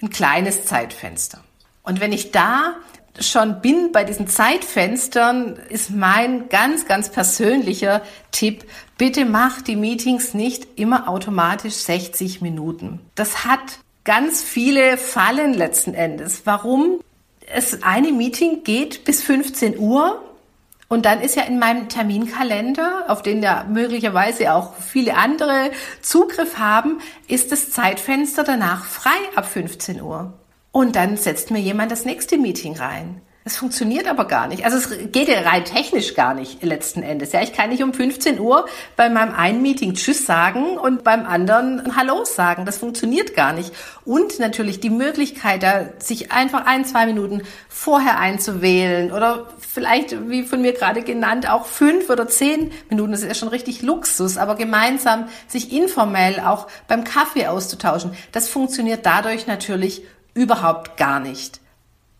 ein 0.00 0.08
kleines 0.08 0.64
Zeitfenster. 0.64 1.40
Und 1.82 2.00
wenn 2.00 2.12
ich 2.12 2.30
da 2.30 2.76
schon 3.18 3.60
bin 3.60 3.92
bei 3.92 4.04
diesen 4.04 4.28
Zeitfenstern, 4.28 5.58
ist 5.68 5.90
mein 5.90 6.48
ganz, 6.48 6.86
ganz 6.86 7.10
persönlicher 7.10 8.02
Tipp, 8.30 8.64
bitte 8.98 9.24
mach 9.24 9.62
die 9.62 9.76
Meetings 9.76 10.34
nicht 10.34 10.78
immer 10.78 11.08
automatisch 11.08 11.74
60 11.74 12.40
Minuten. 12.40 13.00
Das 13.14 13.44
hat 13.44 13.80
ganz 14.04 14.42
viele 14.42 14.96
Fallen 14.96 15.54
letzten 15.54 15.94
Endes. 15.94 16.42
Warum? 16.44 17.00
Es 17.52 17.82
eine 17.82 18.12
Meeting 18.12 18.62
geht 18.62 19.04
bis 19.04 19.22
15 19.22 19.78
Uhr 19.78 20.22
und 20.88 21.06
dann 21.06 21.20
ist 21.20 21.36
ja 21.36 21.44
in 21.44 21.60
meinem 21.60 21.88
Terminkalender, 21.88 23.04
auf 23.06 23.22
den 23.22 23.42
ja 23.42 23.64
möglicherweise 23.68 24.52
auch 24.52 24.74
viele 24.74 25.16
andere 25.16 25.70
Zugriff 26.02 26.58
haben, 26.58 27.00
ist 27.28 27.52
das 27.52 27.70
Zeitfenster 27.70 28.42
danach 28.42 28.84
frei 28.84 29.18
ab 29.36 29.46
15 29.46 30.00
Uhr. 30.00 30.32
Und 30.72 30.96
dann 30.96 31.16
setzt 31.16 31.50
mir 31.50 31.60
jemand 31.60 31.90
das 31.90 32.04
nächste 32.04 32.38
Meeting 32.38 32.76
rein. 32.76 33.20
Es 33.42 33.56
funktioniert 33.56 34.06
aber 34.06 34.26
gar 34.26 34.48
nicht. 34.48 34.66
Also 34.66 34.76
es 34.76 35.12
geht 35.12 35.28
ja 35.28 35.40
rein 35.40 35.64
technisch 35.64 36.14
gar 36.14 36.34
nicht 36.34 36.62
letzten 36.62 37.02
Endes. 37.02 37.32
Ja, 37.32 37.40
ich 37.40 37.54
kann 37.54 37.70
nicht 37.70 37.82
um 37.82 37.94
15 37.94 38.38
Uhr 38.38 38.66
bei 38.96 39.08
meinem 39.08 39.34
einen 39.34 39.62
Meeting 39.62 39.94
Tschüss 39.94 40.26
sagen 40.26 40.76
und 40.76 41.04
beim 41.04 41.24
anderen 41.24 41.96
Hallo 41.96 42.26
sagen. 42.26 42.66
Das 42.66 42.76
funktioniert 42.76 43.34
gar 43.34 43.54
nicht. 43.54 43.72
Und 44.04 44.38
natürlich 44.40 44.80
die 44.80 44.90
Möglichkeit, 44.90 45.62
da 45.62 45.86
sich 45.98 46.32
einfach 46.32 46.66
ein, 46.66 46.84
zwei 46.84 47.06
Minuten 47.06 47.42
vorher 47.70 48.18
einzuwählen 48.18 49.10
oder 49.10 49.46
vielleicht, 49.58 50.28
wie 50.28 50.42
von 50.42 50.60
mir 50.60 50.74
gerade 50.74 51.02
genannt, 51.02 51.48
auch 51.48 51.64
fünf 51.64 52.10
oder 52.10 52.28
zehn 52.28 52.70
Minuten. 52.90 53.12
Das 53.12 53.22
ist 53.22 53.28
ja 53.28 53.34
schon 53.34 53.48
richtig 53.48 53.80
Luxus. 53.80 54.36
Aber 54.36 54.54
gemeinsam 54.54 55.28
sich 55.48 55.72
informell 55.72 56.40
auch 56.40 56.66
beim 56.88 57.04
Kaffee 57.04 57.46
auszutauschen, 57.46 58.12
das 58.32 58.48
funktioniert 58.50 59.06
dadurch 59.06 59.46
natürlich 59.46 60.02
überhaupt 60.40 60.96
gar 60.96 61.20
nicht. 61.20 61.60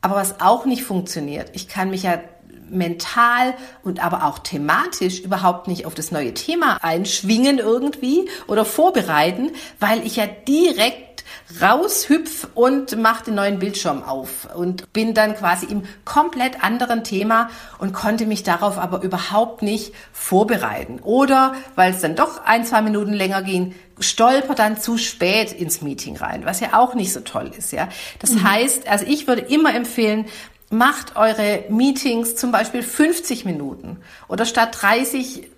Aber 0.02 0.16
was 0.16 0.40
auch 0.40 0.66
nicht 0.66 0.84
funktioniert, 0.84 1.50
ich 1.54 1.68
kann 1.68 1.88
mich 1.88 2.02
ja 2.02 2.20
mental 2.68 3.54
und 3.82 4.04
aber 4.04 4.24
auch 4.24 4.38
thematisch 4.38 5.20
überhaupt 5.20 5.66
nicht 5.68 5.86
auf 5.86 5.94
das 5.94 6.12
neue 6.12 6.34
Thema 6.34 6.76
einschwingen 6.82 7.58
irgendwie 7.58 8.28
oder 8.46 8.64
vorbereiten, 8.64 9.50
weil 9.80 10.06
ich 10.06 10.16
ja 10.16 10.26
direkt 10.26 11.24
raushüpf 11.60 12.48
und 12.54 12.96
mache 12.98 13.24
den 13.24 13.34
neuen 13.34 13.58
Bildschirm 13.58 14.04
auf 14.04 14.48
und 14.54 14.92
bin 14.92 15.14
dann 15.14 15.34
quasi 15.34 15.66
im 15.66 15.82
komplett 16.04 16.62
anderen 16.62 17.02
Thema 17.02 17.50
und 17.78 17.92
konnte 17.92 18.26
mich 18.26 18.42
darauf 18.42 18.78
aber 18.78 19.02
überhaupt 19.02 19.62
nicht 19.62 19.92
vorbereiten. 20.12 21.00
Oder 21.02 21.54
weil 21.74 21.92
es 21.92 22.00
dann 22.00 22.14
doch 22.14 22.44
ein, 22.44 22.64
zwei 22.64 22.82
Minuten 22.82 23.12
länger 23.12 23.42
ging, 23.42 23.74
stolper 24.00 24.54
dann 24.54 24.80
zu 24.80 24.98
spät 24.98 25.52
ins 25.52 25.82
Meeting 25.82 26.16
rein, 26.16 26.44
was 26.44 26.60
ja 26.60 26.78
auch 26.78 26.94
nicht 26.94 27.12
so 27.12 27.20
toll 27.20 27.50
ist, 27.56 27.72
ja. 27.72 27.88
Das 28.18 28.32
mhm. 28.32 28.50
heißt, 28.50 28.88
also 28.88 29.04
ich 29.06 29.26
würde 29.26 29.42
immer 29.42 29.74
empfehlen, 29.74 30.26
macht 30.70 31.16
eure 31.16 31.64
Meetings 31.68 32.36
zum 32.36 32.52
Beispiel 32.52 32.82
50 32.82 33.44
Minuten 33.44 33.98
oder 34.28 34.44
statt 34.44 34.78
30 34.80 35.50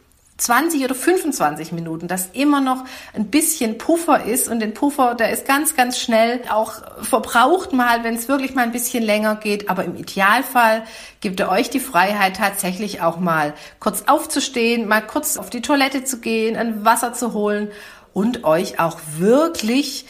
20 0.43 0.85
oder 0.85 0.95
25 0.95 1.73
Minuten, 1.73 2.09
dass 2.09 2.31
immer 2.33 2.61
noch 2.61 2.85
ein 3.15 3.27
bisschen 3.27 3.79
Puffer 3.79 4.25
ist 4.25 4.49
und 4.49 4.59
den 4.59 4.75
Puffer, 4.75 5.15
der 5.15 5.31
ist 5.31 5.47
ganz, 5.47 5.77
ganz 5.77 5.99
schnell 5.99 6.41
auch 6.51 6.73
verbraucht 7.01 7.73
mal, 7.73 8.03
wenn 8.03 8.17
es 8.17 8.29
wirklich 8.29 8.55
mal 8.55 8.63
ein 8.63 8.73
bisschen 8.73 9.05
länger 9.05 9.37
geht. 9.37 9.71
Aber 9.71 9.85
im 9.85 9.95
Idealfall 9.95 10.83
gibt 11.21 11.39
er 11.39 11.51
euch 11.51 11.71
die 11.71 11.81
Freiheit, 11.81 12.37
tatsächlich 12.37 13.03
auch 13.03 13.19
mal 13.19 13.55
kurz 13.79 14.05
aufzustehen, 14.09 14.89
mal 14.89 15.03
kurz 15.03 15.37
auf 15.37 15.49
die 15.49 15.63
Toilette 15.63 16.03
zu 16.03 16.19
gehen, 16.19 16.57
ein 16.57 16.85
Wasser 16.85 17.13
zu 17.13 17.35
holen 17.35 17.71
und 18.13 18.45
euch 18.45 18.79
auch 18.79 18.99
wirklich 19.19 20.07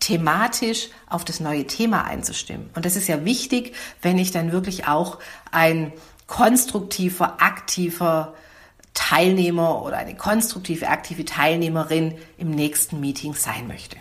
thematisch 0.00 0.88
auf 1.08 1.24
das 1.24 1.40
neue 1.40 1.66
Thema 1.66 2.04
einzustimmen. 2.04 2.70
Und 2.74 2.84
das 2.84 2.96
ist 2.96 3.08
ja 3.08 3.24
wichtig, 3.24 3.74
wenn 4.00 4.18
ich 4.18 4.32
dann 4.32 4.52
wirklich 4.52 4.88
auch 4.88 5.18
ein 5.50 5.92
konstruktiver, 6.26 7.40
aktiver 7.40 8.34
Teilnehmer 8.94 9.82
oder 9.82 9.98
eine 9.98 10.16
konstruktive, 10.16 10.88
aktive 10.88 11.24
Teilnehmerin 11.24 12.14
im 12.36 12.50
nächsten 12.50 13.00
Meeting 13.00 13.34
sein 13.34 13.66
möchte. 13.68 13.96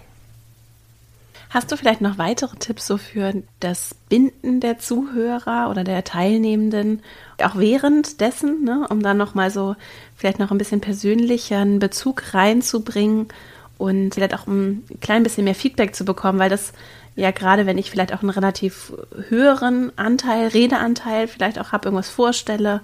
Hast 1.49 1.69
du 1.71 1.75
vielleicht 1.75 1.99
noch 1.99 2.17
weitere 2.17 2.55
Tipps 2.55 2.87
so 2.87 2.97
für 2.97 3.43
das 3.59 3.93
Binden 4.07 4.61
der 4.61 4.79
Zuhörer 4.79 5.69
oder 5.69 5.83
der 5.83 6.05
Teilnehmenden, 6.05 7.03
auch 7.43 7.57
währenddessen, 7.57 8.63
ne, 8.63 8.85
um 8.89 9.01
dann 9.01 9.17
nochmal 9.17 9.51
so 9.51 9.75
vielleicht 10.15 10.39
noch 10.39 10.51
ein 10.51 10.57
bisschen 10.57 10.81
persönlicheren 10.81 11.79
Bezug 11.79 12.33
reinzubringen 12.33 13.27
und 13.77 14.13
vielleicht 14.13 14.35
auch 14.35 14.47
ein 14.47 14.83
klein 15.01 15.23
bisschen 15.23 15.43
mehr 15.43 15.55
Feedback 15.55 15.95
zu 15.95 16.05
bekommen, 16.05 16.39
weil 16.39 16.49
das 16.49 16.73
ja 17.15 17.31
gerade, 17.31 17.65
wenn 17.65 17.77
ich 17.77 17.91
vielleicht 17.91 18.13
auch 18.13 18.21
einen 18.21 18.29
relativ 18.29 18.93
höheren 19.29 19.91
Anteil, 19.97 20.47
Redeanteil 20.47 21.27
vielleicht 21.27 21.59
auch 21.59 21.71
habe, 21.71 21.85
irgendwas 21.87 22.09
vorstelle 22.09 22.81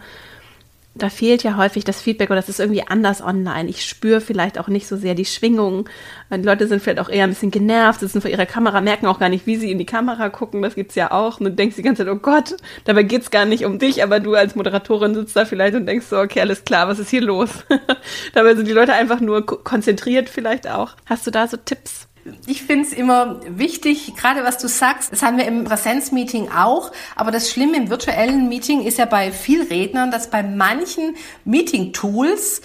da 1.01 1.09
fehlt 1.09 1.43
ja 1.43 1.57
häufig 1.57 1.83
das 1.83 2.01
Feedback 2.01 2.29
oder 2.29 2.37
das 2.37 2.49
ist 2.49 2.59
irgendwie 2.59 2.87
anders 2.87 3.21
online. 3.21 3.69
Ich 3.69 3.85
spüre 3.85 4.21
vielleicht 4.21 4.59
auch 4.59 4.67
nicht 4.67 4.87
so 4.87 4.97
sehr 4.97 5.15
die 5.15 5.25
Schwingung. 5.25 5.89
Die 6.31 6.41
Leute 6.41 6.67
sind 6.67 6.81
vielleicht 6.81 6.99
auch 6.99 7.09
eher 7.09 7.23
ein 7.23 7.29
bisschen 7.29 7.51
genervt, 7.51 7.99
sitzen 7.99 8.21
vor 8.21 8.29
ihrer 8.31 8.45
Kamera, 8.45 8.81
merken 8.81 9.07
auch 9.07 9.19
gar 9.19 9.29
nicht, 9.29 9.45
wie 9.47 9.55
sie 9.55 9.71
in 9.71 9.77
die 9.77 9.85
Kamera 9.85 10.29
gucken. 10.29 10.61
Das 10.61 10.75
gibt's 10.75 10.95
ja 10.95 11.11
auch. 11.11 11.39
Und 11.39 11.45
du 11.45 11.51
denkst 11.51 11.75
die 11.75 11.81
ganze 11.81 12.05
Zeit, 12.05 12.13
oh 12.13 12.19
Gott, 12.19 12.55
dabei 12.85 13.03
geht's 13.03 13.31
gar 13.31 13.45
nicht 13.45 13.65
um 13.65 13.79
dich, 13.79 14.03
aber 14.03 14.19
du 14.19 14.35
als 14.35 14.55
Moderatorin 14.55 15.15
sitzt 15.15 15.35
da 15.35 15.45
vielleicht 15.45 15.75
und 15.75 15.85
denkst 15.85 16.07
so, 16.07 16.19
okay, 16.19 16.41
alles 16.41 16.63
klar, 16.63 16.87
was 16.87 16.99
ist 16.99 17.09
hier 17.09 17.21
los? 17.21 17.49
dabei 18.33 18.55
sind 18.55 18.67
die 18.67 18.73
Leute 18.73 18.93
einfach 18.93 19.19
nur 19.19 19.45
konzentriert 19.45 20.29
vielleicht 20.29 20.67
auch. 20.67 20.95
Hast 21.05 21.27
du 21.27 21.31
da 21.31 21.47
so 21.47 21.57
Tipps? 21.57 22.06
Ich 22.45 22.63
finde 22.63 22.85
es 22.85 22.93
immer 22.93 23.39
wichtig, 23.47 24.15
gerade 24.15 24.43
was 24.43 24.57
du 24.57 24.67
sagst, 24.67 25.11
das 25.11 25.21
haben 25.21 25.37
wir 25.37 25.45
im 25.45 25.63
Präsenzmeeting 25.63 26.49
auch, 26.49 26.91
aber 27.15 27.31
das 27.31 27.49
Schlimme 27.49 27.77
im 27.77 27.89
virtuellen 27.89 28.49
Meeting 28.49 28.81
ist 28.81 28.97
ja 28.97 29.05
bei 29.05 29.31
viel 29.31 29.63
Rednern, 29.63 30.11
dass 30.11 30.29
bei 30.29 30.43
manchen 30.43 31.15
Meeting-Tools 31.45 32.61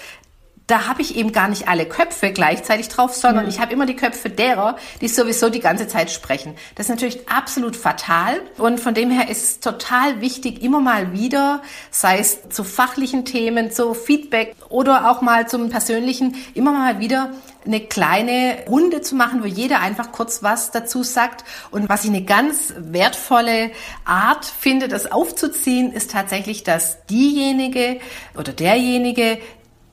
da 0.67 0.87
habe 0.87 1.03
ich 1.03 1.17
eben 1.17 1.33
gar 1.33 1.49
nicht 1.49 1.69
alle 1.69 1.87
Köpfe 1.87 2.33
gleichzeitig 2.33 2.89
drauf, 2.89 3.15
sondern 3.15 3.45
mhm. 3.45 3.51
ich 3.51 3.61
habe 3.61 3.73
immer 3.73 3.87
die 3.87 3.97
Köpfe 3.97 4.31
derer, 4.31 4.77
die 5.01 5.09
sowieso 5.09 5.49
die 5.49 5.61
ganze 5.61 5.89
Zeit 5.89 6.11
sprechen. 6.11 6.55
Das 6.75 6.87
ist 6.87 6.91
natürlich 6.91 7.29
absolut 7.29 7.77
fatal 7.77 8.41
und 8.59 8.81
von 8.81 8.95
dem 8.95 9.11
her 9.11 9.29
ist 9.29 9.43
es 9.43 9.61
total 9.61 10.21
wichtig, 10.21 10.63
immer 10.63 10.81
mal 10.81 11.13
wieder, 11.13 11.63
sei 11.91 12.19
es 12.19 12.49
zu 12.49 12.65
fachlichen 12.65 13.25
Themen, 13.25 13.71
zu 13.71 13.95
Feedback 13.95 14.55
oder 14.69 15.11
auch 15.11 15.21
mal 15.21 15.49
zum 15.49 15.69
persönlichen, 15.69 16.37
immer 16.55 16.73
mal 16.73 17.01
wieder 17.01 17.33
eine 17.65 17.81
kleine 17.81 18.65
Runde 18.69 19.03
zu 19.03 19.15
machen, 19.15 19.43
wo 19.43 19.47
jeder 19.47 19.81
einfach 19.81 20.13
kurz 20.13 20.43
was 20.43 20.71
dazu 20.71 21.03
sagt. 21.03 21.45
Und 21.71 21.89
was 21.89 22.05
ich 22.05 22.11
eine 22.11 22.25
ganz 22.25 22.75
wertvolle 22.77 23.71
Art 24.05 24.45
finde, 24.45 24.89
das 24.89 25.11
aufzuziehen, 25.11 25.93
ist 25.93 26.11
tatsächlich, 26.11 26.65
dass 26.65 27.07
diejenige 27.07 28.01
oder 28.37 28.53
derjenige, 28.53 29.39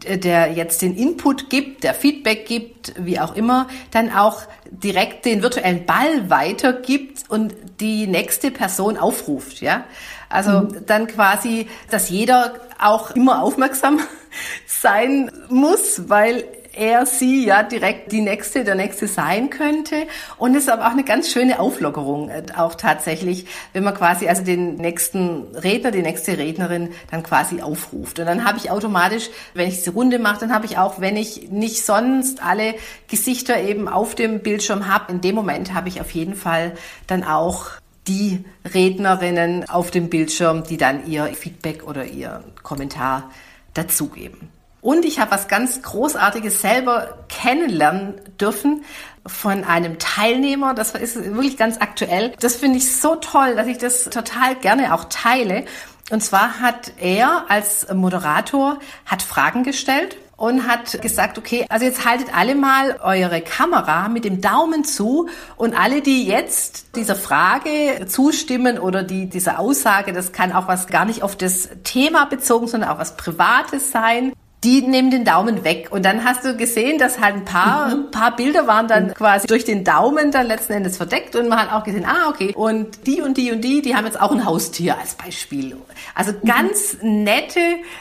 der 0.08 0.54
jetzt 0.54 0.82
den 0.82 0.96
Input 0.96 1.50
gibt, 1.50 1.84
der 1.84 1.94
Feedback 1.94 2.46
gibt, 2.46 2.94
wie 2.98 3.20
auch 3.20 3.36
immer, 3.36 3.68
dann 3.92 4.12
auch 4.12 4.44
direkt 4.70 5.26
den 5.26 5.42
virtuellen 5.42 5.86
Ball 5.86 6.30
weitergibt 6.30 7.30
und 7.30 7.54
die 7.80 8.08
nächste 8.08 8.52
Person 8.52 8.98
aufruft, 8.98 9.62
ja. 9.62 9.84
Also 10.30 10.62
mhm. 10.62 10.86
dann 10.86 11.08
quasi, 11.08 11.68
dass 11.90 12.10
jeder 12.10 12.54
auch 12.80 13.12
immer 13.12 13.42
aufmerksam 13.42 14.00
sein 14.68 15.32
muss, 15.50 16.08
weil 16.08 16.46
er, 16.80 17.06
sie 17.06 17.46
ja 17.46 17.64
direkt 17.64 18.12
die 18.12 18.22
nächste, 18.22 18.64
der 18.64 18.76
nächste 18.76 19.08
sein 19.08 19.50
könnte. 19.50 20.08
Und 20.38 20.56
es 20.56 20.64
ist 20.64 20.70
aber 20.70 20.88
auch 20.88 20.92
eine 20.92 21.04
ganz 21.04 21.30
schöne 21.32 21.60
Auflockerung, 21.60 22.30
äh, 22.30 22.44
auch 22.56 22.76
tatsächlich, 22.76 23.46
wenn 23.74 23.84
man 23.84 23.94
quasi 23.94 24.28
also 24.28 24.44
den 24.44 24.76
nächsten 24.76 25.56
Redner, 25.56 25.92
die 25.92 26.02
nächste 26.02 26.38
Rednerin 26.38 26.90
dann 27.12 27.24
quasi 27.24 27.62
aufruft. 27.62 28.20
Und 28.20 28.26
dann 28.26 28.46
habe 28.46 28.58
ich 28.58 28.72
automatisch, 28.72 29.30
wenn 29.54 29.68
ich 29.68 29.76
diese 29.76 29.92
Runde 29.92 30.20
mache, 30.20 30.40
dann 30.40 30.54
habe 30.54 30.66
ich 30.66 30.78
auch, 30.78 31.00
wenn 31.02 31.18
ich 31.18 31.52
nicht 31.52 31.86
sonst 31.86 32.44
alle 32.44 32.76
Gesichter 33.08 33.62
eben 33.62 33.88
auf 33.88 34.16
dem 34.16 34.40
Bildschirm 34.40 34.88
habe, 34.88 35.12
in 35.12 35.22
dem 35.22 35.36
Moment 35.36 35.74
habe 35.74 35.90
ich 35.90 36.02
auf 36.02 36.12
jeden 36.12 36.36
Fall 36.36 36.74
dann 37.08 37.24
auch 37.24 37.72
die 38.08 38.44
Rednerinnen 38.74 39.70
auf 39.70 39.92
dem 39.92 40.10
Bildschirm, 40.10 40.64
die 40.64 40.78
dann 40.78 41.06
ihr 41.06 41.26
Feedback 41.28 41.88
oder 41.88 42.06
ihr 42.06 42.44
Kommentar 42.64 43.30
dazugeben. 43.74 44.59
Und 44.82 45.06
ich 45.06 45.20
habe 45.20 45.32
was 45.32 45.48
ganz 45.48 45.82
Großartiges 45.82 46.62
selber 46.62 47.18
kennenlernen 47.28 48.22
dürfen 48.40 48.84
von 49.26 49.64
einem 49.64 50.00
Teilnehmer. 50.00 50.74
Das 50.74 50.92
ist 50.92 51.16
wirklich 51.16 51.58
ganz 51.58 51.78
aktuell. 51.80 52.34
Das 52.40 52.56
finde 52.56 52.78
ich 52.78 52.96
so 52.96 53.16
toll, 53.16 53.56
dass 53.56 53.68
ich 53.68 53.78
das 53.78 54.06
total 54.06 54.56
gerne 54.56 54.94
auch 54.94 55.06
teile. 55.06 55.66
Und 56.12 56.24
zwar 56.24 56.60
hat 56.60 56.94
er 56.98 57.46
als 57.50 57.88
Moderator 57.94 58.80
hat 59.06 59.22
Fragen 59.22 59.64
gestellt 59.64 60.18
und 60.38 60.68
hat 60.68 61.02
gesagt, 61.02 61.38
okay, 61.38 61.66
also 61.70 61.86
jetzt 61.86 62.06
haltet 62.06 62.36
alle 62.36 62.56
mal 62.56 63.00
eure 63.04 63.42
Kamera 63.42 64.08
mit 64.08 64.24
dem 64.24 64.40
Daumen 64.42 64.86
zu 64.86 65.28
und 65.58 65.78
alle, 65.78 66.02
die 66.02 66.26
jetzt 66.26 66.96
dieser 66.96 67.16
Frage 67.16 68.06
zustimmen 68.08 68.80
oder 68.80 69.04
die 69.04 69.28
dieser 69.28 69.60
Aussage, 69.60 70.14
das 70.14 70.32
kann 70.32 70.54
auch 70.54 70.68
was 70.68 70.88
gar 70.88 71.04
nicht 71.06 71.22
auf 71.22 71.36
das 71.36 71.70
Thema 71.84 72.26
bezogen, 72.26 72.68
sondern 72.68 72.90
auch 72.90 73.00
was 73.00 73.18
Privates 73.18 73.92
sein, 73.92 74.32
die 74.64 74.82
nehmen 74.82 75.10
den 75.10 75.24
Daumen 75.24 75.64
weg. 75.64 75.88
Und 75.92 76.04
dann 76.04 76.26
hast 76.26 76.44
du 76.44 76.56
gesehen, 76.58 76.98
dass 76.98 77.20
halt 77.20 77.36
ein 77.36 77.46
paar, 77.46 77.96
mhm. 77.96 78.12
paar 78.12 78.36
Bilder 78.36 78.68
waren 78.68 78.88
dann 78.88 79.08
mhm. 79.08 79.14
quasi 79.14 79.48
durch 79.48 79.64
den 79.64 79.84
Daumen 79.84 80.32
dann 80.32 80.48
letzten 80.48 80.74
Endes 80.74 80.98
verdeckt 80.98 81.36
und 81.36 81.48
man 81.48 81.60
hat 81.60 81.72
auch 81.72 81.84
gesehen, 81.84 82.06
ah, 82.06 82.30
okay. 82.30 82.54
Und 82.56 83.08
die 83.08 83.22
und 83.22 83.38
die 83.38 83.52
und 83.52 83.62
die, 83.62 83.82
die 83.82 83.96
haben 83.96 84.06
jetzt 84.06 84.20
auch 84.20 84.32
ein 84.32 84.46
Haustier 84.46 84.98
als 84.98 85.16
Beispiel. 85.16 85.78
Also 86.16 86.32
mhm. 86.32 86.46
ganz 86.46 86.98
mhm. 87.02 87.24
nette 87.24 87.60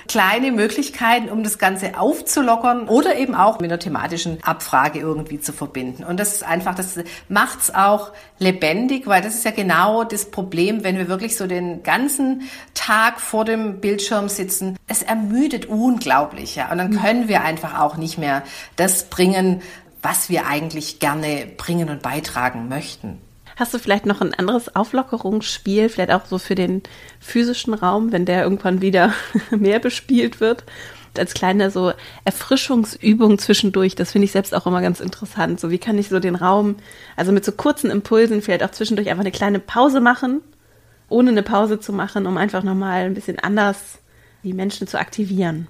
kleine 0.08 0.52
Möglichkeiten, 0.52 1.28
um 1.28 1.42
das 1.42 1.58
Ganze 1.58 1.98
aufzulockern 1.98 2.88
oder 2.88 3.16
eben 3.16 3.34
auch 3.34 3.60
mit 3.60 3.70
einer 3.70 3.78
thematischen 3.78 4.38
Abfrage 4.42 4.98
irgendwie 4.98 5.40
zu 5.40 5.52
verbinden. 5.52 6.04
Und 6.04 6.18
das 6.18 6.34
ist 6.34 6.42
einfach, 6.42 6.74
das 6.74 6.98
macht's 7.28 7.74
auch 7.74 8.12
lebendig, 8.38 9.06
weil 9.06 9.22
das 9.22 9.34
ist 9.34 9.44
ja 9.44 9.50
genau 9.50 10.04
das 10.04 10.30
Problem, 10.30 10.84
wenn 10.84 10.96
wir 10.96 11.08
wirklich 11.08 11.36
so 11.36 11.46
den 11.46 11.82
ganzen 11.82 12.48
Tag 12.74 13.20
vor 13.20 13.44
dem 13.44 13.80
Bildschirm 13.80 14.28
sitzen. 14.28 14.76
Es 14.86 15.02
ermüdet 15.02 15.66
unglaublich. 15.66 16.56
Ja? 16.56 16.70
Und 16.70 16.78
dann 16.78 16.98
können 17.00 17.28
wir 17.28 17.42
einfach 17.42 17.78
auch 17.78 17.96
nicht 17.96 18.18
mehr 18.18 18.42
das 18.76 19.04
bringen, 19.04 19.62
was 20.02 20.28
wir 20.28 20.46
eigentlich 20.46 21.00
gerne 21.00 21.46
bringen 21.56 21.88
und 21.88 22.02
beitragen 22.02 22.68
möchten. 22.68 23.20
Hast 23.58 23.74
du 23.74 23.80
vielleicht 23.80 24.06
noch 24.06 24.20
ein 24.20 24.34
anderes 24.34 24.76
Auflockerungsspiel, 24.76 25.88
vielleicht 25.88 26.12
auch 26.12 26.26
so 26.26 26.38
für 26.38 26.54
den 26.54 26.80
physischen 27.18 27.74
Raum, 27.74 28.12
wenn 28.12 28.24
der 28.24 28.44
irgendwann 28.44 28.80
wieder 28.80 29.12
mehr 29.50 29.80
bespielt 29.80 30.38
wird? 30.38 30.62
Als 31.18 31.34
kleine 31.34 31.72
so 31.72 31.92
Erfrischungsübung 32.24 33.40
zwischendurch, 33.40 33.96
das 33.96 34.12
finde 34.12 34.26
ich 34.26 34.32
selbst 34.32 34.54
auch 34.54 34.68
immer 34.68 34.80
ganz 34.80 35.00
interessant. 35.00 35.58
So, 35.58 35.72
wie 35.72 35.78
kann 35.78 35.98
ich 35.98 36.08
so 36.08 36.20
den 36.20 36.36
Raum, 36.36 36.76
also 37.16 37.32
mit 37.32 37.44
so 37.44 37.50
kurzen 37.50 37.90
Impulsen 37.90 38.42
vielleicht 38.42 38.62
auch 38.62 38.70
zwischendurch 38.70 39.10
einfach 39.10 39.22
eine 39.22 39.32
kleine 39.32 39.58
Pause 39.58 40.00
machen, 40.00 40.40
ohne 41.08 41.30
eine 41.30 41.42
Pause 41.42 41.80
zu 41.80 41.92
machen, 41.92 42.26
um 42.26 42.36
einfach 42.36 42.62
nochmal 42.62 43.06
ein 43.06 43.14
bisschen 43.14 43.40
anders 43.40 43.98
die 44.44 44.52
Menschen 44.52 44.86
zu 44.86 45.00
aktivieren. 45.00 45.66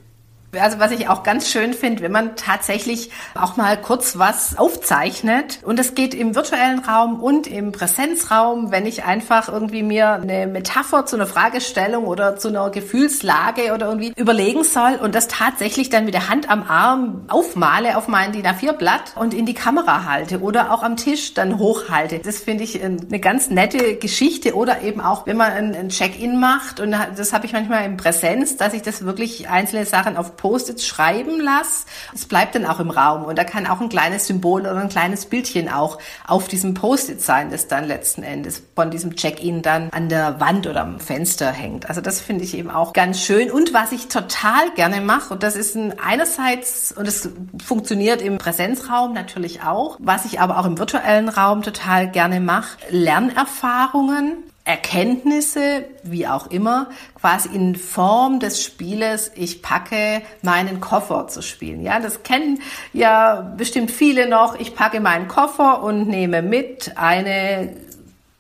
Also 0.59 0.79
was 0.79 0.93
ich 0.93 1.09
auch 1.09 1.23
ganz 1.23 1.51
schön 1.51 1.75
finde, 1.75 2.03
wenn 2.03 2.13
man 2.13 2.37
tatsächlich 2.37 3.11
auch 3.35 3.57
mal 3.57 3.77
kurz 3.81 4.19
was 4.19 4.57
aufzeichnet. 4.57 5.61
Und 5.63 5.79
es 5.79 5.95
geht 5.95 6.15
im 6.15 6.35
virtuellen 6.35 6.79
Raum 6.81 7.21
und 7.21 7.47
im 7.47 7.73
Präsenzraum, 7.73 8.71
wenn 8.71 8.87
ich 8.87 9.05
einfach 9.05 9.49
irgendwie 9.49 9.83
mir 9.83 10.13
eine 10.13 10.47
Metapher 10.47 11.07
zu 11.07 11.17
einer 11.17 11.27
Fragestellung 11.27 12.07
oder 12.07 12.37
zu 12.37 12.49
einer 12.49 12.71
Gefühlslage 12.71 13.75
oder 13.75 13.89
irgendwie 13.89 14.13
überlegen 14.17 14.65
soll 14.65 14.95
und 15.03 15.15
das 15.15 15.29
tatsächlich 15.29 15.91
dann 15.91 16.05
mit 16.05 16.15
der 16.15 16.29
Hand 16.29 16.51
am 16.51 16.63
Arm 16.63 17.25
aufmale 17.29 17.97
auf 17.97 18.09
mein 18.09 18.33
DIN 18.33 18.47
A4 18.47 18.73
Blatt 18.73 19.15
und 19.17 19.35
in 19.35 19.47
die 19.47 19.55
Kamera 19.55 20.05
halte 20.05 20.41
oder 20.41 20.73
auch 20.73 20.83
am 20.83 20.97
Tisch 20.97 21.35
dann 21.35 21.59
hochhalte. 21.59 22.21
Das 22.21 22.39
finde 22.39 22.65
ich 22.65 22.83
eine 22.83 23.21
ganz 23.21 23.51
nette 23.51 23.97
Geschichte. 23.97 24.55
Oder 24.55 24.83
eben 24.83 25.01
auch, 25.01 25.27
wenn 25.27 25.37
man 25.37 25.53
ein 25.53 25.89
Check-in 25.89 26.41
macht. 26.41 26.81
Und 26.81 26.93
das 26.93 27.33
habe 27.33 27.47
ich 27.47 27.53
manchmal 27.53 27.85
im 27.85 27.97
Präsenz, 27.97 28.57
dass 28.57 28.73
ich 28.75 28.83
das 28.83 29.05
wirklich 29.05 29.49
einzelne 29.49 29.85
Sachen 29.85 30.17
auf 30.17 30.37
Post-its 30.39 30.87
schreiben 30.87 31.41
lasse. 31.41 31.85
Es 32.15 32.25
bleibt 32.25 32.55
dann 32.55 32.65
auch 32.65 32.81
im 32.81 32.91
Raum 32.91 33.25
und 33.25 33.37
da 33.37 33.45
kann 33.45 33.67
auch 33.67 33.83
ein 33.83 33.91
kleines 33.91 34.27
Symbol 34.27 34.63
oder 34.63 34.77
ein 34.77 34.89
kleines 34.89 35.27
Bildchen 35.27 35.69
auch 35.69 35.99
auf 36.27 36.49
diesem 36.49 36.73
Post-it 36.73 37.21
sein, 37.21 37.51
das 37.51 37.69
dann 37.69 37.85
letzten 37.85 38.23
Endes 38.23 38.63
von 38.75 38.91
diesem 38.91 39.17
Check-in 39.17 39.61
dann 39.61 39.91
an 39.91 40.09
der 40.09 40.41
Wand 40.41 40.67
oder 40.67 40.81
am 40.81 41.01
Fenster 41.01 41.51
hängt. 41.51 41.89
Also 41.89 42.01
das 42.01 42.21
finde 42.21 42.45
ich 42.45 42.57
eben 42.57 42.71
auch 42.71 42.95
ganz 42.95 43.21
schön. 43.21 43.51
Und 43.51 43.75
was 43.75 43.93
ich 43.93 44.09
total 44.09 44.71
gerne 44.75 45.03
mache, 45.03 45.35
und 45.35 45.43
das 45.43 45.57
ist 45.57 45.75
ein, 45.75 45.99
einerseits, 45.99 46.93
und 46.93 47.07
es 47.07 47.29
funktioniert 47.63 48.23
im 48.23 48.39
Präsenzraum 48.39 49.13
natürlich 49.13 49.63
auch, 49.63 49.97
was 49.99 50.25
ich 50.25 50.41
aber 50.41 50.59
auch 50.59 50.67
im 50.67 50.79
virtuellen 50.79 51.29
Raum 51.29 51.63
total 51.63 52.09
gerne 52.11 52.41
mache, 52.41 52.79
Lernerfahrungen 52.91 54.45
Erkenntnisse, 54.69 55.87
wie 56.03 56.27
auch 56.27 56.49
immer, 56.49 56.91
quasi 57.19 57.49
in 57.55 57.75
Form 57.75 58.39
des 58.39 58.63
Spieles, 58.63 59.33
ich 59.35 59.63
packe 59.63 60.21
meinen 60.43 60.79
Koffer 60.79 61.27
zu 61.27 61.41
spielen. 61.41 61.81
Ja, 61.81 62.01
das 62.01 62.23
kennen 62.23 62.61
ja 62.93 63.55
bestimmt 63.57 63.91
viele 63.91 64.29
noch. 64.29 64.61
Ich 64.61 64.75
packe 64.75 65.01
meinen 65.01 65.27
Koffer 65.27 65.83
und 65.83 66.07
nehme 66.07 66.43
mit 66.43 66.93
eine 66.99 67.77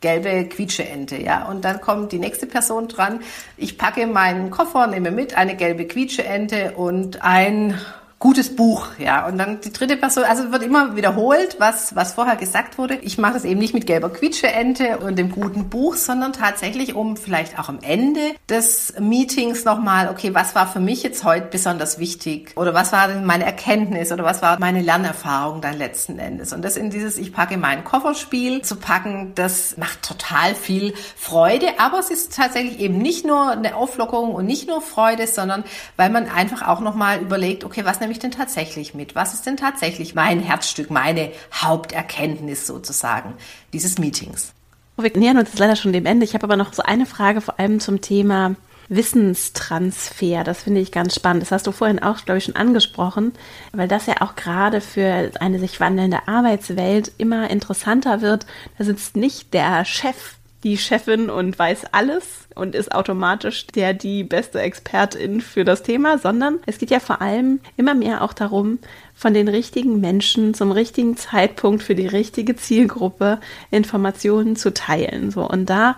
gelbe 0.02 0.44
Quietscheente, 0.44 1.16
ja. 1.16 1.46
Und 1.46 1.64
dann 1.64 1.80
kommt 1.80 2.12
die 2.12 2.18
nächste 2.18 2.46
Person 2.46 2.88
dran. 2.88 3.20
Ich 3.56 3.78
packe 3.78 4.06
meinen 4.06 4.50
Koffer, 4.50 4.86
nehme 4.86 5.10
mit 5.10 5.34
eine 5.34 5.56
gelbe 5.56 5.86
Quietscheente 5.86 6.72
und 6.76 7.22
ein 7.22 7.80
gutes 8.18 8.56
Buch, 8.56 8.88
ja. 8.98 9.26
Und 9.26 9.38
dann 9.38 9.60
die 9.60 9.72
dritte 9.72 9.96
Person, 9.96 10.24
also 10.24 10.50
wird 10.50 10.64
immer 10.64 10.96
wiederholt, 10.96 11.56
was, 11.60 11.94
was 11.94 12.14
vorher 12.14 12.34
gesagt 12.34 12.76
wurde. 12.76 12.96
Ich 12.96 13.16
mache 13.16 13.34
das 13.34 13.44
eben 13.44 13.60
nicht 13.60 13.74
mit 13.74 13.86
gelber 13.86 14.10
Quietscheente 14.10 14.98
und 14.98 15.16
dem 15.16 15.30
guten 15.30 15.68
Buch, 15.68 15.94
sondern 15.94 16.32
tatsächlich 16.32 16.94
um 16.94 17.16
vielleicht 17.16 17.58
auch 17.58 17.68
am 17.68 17.78
Ende 17.80 18.20
des 18.48 18.94
Meetings 18.98 19.64
nochmal, 19.64 20.08
okay, 20.08 20.34
was 20.34 20.56
war 20.56 20.66
für 20.66 20.80
mich 20.80 21.04
jetzt 21.04 21.22
heute 21.22 21.46
besonders 21.46 22.00
wichtig? 22.00 22.52
Oder 22.56 22.74
was 22.74 22.92
war 22.92 23.06
denn 23.06 23.24
meine 23.24 23.44
Erkenntnis? 23.44 24.10
Oder 24.10 24.24
was 24.24 24.42
war 24.42 24.58
meine 24.58 24.82
Lernerfahrung 24.82 25.60
dann 25.60 25.78
letzten 25.78 26.18
Endes? 26.18 26.52
Und 26.52 26.62
das 26.62 26.76
in 26.76 26.90
dieses 26.90 27.18
Ich 27.18 27.32
packe 27.32 27.56
meinen 27.56 27.84
Kofferspiel 27.84 28.62
zu 28.62 28.76
packen, 28.76 29.32
das 29.36 29.76
macht 29.76 30.02
total 30.02 30.56
viel 30.56 30.92
Freude. 31.16 31.66
Aber 31.78 32.00
es 32.00 32.10
ist 32.10 32.34
tatsächlich 32.34 32.80
eben 32.80 32.98
nicht 32.98 33.24
nur 33.24 33.52
eine 33.52 33.76
Auflockerung 33.76 34.34
und 34.34 34.44
nicht 34.44 34.66
nur 34.66 34.80
Freude, 34.80 35.28
sondern 35.28 35.62
weil 35.96 36.10
man 36.10 36.28
einfach 36.28 36.66
auch 36.66 36.80
nochmal 36.80 37.20
überlegt, 37.20 37.62
okay, 37.64 37.84
was 37.84 38.00
nehme 38.08 38.14
ich 38.14 38.20
denn 38.20 38.30
tatsächlich 38.30 38.94
mit? 38.94 39.14
Was 39.14 39.34
ist 39.34 39.44
denn 39.44 39.58
tatsächlich 39.58 40.14
mein 40.14 40.40
Herzstück, 40.40 40.90
meine 40.90 41.30
Haupterkenntnis 41.52 42.66
sozusagen 42.66 43.34
dieses 43.74 43.98
Meetings? 43.98 44.54
Wir 44.96 45.14
nähern 45.14 45.36
uns 45.36 45.58
leider 45.58 45.76
schon 45.76 45.92
dem 45.92 46.06
Ende. 46.06 46.24
Ich 46.24 46.32
habe 46.32 46.44
aber 46.44 46.56
noch 46.56 46.72
so 46.72 46.82
eine 46.82 47.04
Frage 47.04 47.42
vor 47.42 47.60
allem 47.60 47.80
zum 47.80 48.00
Thema 48.00 48.56
Wissenstransfer. 48.88 50.42
Das 50.42 50.62
finde 50.62 50.80
ich 50.80 50.90
ganz 50.90 51.14
spannend. 51.14 51.42
Das 51.42 51.52
hast 51.52 51.66
du 51.66 51.72
vorhin 51.72 52.02
auch, 52.02 52.24
glaube 52.24 52.38
ich, 52.38 52.44
schon 52.44 52.56
angesprochen, 52.56 53.34
weil 53.72 53.88
das 53.88 54.06
ja 54.06 54.22
auch 54.22 54.36
gerade 54.36 54.80
für 54.80 55.30
eine 55.38 55.58
sich 55.58 55.78
wandelnde 55.78 56.26
Arbeitswelt 56.26 57.12
immer 57.18 57.50
interessanter 57.50 58.22
wird. 58.22 58.46
Da 58.78 58.84
sitzt 58.84 59.16
nicht 59.16 59.52
der 59.52 59.84
Chef 59.84 60.36
die 60.64 60.76
Chefin 60.76 61.30
und 61.30 61.58
weiß 61.58 61.86
alles 61.92 62.48
und 62.54 62.74
ist 62.74 62.92
automatisch 62.92 63.66
der 63.68 63.94
die 63.94 64.24
beste 64.24 64.60
Expertin 64.60 65.40
für 65.40 65.64
das 65.64 65.82
Thema, 65.82 66.18
sondern 66.18 66.58
es 66.66 66.78
geht 66.78 66.90
ja 66.90 67.00
vor 67.00 67.22
allem 67.22 67.60
immer 67.76 67.94
mehr 67.94 68.22
auch 68.22 68.32
darum, 68.32 68.78
von 69.14 69.34
den 69.34 69.48
richtigen 69.48 70.00
Menschen 70.00 70.54
zum 70.54 70.72
richtigen 70.72 71.16
Zeitpunkt 71.16 71.82
für 71.82 71.94
die 71.94 72.06
richtige 72.06 72.56
Zielgruppe 72.56 73.40
Informationen 73.70 74.56
zu 74.56 74.74
teilen. 74.74 75.30
So 75.30 75.48
und 75.48 75.70
da 75.70 75.96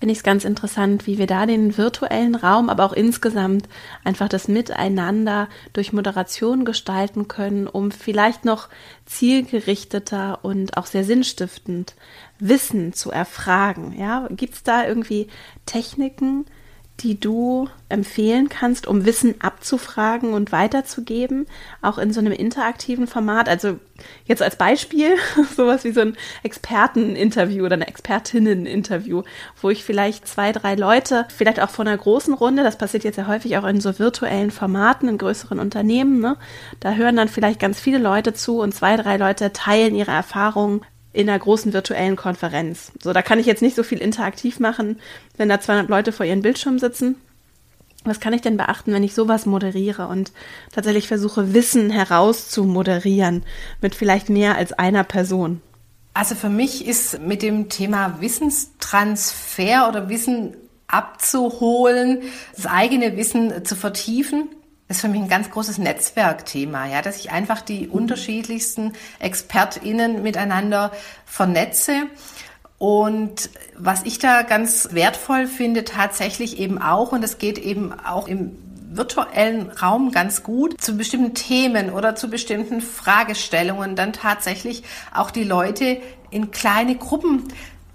finde 0.00 0.12
ich 0.12 0.18
es 0.18 0.24
ganz 0.24 0.46
interessant, 0.46 1.06
wie 1.06 1.18
wir 1.18 1.26
da 1.26 1.44
den 1.44 1.76
virtuellen 1.76 2.34
Raum, 2.34 2.70
aber 2.70 2.86
auch 2.86 2.94
insgesamt 2.94 3.68
einfach 4.02 4.28
das 4.28 4.48
Miteinander 4.48 5.48
durch 5.74 5.92
Moderation 5.92 6.64
gestalten 6.64 7.28
können, 7.28 7.66
um 7.66 7.90
vielleicht 7.90 8.46
noch 8.46 8.68
zielgerichteter 9.04 10.38
und 10.42 10.78
auch 10.78 10.86
sehr 10.86 11.04
sinnstiftend 11.04 11.94
Wissen 12.40 12.92
zu 12.92 13.10
erfragen. 13.10 13.94
Ja, 13.98 14.28
gibt 14.30 14.54
es 14.54 14.62
da 14.62 14.86
irgendwie 14.86 15.28
Techniken, 15.66 16.46
die 17.02 17.18
du 17.18 17.68
empfehlen 17.88 18.48
kannst, 18.48 18.86
um 18.86 19.04
Wissen 19.04 19.40
abzufragen 19.40 20.32
und 20.32 20.52
weiterzugeben, 20.52 21.46
auch 21.82 21.98
in 21.98 22.12
so 22.12 22.20
einem 22.20 22.32
interaktiven 22.32 23.06
Format? 23.06 23.48
Also 23.48 23.78
jetzt 24.26 24.42
als 24.42 24.56
Beispiel 24.56 25.16
sowas 25.56 25.84
wie 25.84 25.92
so 25.92 26.00
ein 26.00 26.16
Experteninterview 26.42 27.64
oder 27.64 27.76
ein 27.76 27.82
Expertinneninterview, 27.82 29.22
wo 29.60 29.70
ich 29.70 29.84
vielleicht 29.84 30.28
zwei, 30.28 30.52
drei 30.52 30.74
Leute, 30.74 31.26
vielleicht 31.34 31.60
auch 31.60 31.70
von 31.70 31.88
einer 31.88 31.96
großen 31.96 32.34
Runde, 32.34 32.62
das 32.62 32.78
passiert 32.78 33.04
jetzt 33.04 33.16
ja 33.16 33.26
häufig 33.26 33.56
auch 33.56 33.66
in 33.66 33.80
so 33.80 33.98
virtuellen 33.98 34.50
Formaten 34.50 35.08
in 35.08 35.18
größeren 35.18 35.58
Unternehmen, 35.58 36.20
ne? 36.20 36.36
da 36.80 36.92
hören 36.92 37.16
dann 37.16 37.28
vielleicht 37.28 37.60
ganz 37.60 37.80
viele 37.80 37.98
Leute 37.98 38.34
zu 38.34 38.60
und 38.60 38.74
zwei, 38.74 38.96
drei 38.96 39.16
Leute 39.16 39.52
teilen 39.52 39.94
ihre 39.94 40.12
Erfahrungen 40.12 40.82
in 41.12 41.28
einer 41.28 41.38
großen 41.38 41.72
virtuellen 41.72 42.16
Konferenz. 42.16 42.92
So, 43.02 43.12
da 43.12 43.22
kann 43.22 43.38
ich 43.38 43.46
jetzt 43.46 43.62
nicht 43.62 43.76
so 43.76 43.82
viel 43.82 43.98
interaktiv 43.98 44.60
machen, 44.60 45.00
wenn 45.36 45.48
da 45.48 45.60
200 45.60 45.88
Leute 45.88 46.12
vor 46.12 46.26
ihren 46.26 46.42
Bildschirmen 46.42 46.78
sitzen. 46.78 47.16
Was 48.04 48.20
kann 48.20 48.32
ich 48.32 48.40
denn 48.40 48.56
beachten, 48.56 48.92
wenn 48.92 49.02
ich 49.02 49.14
sowas 49.14 49.44
moderiere 49.44 50.06
und 50.06 50.32
tatsächlich 50.72 51.06
versuche, 51.06 51.52
Wissen 51.52 51.90
herauszumoderieren 51.90 53.44
mit 53.82 53.94
vielleicht 53.94 54.30
mehr 54.30 54.56
als 54.56 54.72
einer 54.72 55.04
Person? 55.04 55.60
Also 56.14 56.34
für 56.34 56.48
mich 56.48 56.86
ist 56.86 57.20
mit 57.20 57.42
dem 57.42 57.68
Thema 57.68 58.20
Wissenstransfer 58.20 59.88
oder 59.88 60.08
Wissen 60.08 60.56
abzuholen, 60.86 62.22
das 62.56 62.66
eigene 62.66 63.16
Wissen 63.16 63.64
zu 63.64 63.76
vertiefen, 63.76 64.48
das 64.90 64.96
ist 64.96 65.02
für 65.02 65.08
mich 65.08 65.20
ein 65.20 65.28
ganz 65.28 65.48
großes 65.52 65.78
Netzwerkthema, 65.78 66.88
ja, 66.88 67.00
dass 67.00 67.16
ich 67.16 67.30
einfach 67.30 67.60
die 67.60 67.86
unterschiedlichsten 67.86 68.94
ExpertInnen 69.20 70.20
miteinander 70.24 70.90
vernetze. 71.24 72.08
Und 72.76 73.50
was 73.78 74.02
ich 74.02 74.18
da 74.18 74.42
ganz 74.42 74.88
wertvoll 74.90 75.46
finde, 75.46 75.84
tatsächlich 75.84 76.58
eben 76.58 76.82
auch, 76.82 77.12
und 77.12 77.22
das 77.22 77.38
geht 77.38 77.58
eben 77.58 77.92
auch 78.00 78.26
im 78.26 78.58
virtuellen 78.90 79.70
Raum 79.70 80.10
ganz 80.10 80.42
gut 80.42 80.80
zu 80.80 80.96
bestimmten 80.96 81.34
Themen 81.34 81.90
oder 81.90 82.16
zu 82.16 82.28
bestimmten 82.28 82.80
Fragestellungen 82.80 83.94
dann 83.94 84.12
tatsächlich 84.12 84.82
auch 85.14 85.30
die 85.30 85.44
Leute 85.44 86.02
in 86.32 86.50
kleine 86.50 86.96
Gruppen 86.96 87.44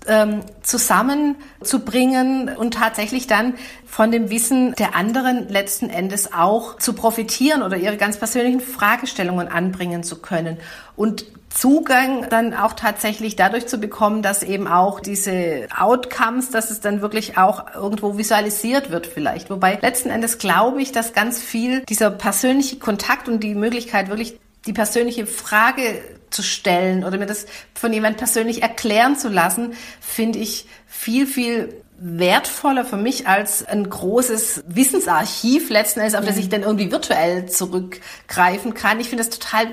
ähm, 0.08 0.42
zusammenzubringen 0.62 2.50
und 2.50 2.74
tatsächlich 2.74 3.28
dann 3.28 3.56
von 3.86 4.12
dem 4.12 4.30
Wissen 4.30 4.74
der 4.76 4.96
anderen 4.96 5.50
letzten 5.50 5.90
Endes 5.90 6.34
auch 6.34 6.78
zu 6.78 6.94
profitieren 6.94 7.64
oder 7.64 7.78
ihre 7.78 7.98
ganz 7.98 8.18
persönlichen 8.18 8.62
Fragestellungen 8.62 9.48
anbringen 9.48 10.04
zu 10.04 10.22
können. 10.22 10.58
Und 10.96 11.26
Zugang 11.56 12.28
dann 12.30 12.54
auch 12.54 12.74
tatsächlich 12.74 13.38
dadurch 13.38 13.66
zu 13.66 13.78
bekommen, 13.78 14.22
dass 14.22 14.44
eben 14.44 14.68
auch 14.68 15.00
diese 15.00 15.68
Outcomes, 15.76 16.50
dass 16.50 16.70
es 16.70 16.82
dann 16.82 17.02
wirklich 17.02 17.38
auch 17.38 17.74
irgendwo 17.74 18.18
visualisiert 18.18 18.92
wird 18.92 19.08
vielleicht. 19.08 19.50
Wobei 19.50 19.80
letzten 19.82 20.10
Endes 20.10 20.38
glaube 20.38 20.82
ich, 20.82 20.92
dass 20.92 21.14
ganz 21.14 21.42
viel 21.42 21.82
dieser 21.86 22.12
persönliche 22.12 22.78
Kontakt 22.78 23.30
und 23.30 23.42
die 23.42 23.56
Möglichkeit 23.56 24.10
wirklich 24.10 24.38
die 24.68 24.74
persönliche 24.74 25.26
Frage 25.28 26.02
zu 26.36 26.44
stellen 26.44 27.04
oder 27.04 27.18
mir 27.18 27.26
das 27.26 27.46
von 27.74 27.94
jemand 27.94 28.18
persönlich 28.18 28.62
erklären 28.62 29.16
zu 29.16 29.30
lassen, 29.30 29.74
finde 30.00 30.40
ich 30.40 30.68
viel, 30.86 31.26
viel 31.26 31.82
wertvoller 31.98 32.84
für 32.84 32.98
mich 32.98 33.28
als 33.28 33.66
ein 33.66 33.90
großes 33.90 34.66
Wissensarchiv 34.68 35.70
letzten 35.70 36.02
Endes, 36.02 36.16
auf 36.16 36.26
das 36.26 36.38
ich 36.38 36.50
dann 36.50 36.64
irgendwie 36.64 36.92
virtuell 36.92 37.46
zurückgreifen 37.48 38.74
kann. 38.74 39.00
Ich 39.00 39.10
finde 39.10 39.24
das 39.24 39.38
total 39.38 39.68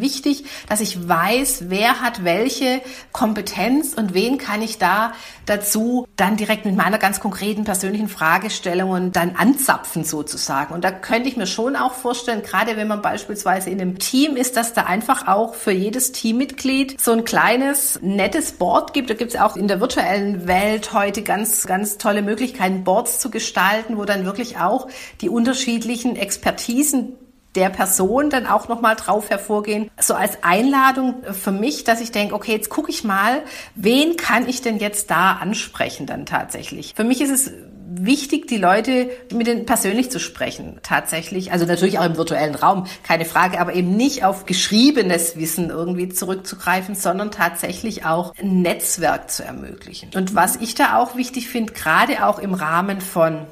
wichtig, 0.00 0.44
dass 0.68 0.80
ich 0.80 1.08
weiß, 1.08 1.64
wer 1.68 2.00
hat 2.00 2.24
welche 2.24 2.80
Kompetenz 3.12 3.94
und 3.94 4.14
wen 4.14 4.38
kann 4.38 4.62
ich 4.62 4.78
da 4.78 5.12
dazu 5.46 6.06
dann 6.16 6.36
direkt 6.36 6.64
mit 6.64 6.76
meiner 6.76 6.98
ganz 6.98 7.20
konkreten 7.20 7.64
persönlichen 7.64 8.08
Fragestellungen 8.08 9.12
dann 9.12 9.36
anzapfen 9.36 10.04
sozusagen. 10.04 10.72
Und 10.74 10.84
da 10.84 10.90
könnte 10.90 11.28
ich 11.28 11.36
mir 11.36 11.46
schon 11.46 11.76
auch 11.76 11.94
vorstellen, 11.94 12.42
gerade 12.42 12.76
wenn 12.76 12.88
man 12.88 13.02
beispielsweise 13.02 13.70
in 13.70 13.80
einem 13.80 13.98
Team 13.98 14.36
ist, 14.36 14.56
dass 14.56 14.72
da 14.72 14.84
einfach 14.84 15.28
auch 15.28 15.54
für 15.54 15.72
jedes 15.72 16.12
Teammitglied 16.12 17.00
so 17.00 17.12
ein 17.12 17.24
kleines, 17.24 17.98
nettes 18.02 18.52
Board 18.52 18.92
gibt. 18.92 19.10
Da 19.10 19.14
gibt 19.14 19.34
es 19.34 19.40
auch 19.40 19.56
in 19.56 19.68
der 19.68 19.80
virtuellen 19.80 20.46
Welt 20.46 20.92
heute 20.92 21.22
ganz, 21.22 21.66
ganz 21.66 21.98
tolle 21.98 22.22
Möglichkeiten, 22.22 22.84
Boards 22.84 23.18
zu 23.18 23.30
gestalten, 23.30 23.96
wo 23.96 24.04
dann 24.04 24.24
wirklich 24.24 24.58
auch 24.58 24.88
die 25.20 25.28
unterschiedlichen 25.28 26.16
Expertisen 26.16 27.16
der 27.54 27.68
Person 27.68 28.30
dann 28.30 28.46
auch 28.46 28.68
nochmal 28.68 28.96
drauf 28.96 29.30
hervorgehen. 29.30 29.90
So 30.00 30.14
als 30.14 30.42
Einladung 30.42 31.16
für 31.32 31.52
mich, 31.52 31.84
dass 31.84 32.00
ich 32.00 32.12
denke, 32.12 32.34
okay, 32.34 32.52
jetzt 32.52 32.70
gucke 32.70 32.90
ich 32.90 33.04
mal, 33.04 33.42
wen 33.74 34.16
kann 34.16 34.48
ich 34.48 34.62
denn 34.62 34.78
jetzt 34.78 35.10
da 35.10 35.32
ansprechen 35.32 36.06
dann 36.06 36.26
tatsächlich. 36.26 36.94
Für 36.96 37.04
mich 37.04 37.20
ist 37.20 37.30
es 37.30 37.52
wichtig, 37.94 38.46
die 38.46 38.56
Leute 38.56 39.10
mit 39.32 39.46
denen 39.46 39.66
persönlich 39.66 40.10
zu 40.10 40.18
sprechen, 40.18 40.80
tatsächlich. 40.82 41.52
Also 41.52 41.66
natürlich 41.66 41.98
auch 41.98 42.04
im 42.04 42.16
virtuellen 42.16 42.54
Raum, 42.54 42.86
keine 43.02 43.24
Frage, 43.24 43.60
aber 43.60 43.74
eben 43.74 43.96
nicht 43.96 44.24
auf 44.24 44.46
geschriebenes 44.46 45.36
Wissen 45.36 45.70
irgendwie 45.70 46.08
zurückzugreifen, 46.08 46.94
sondern 46.94 47.30
tatsächlich 47.30 48.04
auch 48.04 48.34
ein 48.40 48.62
Netzwerk 48.62 49.30
zu 49.30 49.44
ermöglichen. 49.44 50.10
Und 50.14 50.34
was 50.34 50.56
ich 50.56 50.74
da 50.74 50.98
auch 50.98 51.16
wichtig 51.16 51.48
finde, 51.48 51.72
gerade 51.72 52.26
auch 52.26 52.38
im 52.38 52.54
Rahmen 52.54 53.00
von 53.00 53.46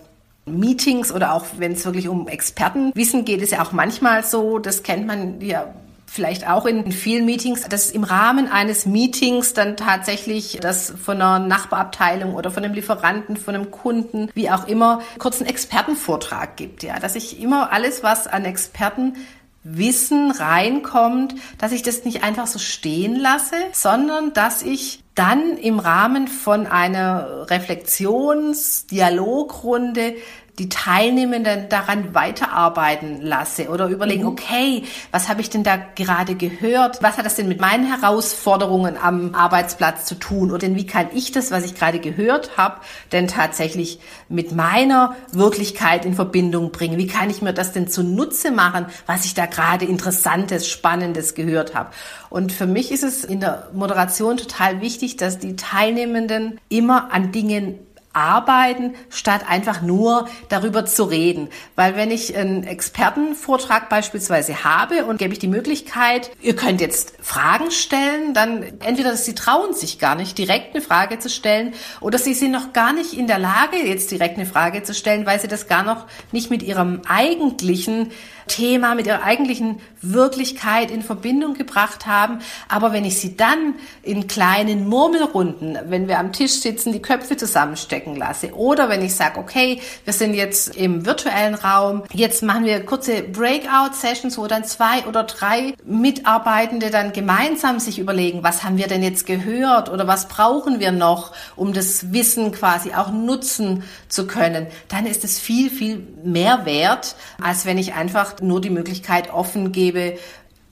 Meetings 0.58 1.12
oder 1.12 1.34
auch 1.34 1.46
wenn 1.58 1.72
es 1.72 1.84
wirklich 1.84 2.08
um 2.08 2.28
Expertenwissen 2.28 3.24
geht, 3.24 3.42
ist 3.42 3.52
ja 3.52 3.62
auch 3.62 3.72
manchmal 3.72 4.24
so, 4.24 4.58
das 4.58 4.82
kennt 4.82 5.06
man 5.06 5.40
ja 5.40 5.74
vielleicht 6.06 6.48
auch 6.48 6.66
in 6.66 6.90
vielen 6.90 7.24
Meetings, 7.24 7.62
dass 7.68 7.90
im 7.90 8.02
Rahmen 8.02 8.48
eines 8.48 8.84
Meetings 8.84 9.54
dann 9.54 9.76
tatsächlich 9.76 10.58
das 10.60 10.92
von 11.02 11.22
einer 11.22 11.38
Nachbarabteilung 11.38 12.34
oder 12.34 12.50
von 12.50 12.64
einem 12.64 12.74
Lieferanten, 12.74 13.36
von 13.36 13.54
einem 13.54 13.70
Kunden, 13.70 14.28
wie 14.34 14.50
auch 14.50 14.66
immer, 14.66 15.02
kurz 15.18 15.40
einen 15.40 15.48
Expertenvortrag 15.48 16.56
gibt, 16.56 16.82
ja, 16.82 16.98
dass 16.98 17.14
ich 17.14 17.40
immer 17.40 17.72
alles, 17.72 18.02
was 18.02 18.26
an 18.26 18.44
Experten 18.44 19.14
Wissen 19.62 20.30
reinkommt, 20.30 21.34
dass 21.58 21.72
ich 21.72 21.82
das 21.82 22.06
nicht 22.06 22.24
einfach 22.24 22.46
so 22.46 22.58
stehen 22.58 23.16
lasse, 23.16 23.56
sondern 23.72 24.32
dass 24.32 24.62
ich 24.62 25.02
dann 25.14 25.58
im 25.58 25.78
Rahmen 25.78 26.28
von 26.28 26.66
einer 26.66 27.50
Reflexions-Dialogrunde 27.50 30.14
die 30.58 30.68
Teilnehmenden 30.68 31.68
daran 31.68 32.14
weiterarbeiten 32.14 33.22
lasse 33.22 33.68
oder 33.70 33.88
überlegen, 33.88 34.22
mhm. 34.22 34.28
okay, 34.28 34.84
was 35.10 35.28
habe 35.28 35.40
ich 35.40 35.48
denn 35.48 35.62
da 35.62 35.78
gerade 35.94 36.34
gehört? 36.34 37.02
Was 37.02 37.16
hat 37.16 37.24
das 37.24 37.36
denn 37.36 37.48
mit 37.48 37.60
meinen 37.60 37.86
Herausforderungen 37.86 38.96
am 38.96 39.34
Arbeitsplatz 39.34 40.04
zu 40.04 40.16
tun? 40.16 40.50
Oder 40.50 40.74
wie 40.74 40.86
kann 40.86 41.06
ich 41.14 41.32
das, 41.32 41.50
was 41.50 41.64
ich 41.64 41.74
gerade 41.74 41.98
gehört 41.98 42.56
habe, 42.56 42.80
denn 43.12 43.26
tatsächlich 43.26 44.00
mit 44.28 44.52
meiner 44.52 45.16
Wirklichkeit 45.32 46.04
in 46.04 46.14
Verbindung 46.14 46.72
bringen? 46.72 46.98
Wie 46.98 47.06
kann 47.06 47.30
ich 47.30 47.40
mir 47.40 47.54
das 47.54 47.72
denn 47.72 47.88
zunutze 47.88 48.50
machen, 48.50 48.86
was 49.06 49.24
ich 49.24 49.34
da 49.34 49.46
gerade 49.46 49.84
Interessantes, 49.84 50.68
Spannendes 50.68 51.34
gehört 51.34 51.74
habe? 51.74 51.90
Und 52.28 52.52
für 52.52 52.66
mich 52.66 52.92
ist 52.92 53.02
es 53.02 53.24
in 53.24 53.40
der 53.40 53.68
Moderation 53.72 54.36
total 54.36 54.80
wichtig, 54.80 55.16
dass 55.16 55.38
die 55.38 55.56
Teilnehmenden 55.56 56.60
immer 56.68 57.12
an 57.12 57.32
Dingen 57.32 57.78
arbeiten, 58.12 58.94
statt 59.08 59.42
einfach 59.48 59.82
nur 59.82 60.28
darüber 60.48 60.84
zu 60.84 61.04
reden. 61.04 61.48
Weil 61.76 61.94
wenn 61.94 62.10
ich 62.10 62.36
einen 62.36 62.64
Expertenvortrag 62.64 63.88
beispielsweise 63.88 64.64
habe 64.64 65.04
und 65.04 65.18
gebe 65.18 65.32
ich 65.32 65.38
die 65.38 65.48
Möglichkeit, 65.48 66.30
ihr 66.40 66.56
könnt 66.56 66.80
jetzt 66.80 67.14
Fragen 67.20 67.70
stellen, 67.70 68.34
dann 68.34 68.64
entweder 68.80 69.16
sie 69.16 69.34
trauen 69.34 69.74
sich 69.74 69.98
gar 70.00 70.16
nicht, 70.16 70.36
direkt 70.38 70.74
eine 70.74 70.82
Frage 70.82 71.20
zu 71.20 71.28
stellen, 71.28 71.72
oder 72.00 72.18
sie 72.18 72.34
sind 72.34 72.50
noch 72.50 72.72
gar 72.72 72.92
nicht 72.92 73.12
in 73.12 73.28
der 73.28 73.38
Lage, 73.38 73.76
jetzt 73.76 74.10
direkt 74.10 74.36
eine 74.36 74.46
Frage 74.46 74.82
zu 74.82 74.92
stellen, 74.92 75.24
weil 75.24 75.38
sie 75.38 75.48
das 75.48 75.68
gar 75.68 75.84
noch 75.84 76.06
nicht 76.32 76.50
mit 76.50 76.62
ihrem 76.62 77.02
eigentlichen 77.08 78.10
Thema, 78.50 78.94
mit 78.94 79.06
ihrer 79.06 79.22
eigentlichen 79.22 79.80
Wirklichkeit 80.02 80.90
in 80.90 81.02
Verbindung 81.02 81.54
gebracht 81.54 82.06
haben. 82.06 82.40
Aber 82.68 82.92
wenn 82.92 83.04
ich 83.04 83.18
sie 83.18 83.36
dann 83.36 83.74
in 84.02 84.26
kleinen 84.26 84.88
Murmelrunden, 84.88 85.78
wenn 85.86 86.08
wir 86.08 86.18
am 86.18 86.32
Tisch 86.32 86.54
sitzen, 86.60 86.92
die 86.92 87.00
Köpfe 87.00 87.36
zusammenstecken 87.36 88.16
lasse, 88.16 88.52
oder 88.54 88.88
wenn 88.88 89.02
ich 89.02 89.14
sage, 89.14 89.38
okay, 89.38 89.80
wir 90.04 90.12
sind 90.12 90.34
jetzt 90.34 90.76
im 90.76 91.06
virtuellen 91.06 91.54
Raum, 91.54 92.02
jetzt 92.12 92.42
machen 92.42 92.64
wir 92.64 92.84
kurze 92.84 93.22
Breakout-Sessions, 93.22 94.36
wo 94.36 94.48
dann 94.48 94.64
zwei 94.64 95.04
oder 95.06 95.22
drei 95.22 95.74
Mitarbeitende 95.84 96.90
dann 96.90 97.12
gemeinsam 97.12 97.78
sich 97.78 97.98
überlegen, 97.98 98.42
was 98.42 98.64
haben 98.64 98.78
wir 98.78 98.88
denn 98.88 99.02
jetzt 99.02 99.26
gehört 99.26 99.88
oder 99.88 100.08
was 100.08 100.26
brauchen 100.26 100.80
wir 100.80 100.90
noch, 100.90 101.32
um 101.54 101.72
das 101.72 102.12
Wissen 102.12 102.50
quasi 102.50 102.92
auch 102.94 103.12
nutzen 103.12 103.84
zu 104.08 104.26
können, 104.26 104.66
dann 104.88 105.06
ist 105.06 105.22
es 105.22 105.38
viel, 105.38 105.70
viel 105.70 106.04
mehr 106.24 106.66
wert, 106.66 107.14
als 107.40 107.64
wenn 107.64 107.78
ich 107.78 107.94
einfach 107.94 108.39
nur 108.42 108.60
die 108.60 108.70
Möglichkeit 108.70 109.32
offen 109.32 109.72
gebe, 109.72 110.18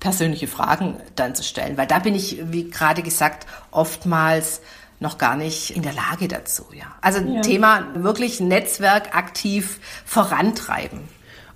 persönliche 0.01 0.47
Fragen 0.47 0.97
dann 1.17 1.35
zu 1.35 1.43
stellen. 1.43 1.77
Weil 1.77 1.87
da 1.87 1.99
bin 1.99 2.15
ich, 2.15 2.39
wie 2.51 2.71
gerade 2.71 3.03
gesagt, 3.03 3.47
oftmals 3.71 4.61
noch 5.01 5.19
gar 5.19 5.37
nicht 5.37 5.71
in 5.71 5.83
der 5.83 5.93
Lage 5.93 6.29
dazu. 6.29 6.65
Ja. 6.73 6.87
Also 7.01 7.21
ja. 7.21 7.41
Thema 7.41 7.87
wirklich 7.95 8.41
Netzwerk 8.41 9.15
aktiv 9.15 9.81
vorantreiben. 10.05 11.01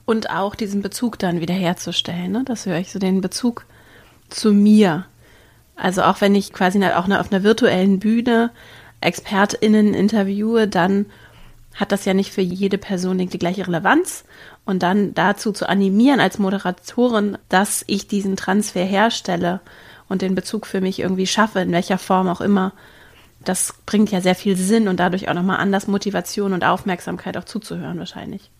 Und 0.04 0.30
auch 0.30 0.54
diesen 0.54 0.82
Bezug 0.82 1.18
dann 1.18 1.40
wiederherzustellen. 1.40 2.32
Ne? 2.32 2.42
Das 2.44 2.66
höre 2.66 2.78
ich 2.78 2.92
so 2.92 2.98
den 2.98 3.20
Bezug 3.20 3.66
zu 4.28 4.52
mir. 4.52 5.06
Also 5.76 6.02
auch 6.02 6.20
wenn 6.20 6.34
ich 6.34 6.52
quasi 6.52 6.84
auch 6.84 7.08
auf 7.08 7.32
einer 7.32 7.42
virtuellen 7.42 7.98
Bühne 7.98 8.50
ExpertInnen 9.00 9.94
interviewe, 9.94 10.68
dann 10.68 11.06
hat 11.74 11.92
das 11.92 12.04
ja 12.04 12.14
nicht 12.14 12.32
für 12.32 12.42
jede 12.42 12.78
Person 12.78 13.18
die 13.18 13.38
gleiche 13.38 13.66
Relevanz 13.66 14.24
und 14.64 14.82
dann 14.82 15.14
dazu 15.14 15.52
zu 15.52 15.68
animieren 15.68 16.20
als 16.20 16.38
Moderatorin, 16.38 17.38
dass 17.48 17.84
ich 17.86 18.08
diesen 18.08 18.36
Transfer 18.36 18.84
herstelle 18.84 19.60
und 20.08 20.22
den 20.22 20.34
Bezug 20.34 20.66
für 20.66 20.80
mich 20.80 21.00
irgendwie 21.00 21.26
schaffe, 21.26 21.60
in 21.60 21.72
welcher 21.72 21.98
Form 21.98 22.28
auch 22.28 22.40
immer. 22.40 22.72
Das 23.44 23.74
bringt 23.86 24.10
ja 24.12 24.20
sehr 24.20 24.34
viel 24.34 24.56
Sinn 24.56 24.86
und 24.86 25.00
dadurch 25.00 25.28
auch 25.28 25.34
nochmal 25.34 25.58
anders 25.58 25.88
Motivation 25.88 26.52
und 26.52 26.64
Aufmerksamkeit 26.64 27.36
auch 27.36 27.44
zuzuhören 27.44 27.98
wahrscheinlich. 27.98 28.50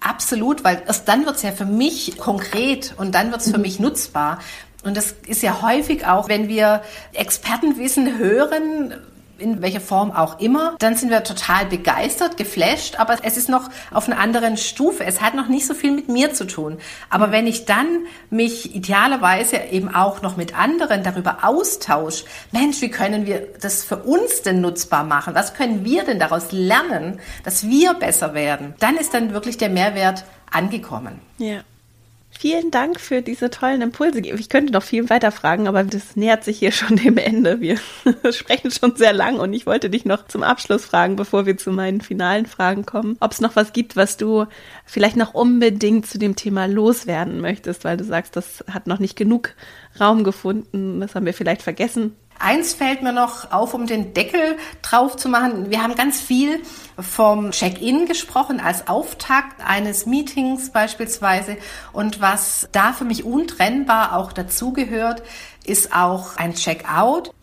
Absolut, 0.00 0.64
weil 0.64 0.82
erst 0.86 1.08
dann 1.08 1.26
wird 1.26 1.36
es 1.36 1.42
ja 1.42 1.52
für 1.52 1.66
mich 1.66 2.16
konkret 2.16 2.94
und 2.96 3.14
dann 3.14 3.30
wird 3.30 3.42
es 3.42 3.50
für 3.50 3.58
mhm. 3.58 3.62
mich 3.62 3.80
nutzbar. 3.80 4.38
Und 4.82 4.96
das 4.96 5.12
ist 5.26 5.42
ja 5.42 5.60
häufig 5.62 6.06
auch, 6.06 6.28
wenn 6.28 6.48
wir 6.48 6.82
Expertenwissen 7.12 8.18
hören, 8.18 8.94
in 9.40 9.62
welcher 9.62 9.80
Form 9.80 10.12
auch 10.12 10.38
immer, 10.40 10.76
dann 10.78 10.96
sind 10.96 11.10
wir 11.10 11.24
total 11.24 11.66
begeistert, 11.66 12.36
geflasht, 12.36 12.98
aber 12.98 13.18
es 13.22 13.36
ist 13.36 13.48
noch 13.48 13.70
auf 13.90 14.08
einer 14.08 14.18
anderen 14.18 14.56
Stufe. 14.56 15.04
Es 15.04 15.20
hat 15.20 15.34
noch 15.34 15.48
nicht 15.48 15.66
so 15.66 15.74
viel 15.74 15.92
mit 15.92 16.08
mir 16.08 16.32
zu 16.32 16.46
tun. 16.46 16.78
Aber 17.08 17.32
wenn 17.32 17.46
ich 17.46 17.64
dann 17.64 18.06
mich 18.30 18.74
idealerweise 18.74 19.56
eben 19.70 19.94
auch 19.94 20.22
noch 20.22 20.36
mit 20.36 20.58
anderen 20.58 21.02
darüber 21.02 21.38
austausche, 21.42 22.24
Mensch, 22.52 22.80
wie 22.80 22.90
können 22.90 23.26
wir 23.26 23.46
das 23.60 23.84
für 23.84 23.96
uns 23.96 24.42
denn 24.42 24.60
nutzbar 24.60 25.04
machen? 25.04 25.34
Was 25.34 25.54
können 25.54 25.84
wir 25.84 26.04
denn 26.04 26.18
daraus 26.18 26.52
lernen, 26.52 27.20
dass 27.44 27.68
wir 27.68 27.94
besser 27.94 28.34
werden? 28.34 28.74
Dann 28.78 28.96
ist 28.96 29.14
dann 29.14 29.32
wirklich 29.32 29.58
der 29.58 29.70
Mehrwert 29.70 30.24
angekommen. 30.50 31.20
Ja. 31.38 31.62
Vielen 32.40 32.70
Dank 32.70 32.98
für 32.98 33.20
diese 33.20 33.50
tollen 33.50 33.82
Impulse. 33.82 34.20
Ich 34.20 34.48
könnte 34.48 34.72
noch 34.72 34.82
viel 34.82 35.10
weiter 35.10 35.30
fragen, 35.30 35.68
aber 35.68 35.84
das 35.84 36.16
nähert 36.16 36.42
sich 36.42 36.58
hier 36.58 36.72
schon 36.72 36.96
dem 37.04 37.18
Ende. 37.18 37.60
Wir 37.60 37.76
sprechen 38.32 38.70
schon 38.70 38.96
sehr 38.96 39.12
lang 39.12 39.38
und 39.38 39.52
ich 39.52 39.66
wollte 39.66 39.90
dich 39.90 40.06
noch 40.06 40.26
zum 40.26 40.42
Abschluss 40.42 40.86
fragen, 40.86 41.16
bevor 41.16 41.44
wir 41.44 41.58
zu 41.58 41.70
meinen 41.70 42.00
finalen 42.00 42.46
Fragen 42.46 42.86
kommen, 42.86 43.18
ob 43.20 43.32
es 43.32 43.42
noch 43.42 43.56
was 43.56 43.74
gibt, 43.74 43.94
was 43.94 44.16
du 44.16 44.46
vielleicht 44.86 45.16
noch 45.16 45.34
unbedingt 45.34 46.06
zu 46.06 46.18
dem 46.18 46.34
Thema 46.34 46.64
loswerden 46.64 47.42
möchtest, 47.42 47.84
weil 47.84 47.98
du 47.98 48.04
sagst, 48.04 48.36
das 48.36 48.64
hat 48.72 48.86
noch 48.86 49.00
nicht 49.00 49.16
genug 49.16 49.50
Raum 50.00 50.24
gefunden. 50.24 50.98
Das 51.00 51.14
haben 51.14 51.26
wir 51.26 51.34
vielleicht 51.34 51.60
vergessen. 51.60 52.16
Eins 52.40 52.72
fällt 52.72 53.02
mir 53.02 53.12
noch 53.12 53.52
auf, 53.52 53.74
um 53.74 53.86
den 53.86 54.14
Deckel 54.14 54.56
drauf 54.80 55.16
zu 55.16 55.28
machen. 55.28 55.70
Wir 55.70 55.82
haben 55.82 55.94
ganz 55.94 56.20
viel 56.20 56.62
vom 56.98 57.50
Check-in 57.50 58.06
gesprochen 58.06 58.60
als 58.60 58.88
Auftakt 58.88 59.60
eines 59.62 60.06
Meetings 60.06 60.70
beispielsweise. 60.70 61.58
Und 61.92 62.22
was 62.22 62.68
da 62.72 62.94
für 62.94 63.04
mich 63.04 63.24
untrennbar 63.24 64.16
auch 64.16 64.32
dazugehört, 64.32 65.22
ist 65.64 65.94
auch 65.94 66.38
ein 66.38 66.54
Check-out. 66.54 67.34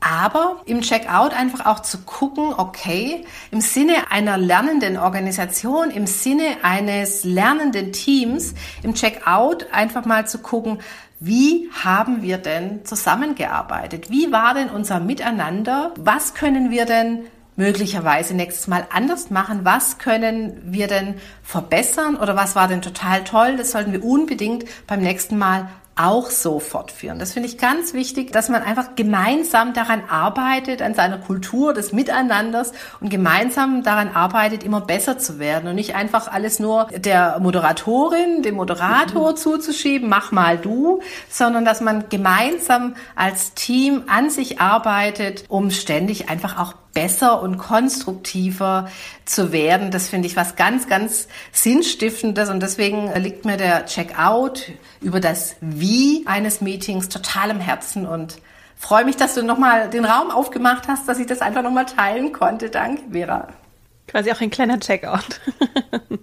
Aber 0.00 0.62
im 0.64 0.80
Checkout 0.80 1.34
einfach 1.34 1.66
auch 1.66 1.80
zu 1.80 1.98
gucken, 1.98 2.54
okay, 2.56 3.26
im 3.50 3.60
Sinne 3.60 4.10
einer 4.10 4.38
lernenden 4.38 4.96
Organisation, 4.96 5.90
im 5.90 6.06
Sinne 6.06 6.56
eines 6.62 7.22
lernenden 7.24 7.92
Teams, 7.92 8.54
im 8.82 8.94
Checkout 8.94 9.66
einfach 9.72 10.06
mal 10.06 10.26
zu 10.26 10.38
gucken, 10.38 10.78
wie 11.20 11.70
haben 11.72 12.22
wir 12.22 12.38
denn 12.38 12.86
zusammengearbeitet? 12.86 14.10
Wie 14.10 14.32
war 14.32 14.54
denn 14.54 14.70
unser 14.70 15.00
Miteinander? 15.00 15.92
Was 15.98 16.32
können 16.32 16.70
wir 16.70 16.86
denn 16.86 17.26
möglicherweise 17.56 18.34
nächstes 18.34 18.68
Mal 18.68 18.86
anders 18.90 19.28
machen? 19.28 19.60
Was 19.62 19.98
können 19.98 20.62
wir 20.64 20.86
denn 20.86 21.16
verbessern? 21.42 22.16
Oder 22.16 22.36
was 22.36 22.56
war 22.56 22.68
denn 22.68 22.80
total 22.80 23.22
toll? 23.22 23.58
Das 23.58 23.72
sollten 23.72 23.92
wir 23.92 24.02
unbedingt 24.02 24.64
beim 24.86 25.00
nächsten 25.00 25.36
Mal 25.36 25.68
auch 26.00 26.30
so 26.30 26.60
fortführen. 26.60 27.18
Das 27.18 27.32
finde 27.32 27.48
ich 27.48 27.58
ganz 27.58 27.92
wichtig, 27.92 28.32
dass 28.32 28.48
man 28.48 28.62
einfach 28.62 28.96
gemeinsam 28.96 29.74
daran 29.74 30.02
arbeitet, 30.08 30.80
an 30.80 30.94
seiner 30.94 31.18
Kultur 31.18 31.74
des 31.74 31.92
Miteinanders 31.92 32.72
und 33.00 33.10
gemeinsam 33.10 33.82
daran 33.82 34.08
arbeitet, 34.14 34.64
immer 34.64 34.80
besser 34.80 35.18
zu 35.18 35.38
werden 35.38 35.68
und 35.68 35.74
nicht 35.74 35.94
einfach 35.94 36.28
alles 36.28 36.58
nur 36.58 36.86
der 36.86 37.38
Moderatorin, 37.40 38.42
dem 38.42 38.54
Moderator 38.54 39.32
mhm. 39.32 39.36
zuzuschieben, 39.36 40.08
mach 40.08 40.32
mal 40.32 40.56
du, 40.56 41.00
sondern 41.28 41.64
dass 41.64 41.80
man 41.80 42.08
gemeinsam 42.08 42.94
als 43.14 43.54
Team 43.54 44.04
an 44.08 44.30
sich 44.30 44.60
arbeitet, 44.60 45.44
um 45.48 45.70
ständig 45.70 46.30
einfach 46.30 46.58
auch 46.58 46.74
besser 46.92 47.42
und 47.42 47.58
konstruktiver 47.58 48.90
zu 49.24 49.52
werden. 49.52 49.90
Das 49.90 50.08
finde 50.08 50.26
ich 50.26 50.36
was 50.36 50.56
ganz, 50.56 50.88
ganz 50.88 51.28
Sinnstiftendes 51.52 52.48
und 52.50 52.60
deswegen 52.60 53.12
liegt 53.14 53.44
mir 53.44 53.56
der 53.56 53.86
Checkout 53.86 54.72
über 55.00 55.20
das 55.20 55.56
Wie 55.60 56.24
eines 56.26 56.60
Meetings 56.60 57.08
total 57.08 57.50
im 57.50 57.60
Herzen 57.60 58.06
und 58.06 58.38
freue 58.76 59.04
mich, 59.04 59.16
dass 59.16 59.34
du 59.34 59.42
nochmal 59.42 59.90
den 59.90 60.04
Raum 60.04 60.30
aufgemacht 60.30 60.88
hast, 60.88 61.08
dass 61.08 61.18
ich 61.18 61.26
das 61.26 61.40
einfach 61.40 61.62
nochmal 61.62 61.86
teilen 61.86 62.32
konnte. 62.32 62.70
Danke, 62.70 63.02
Vera. 63.12 63.48
Quasi 64.08 64.32
auch 64.32 64.40
ein 64.40 64.50
kleiner 64.50 64.80
Checkout. 64.80 65.40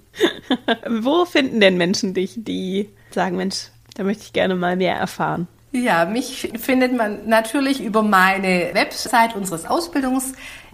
Wo 0.90 1.24
finden 1.26 1.62
denn 1.62 1.78
Menschen 1.78 2.14
dich, 2.14 2.34
die 2.36 2.90
sagen, 3.12 3.38
Mensch, 3.38 3.70
da 3.96 4.04
möchte 4.04 4.24
ich 4.24 4.34
gerne 4.34 4.56
mal 4.56 4.76
mehr 4.76 4.96
erfahren? 4.96 5.48
Ja, 5.72 6.06
mich 6.06 6.52
findet 6.58 6.96
man 6.96 7.28
natürlich 7.28 7.84
über 7.84 8.02
meine 8.02 8.72
Website 8.74 9.36
unseres 9.36 9.66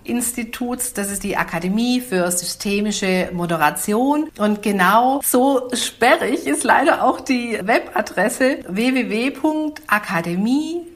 Ausbildungsinstituts. 0.03 0.93
Das 0.93 1.11
ist 1.11 1.23
die 1.23 1.35
Akademie 1.37 1.99
für 2.01 2.29
systemische 2.31 3.29
Moderation. 3.33 4.29
Und 4.37 4.61
genau 4.61 5.21
so 5.23 5.69
sperrig 5.73 6.45
ist 6.45 6.63
leider 6.63 7.03
auch 7.03 7.19
die 7.21 7.59
Webadresse 7.63 8.59
www.akademie 8.67 9.73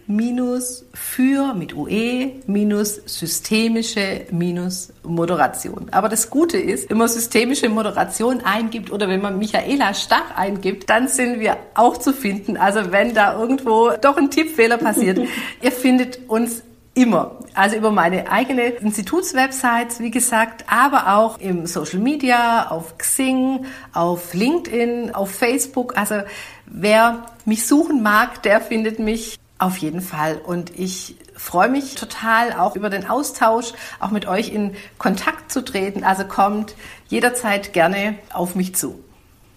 minus 0.10 0.86
für 0.94 1.54
mit 1.54 1.76
UE 1.76 2.32
minus 2.48 3.02
systemische 3.06 4.22
minus 4.32 4.94
Moderation. 5.04 5.88
Aber 5.92 6.08
das 6.08 6.30
Gute 6.30 6.58
ist, 6.58 6.90
wenn 6.90 6.98
man 6.98 7.10
systemische 7.10 7.68
Moderation 7.68 8.40
eingibt 8.42 8.90
oder 8.92 9.10
wenn 9.10 9.22
man 9.22 9.38
Michaela 9.38 9.94
Stach 9.94 10.32
eingibt, 10.36 10.90
dann 10.90 11.10
sind 11.10 11.42
wir 11.42 11.58
auch 11.76 11.98
zu 11.98 12.14
finden. 12.14 12.56
Also 12.56 12.94
wenn 12.94 13.14
da 13.14 13.38
irgendwo 13.38 13.92
doch 14.02 14.16
ein 14.16 14.32
Tippfehler 14.32 14.78
passiert, 14.78 15.20
ihr 15.62 15.72
findet 15.74 16.30
uns 16.30 16.64
Immer. 16.98 17.36
Also 17.54 17.76
über 17.76 17.92
meine 17.92 18.32
eigene 18.32 18.70
Institutswebsite, 18.70 20.00
wie 20.00 20.10
gesagt, 20.10 20.66
aber 20.68 21.16
auch 21.16 21.38
im 21.38 21.68
Social 21.68 22.00
Media, 22.00 22.72
auf 22.72 22.98
Xing, 22.98 23.68
auf 23.94 24.34
LinkedIn, 24.34 25.14
auf 25.14 25.30
Facebook. 25.30 25.96
Also 25.96 26.24
wer 26.66 27.28
mich 27.46 27.68
suchen 27.68 28.02
mag, 28.02 28.42
der 28.42 28.62
findet 28.62 28.98
mich 28.98 29.38
auf 29.60 29.78
jeden 29.78 30.02
Fall. 30.02 30.42
Und 30.44 30.72
ich 30.80 31.18
freue 31.36 31.70
mich 31.70 31.94
total 31.94 32.54
auch 32.54 32.76
über 32.76 32.90
den 32.90 33.08
Austausch, 33.08 33.74
auch 34.00 34.10
mit 34.10 34.28
euch 34.28 34.52
in 34.52 34.76
Kontakt 34.98 35.52
zu 35.52 35.64
treten. 35.64 36.04
Also 36.04 36.24
kommt 36.26 36.74
jederzeit 37.10 37.74
gerne 37.74 38.16
auf 38.34 38.56
mich 38.56 38.74
zu. 38.74 39.04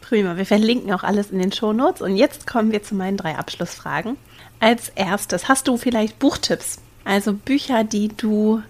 Prima, 0.02 0.36
wir 0.36 0.44
verlinken 0.44 0.92
auch 0.92 1.04
alles 1.04 1.30
in 1.30 1.38
den 1.38 1.52
Shownotes. 1.52 2.02
Und 2.02 2.16
jetzt 2.16 2.46
kommen 2.46 2.70
wir 2.70 2.82
zu 2.82 2.94
meinen 2.94 3.16
drei 3.16 3.36
Abschlussfragen. 3.36 4.18
Als 4.58 4.90
erstes, 4.90 5.48
hast 5.48 5.68
du 5.68 5.78
vielleicht 5.78 6.18
Buchtipps? 6.18 6.80
Also 7.04 7.32
Bücher, 7.32 7.84
die 7.84 8.08
du 8.08 8.62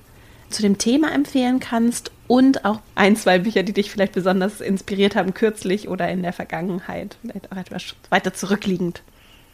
zu 0.51 0.63
dem 0.63 0.79
Thema 0.79 1.13
empfehlen 1.13 1.61
kannst 1.61 2.11
und 2.27 2.65
auch 2.65 2.81
ein, 2.95 3.17
zwei 3.17 3.39
Bücher, 3.39 3.63
die 3.63 3.73
dich 3.73 3.91
vielleicht 3.91 4.13
besonders 4.13 4.61
inspiriert 4.61 5.17
haben, 5.17 5.35
kürzlich 5.35 5.89
oder 5.89 6.09
in 6.09 6.23
der 6.23 6.33
Vergangenheit, 6.33 7.17
vielleicht 7.23 7.51
auch 7.53 7.57
etwas 7.57 7.95
weiter 8.09 8.35
zurückliegend. 8.35 9.03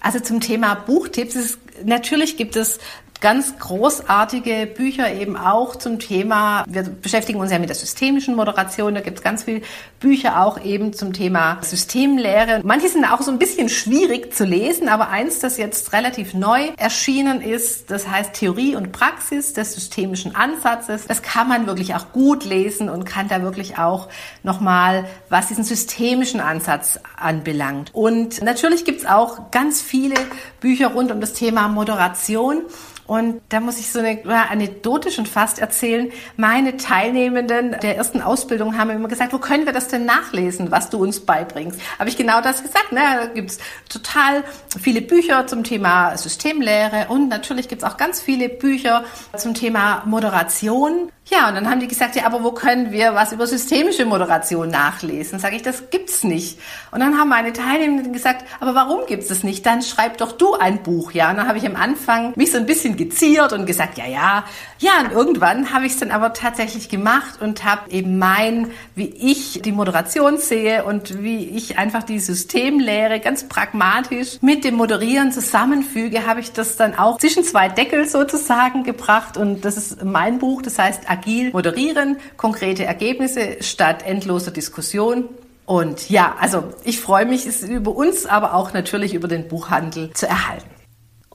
Also 0.00 0.20
zum 0.20 0.40
Thema 0.40 0.74
Buchtipps 0.74 1.34
ist, 1.34 1.58
natürlich 1.84 2.36
gibt 2.36 2.56
es 2.56 2.78
ganz 3.20 3.58
großartige 3.58 4.66
Bücher 4.66 5.12
eben 5.12 5.36
auch 5.36 5.76
zum 5.76 5.98
Thema, 5.98 6.64
wir 6.68 6.82
beschäftigen 6.82 7.40
uns 7.40 7.50
ja 7.50 7.58
mit 7.58 7.68
der 7.68 7.76
systemischen 7.76 8.34
Moderation, 8.34 8.94
da 8.94 9.00
gibt 9.00 9.18
es 9.18 9.24
ganz 9.24 9.44
viele 9.44 9.62
Bücher 10.00 10.42
auch 10.42 10.62
eben 10.62 10.92
zum 10.92 11.12
Thema 11.12 11.58
Systemlehre. 11.62 12.60
Manche 12.62 12.88
sind 12.88 13.04
auch 13.04 13.22
so 13.22 13.30
ein 13.30 13.38
bisschen 13.38 13.68
schwierig 13.68 14.34
zu 14.34 14.44
lesen, 14.44 14.88
aber 14.88 15.08
eins, 15.08 15.38
das 15.38 15.56
jetzt 15.56 15.92
relativ 15.92 16.34
neu 16.34 16.68
erschienen 16.76 17.40
ist, 17.40 17.90
das 17.90 18.08
heißt 18.08 18.34
Theorie 18.34 18.76
und 18.76 18.92
Praxis 18.92 19.52
des 19.52 19.74
systemischen 19.74 20.34
Ansatzes. 20.34 21.06
Das 21.06 21.22
kann 21.22 21.48
man 21.48 21.66
wirklich 21.66 21.94
auch 21.94 22.12
gut 22.12 22.44
lesen 22.44 22.88
und 22.88 23.04
kann 23.04 23.28
da 23.28 23.42
wirklich 23.42 23.78
auch 23.78 24.08
nochmal, 24.42 25.06
was 25.28 25.48
diesen 25.48 25.64
systemischen 25.64 26.40
Ansatz 26.40 26.98
anbelangt. 27.16 27.94
Und 27.94 28.42
natürlich 28.42 28.84
gibt 28.84 29.00
es 29.00 29.06
auch 29.06 29.50
ganz 29.50 29.80
viele 29.80 30.16
Bücher 30.60 30.88
rund 30.88 31.10
um 31.10 31.20
das 31.20 31.32
Thema 31.32 31.65
Moderation. 31.68 32.62
Und 33.06 33.40
da 33.50 33.60
muss 33.60 33.78
ich 33.78 33.92
so 33.92 34.00
eine 34.00 34.50
Anekdote 34.50 35.12
schon 35.12 35.26
fast 35.26 35.60
erzählen. 35.60 36.10
Meine 36.36 36.76
Teilnehmenden 36.76 37.76
der 37.80 37.96
ersten 37.96 38.20
Ausbildung 38.20 38.76
haben 38.76 38.90
immer 38.90 39.08
gesagt, 39.08 39.32
wo 39.32 39.38
können 39.38 39.64
wir 39.64 39.72
das 39.72 39.88
denn 39.88 40.04
nachlesen, 40.04 40.72
was 40.72 40.90
du 40.90 40.98
uns 40.98 41.20
beibringst? 41.20 41.80
Habe 41.98 42.08
ich 42.08 42.16
genau 42.16 42.40
das 42.40 42.62
gesagt. 42.62 42.90
Ne? 42.90 43.00
Da 43.00 43.26
gibt's 43.26 43.58
total 43.88 44.42
viele 44.80 45.02
Bücher 45.02 45.46
zum 45.46 45.62
Thema 45.62 46.16
Systemlehre 46.16 47.06
und 47.08 47.28
natürlich 47.28 47.68
gibt's 47.68 47.84
auch 47.84 47.96
ganz 47.96 48.20
viele 48.20 48.48
Bücher 48.48 49.04
zum 49.36 49.54
Thema 49.54 50.02
Moderation. 50.04 51.12
Ja, 51.28 51.48
und 51.48 51.56
dann 51.56 51.68
haben 51.68 51.80
die 51.80 51.88
gesagt, 51.88 52.14
ja, 52.14 52.24
aber 52.24 52.44
wo 52.44 52.52
können 52.52 52.92
wir 52.92 53.12
was 53.16 53.32
über 53.32 53.48
systemische 53.48 54.06
Moderation 54.06 54.68
nachlesen? 54.68 55.40
Sage 55.40 55.56
ich, 55.56 55.62
das 55.62 55.90
gibt's 55.90 56.22
nicht. 56.22 56.60
Und 56.92 57.00
dann 57.00 57.18
haben 57.18 57.28
meine 57.28 57.52
Teilnehmenden 57.52 58.12
gesagt, 58.12 58.44
aber 58.60 58.76
warum 58.76 59.06
gibt's 59.08 59.28
es 59.30 59.42
nicht? 59.42 59.66
Dann 59.66 59.82
schreib 59.82 60.18
doch 60.18 60.30
du 60.30 60.54
ein 60.54 60.84
Buch, 60.84 61.10
ja. 61.10 61.30
Und 61.30 61.38
dann 61.38 61.48
habe 61.48 61.58
ich 61.58 61.66
am 61.66 61.74
Anfang 61.74 62.32
mich 62.36 62.52
so 62.52 62.58
ein 62.58 62.66
bisschen 62.66 62.96
geziert 62.96 63.52
und 63.52 63.66
gesagt, 63.66 63.98
ja, 63.98 64.06
ja. 64.06 64.44
Ja, 64.78 65.00
und 65.00 65.10
irgendwann 65.10 65.72
habe 65.72 65.86
ich 65.86 65.92
es 65.94 65.98
dann 65.98 66.12
aber 66.12 66.32
tatsächlich 66.32 66.88
gemacht 66.88 67.40
und 67.42 67.64
habe 67.64 67.90
eben 67.90 68.18
mein, 68.18 68.70
wie 68.94 69.06
ich 69.08 69.62
die 69.62 69.72
Moderation 69.72 70.38
sehe 70.38 70.84
und 70.84 71.24
wie 71.24 71.44
ich 71.44 71.76
einfach 71.76 72.04
die 72.04 72.20
Systemlehre 72.20 73.18
ganz 73.18 73.48
pragmatisch 73.48 74.38
mit 74.42 74.62
dem 74.62 74.76
Moderieren 74.76 75.32
zusammenfüge, 75.32 76.24
habe 76.24 76.38
ich 76.38 76.52
das 76.52 76.76
dann 76.76 76.96
auch 76.96 77.18
zwischen 77.18 77.42
zwei 77.42 77.68
Deckel 77.68 78.06
sozusagen 78.06 78.84
gebracht. 78.84 79.36
Und 79.36 79.64
das 79.64 79.76
ist 79.76 80.04
mein 80.04 80.38
Buch, 80.38 80.62
das 80.62 80.78
heißt 80.78 81.15
agil 81.18 81.50
moderieren, 81.52 82.18
konkrete 82.36 82.84
Ergebnisse 82.84 83.56
statt 83.60 84.04
endloser 84.04 84.50
Diskussion. 84.50 85.28
Und 85.64 86.08
ja, 86.10 86.36
also 86.40 86.64
ich 86.84 87.00
freue 87.00 87.26
mich, 87.26 87.46
es 87.46 87.62
über 87.62 87.94
uns, 87.94 88.26
aber 88.26 88.54
auch 88.54 88.72
natürlich 88.72 89.14
über 89.14 89.28
den 89.28 89.48
Buchhandel 89.48 90.12
zu 90.12 90.28
erhalten. 90.28 90.75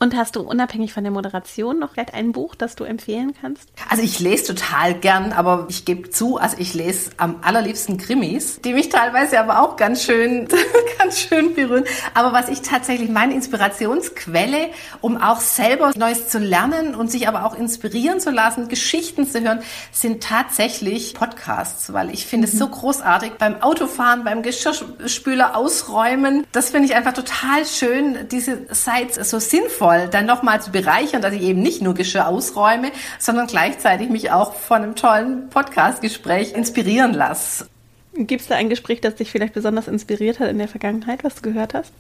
Und 0.02 0.16
hast 0.16 0.36
du 0.36 0.42
unabhängig 0.42 0.94
von 0.94 1.04
der 1.04 1.14
Moderation 1.14 1.78
noch 1.78 1.92
vielleicht 1.92 2.16
ein 2.16 2.32
Buch, 2.32 2.56
das 2.56 2.76
du 2.76 2.86
empfehlen 2.86 3.36
kannst? 3.40 3.70
Also 3.88 4.02
ich 4.02 4.20
lese 4.20 4.56
total 4.56 4.96
gern, 4.96 5.32
aber 5.32 5.68
ich 5.70 5.86
gebe 5.86 6.10
zu, 6.10 6.38
also 6.38 6.58
ich 6.58 6.74
lese 6.74 7.12
am 7.18 7.36
allerliebsten 7.44 8.00
Krimis, 8.00 8.60
die 8.62 8.74
mich 8.74 8.90
teilweise 8.90 9.40
aber 9.40 9.62
auch 9.62 9.76
ganz 9.76 10.04
schön, 10.04 10.48
ganz 10.98 11.20
schön 11.20 11.54
berühren. 11.54 11.84
Aber 12.16 12.34
was 12.34 12.50
ich 12.50 12.64
tatsächlich 12.64 13.12
meine 13.12 13.36
Inspirationsquelle, 13.36 14.70
um 15.02 15.18
auch 15.18 15.40
selber 15.40 15.92
Neues 15.96 16.30
zu 16.30 16.40
lernen 16.40 16.96
und 16.96 17.12
sich 17.12 17.28
aber 17.28 17.46
auch 17.46 17.54
inspirieren 17.54 18.20
zu 18.20 18.32
lassen, 18.32 18.70
Geschichten 18.70 19.28
zu 19.28 19.40
hören, 19.40 19.62
sind 19.92 20.24
tatsächlich 20.24 21.14
Podcasts, 21.14 21.94
weil 21.94 22.10
ich 22.10 22.26
finde 22.26 22.48
mhm. 22.48 22.54
es 22.54 22.58
so 22.58 22.68
großartig 22.68 23.34
beim 23.34 23.62
Autofahren, 23.62 24.24
beim 24.24 24.42
Geschirrspüler 24.42 25.56
ausräumen. 25.56 26.48
Das 26.54 26.72
finde 26.72 26.88
ich 26.88 26.96
einfach 26.96 27.14
total 27.14 27.68
schön, 27.68 28.28
diese 28.30 28.66
Sites 28.72 29.30
so 29.30 29.38
sinnvoll 29.38 29.91
sinnvoll, 29.92 30.10
dann 30.10 30.26
nochmal 30.26 30.62
zu 30.62 30.72
bereichern, 30.72 31.22
dass 31.22 31.34
ich 31.34 31.42
eben 31.42 31.62
nicht 31.62 31.82
nur 31.82 31.94
Geschirr 31.94 32.28
ausräume, 32.28 32.92
sondern 33.20 33.48
gleichzeitig 33.48 34.10
mich 34.10 34.32
auch 34.32 34.54
von 34.54 34.84
einem 34.84 34.96
tollen 34.96 35.50
Podcast-Gespräch 35.50 36.54
inspirieren 36.54 37.14
lasse. 37.14 37.68
Gibt 38.14 38.42
es 38.42 38.48
da 38.48 38.56
ein 38.56 38.70
Gespräch, 38.70 39.02
das 39.02 39.16
dich 39.16 39.32
vielleicht 39.32 39.54
besonders 39.54 39.88
inspiriert 39.88 40.40
hat 40.40 40.50
in 40.50 40.58
der 40.58 40.68
Vergangenheit, 40.68 41.24
was 41.24 41.36
du 41.36 41.42
gehört 41.42 41.74
hast, 41.74 41.94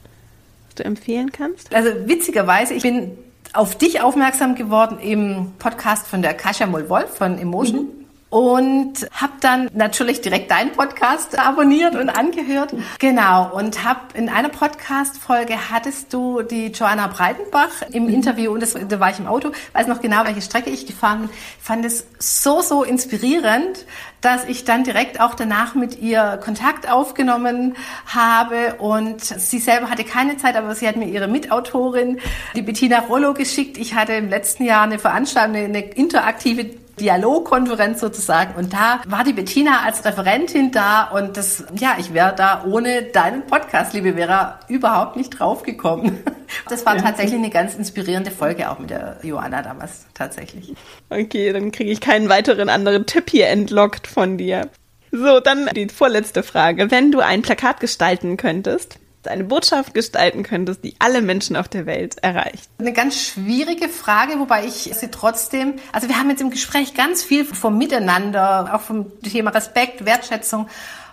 was 0.67 0.75
du 0.75 0.83
empfehlen 0.83 1.31
kannst? 1.31 1.73
Also 1.73 1.89
witzigerweise, 2.05 2.73
ich 2.73 2.83
bin 2.83 3.17
auf 3.53 3.77
dich 3.77 4.01
aufmerksam 4.01 4.55
geworden 4.55 4.99
im 4.99 5.51
Podcast 5.57 6.07
von 6.07 6.21
der 6.21 6.33
Kasia 6.33 6.67
Moll-Wolf 6.67 7.15
von 7.15 7.37
Emotion. 7.37 7.83
Mhm 7.83 8.00
und 8.31 9.09
habe 9.11 9.33
dann 9.41 9.69
natürlich 9.73 10.21
direkt 10.21 10.51
deinen 10.51 10.71
Podcast 10.71 11.37
abonniert 11.37 11.95
und 11.95 12.09
angehört. 12.09 12.73
Genau 12.97 13.53
und 13.53 13.83
habe 13.83 13.99
in 14.13 14.29
einer 14.29 14.47
Podcast 14.47 15.17
Folge 15.17 15.69
hattest 15.69 16.13
du 16.13 16.41
die 16.41 16.67
Joanna 16.67 17.07
Breitenbach 17.07 17.81
im 17.91 18.03
mhm. 18.03 18.13
Interview 18.13 18.53
und 18.53 18.61
das, 18.61 18.73
da 18.73 18.99
war 19.01 19.11
ich 19.11 19.19
im 19.19 19.27
Auto, 19.27 19.51
weiß 19.73 19.87
noch 19.87 20.01
genau, 20.01 20.23
welche 20.23 20.41
Strecke 20.41 20.69
ich 20.69 20.87
gefahren 20.87 21.21
bin. 21.21 21.29
Fand 21.59 21.85
es 21.85 22.07
so 22.19 22.61
so 22.61 22.83
inspirierend, 22.83 23.85
dass 24.21 24.45
ich 24.45 24.63
dann 24.63 24.83
direkt 24.83 25.19
auch 25.19 25.33
danach 25.33 25.75
mit 25.75 25.99
ihr 25.99 26.39
Kontakt 26.43 26.89
aufgenommen 26.89 27.75
habe 28.05 28.75
und 28.77 29.21
sie 29.21 29.59
selber 29.59 29.89
hatte 29.89 30.03
keine 30.03 30.37
Zeit, 30.37 30.55
aber 30.55 30.75
sie 30.75 30.87
hat 30.87 30.95
mir 30.95 31.07
ihre 31.07 31.27
Mitautorin, 31.27 32.19
die 32.55 32.61
Bettina 32.61 32.99
Rollo 32.99 33.33
geschickt. 33.33 33.77
Ich 33.77 33.95
hatte 33.95 34.13
im 34.13 34.29
letzten 34.29 34.63
Jahr 34.63 34.83
eine 34.83 34.99
Veranstaltung, 34.99 35.55
eine 35.55 35.81
interaktive 35.81 36.81
Dialogkonferenz 37.01 37.99
sozusagen. 37.99 38.55
Und 38.55 38.73
da 38.73 39.01
war 39.07 39.23
die 39.23 39.33
Bettina 39.33 39.81
als 39.83 40.05
Referentin 40.05 40.71
da 40.71 41.05
und 41.05 41.35
das, 41.35 41.65
ja, 41.75 41.95
ich 41.97 42.13
wäre 42.13 42.33
da 42.35 42.63
ohne 42.65 43.03
deinen 43.03 43.45
Podcast, 43.47 43.93
liebe 43.93 44.13
Vera, 44.13 44.59
überhaupt 44.67 45.17
nicht 45.17 45.31
draufgekommen. 45.31 46.19
Das 46.67 46.85
war 46.85 46.97
tatsächlich 46.97 47.39
eine 47.39 47.49
ganz 47.49 47.75
inspirierende 47.75 48.29
Folge 48.29 48.69
auch 48.69 48.77
mit 48.77 48.89
der 48.89 49.15
Johanna 49.23 49.61
damals, 49.61 50.05
tatsächlich. 50.13 50.73
Okay, 51.09 51.53
dann 51.53 51.71
kriege 51.71 51.89
ich 51.89 52.01
keinen 52.01 52.27
weiteren 52.27 52.67
anderen 52.67 53.05
Tipp 53.05 53.29
hier 53.29 53.47
entlockt 53.47 54.05
von 54.11 54.37
dir. 54.37 54.69
So, 55.11 55.39
dann 55.39 55.67
die 55.75 55.89
vorletzte 55.89 56.43
Frage. 56.43 56.91
Wenn 56.91 57.11
du 57.11 57.19
ein 57.19 57.41
Plakat 57.41 57.79
gestalten 57.79 58.37
könntest, 58.37 58.99
eine 59.27 59.43
Botschaft 59.43 59.93
gestalten 59.93 60.43
könntest, 60.43 60.83
die 60.83 60.95
alle 60.99 61.21
Menschen 61.21 61.55
auf 61.55 61.67
der 61.67 61.85
Welt 61.85 62.17
erreicht? 62.21 62.69
Eine 62.79 62.93
ganz 62.93 63.21
schwierige 63.21 63.89
Frage, 63.89 64.39
wobei 64.39 64.65
ich 64.65 64.91
sie 64.93 65.11
trotzdem, 65.11 65.75
also 65.91 66.07
wir 66.07 66.17
haben 66.17 66.29
jetzt 66.29 66.41
im 66.41 66.49
Gespräch 66.49 66.93
ganz 66.93 67.23
viel 67.23 67.45
vom 67.45 67.77
Miteinander, 67.77 68.73
auch 68.73 68.81
vom 68.81 69.19
Thema 69.21 69.51
Respekt, 69.51 70.05
Wertschätzung. 70.05 70.67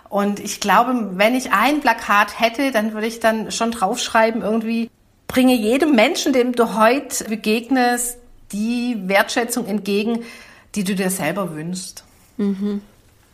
Und 0.09 0.39
ich 0.39 0.59
glaube, 0.59 1.11
wenn 1.17 1.35
ich 1.35 1.51
ein 1.51 1.81
Plakat 1.81 2.39
hätte, 2.39 2.71
dann 2.71 2.93
würde 2.93 3.07
ich 3.07 3.19
dann 3.19 3.51
schon 3.51 3.71
draufschreiben, 3.71 4.41
irgendwie, 4.41 4.89
bringe 5.27 5.53
jedem 5.53 5.93
Menschen, 5.93 6.33
dem 6.33 6.53
du 6.53 6.75
heute 6.75 7.25
begegnest, 7.25 8.17
die 8.51 8.97
Wertschätzung 9.05 9.67
entgegen, 9.67 10.23
die 10.73 10.83
du 10.83 10.95
dir 10.95 11.11
selber 11.11 11.53
wünschst. 11.53 12.03
Mhm. 12.37 12.81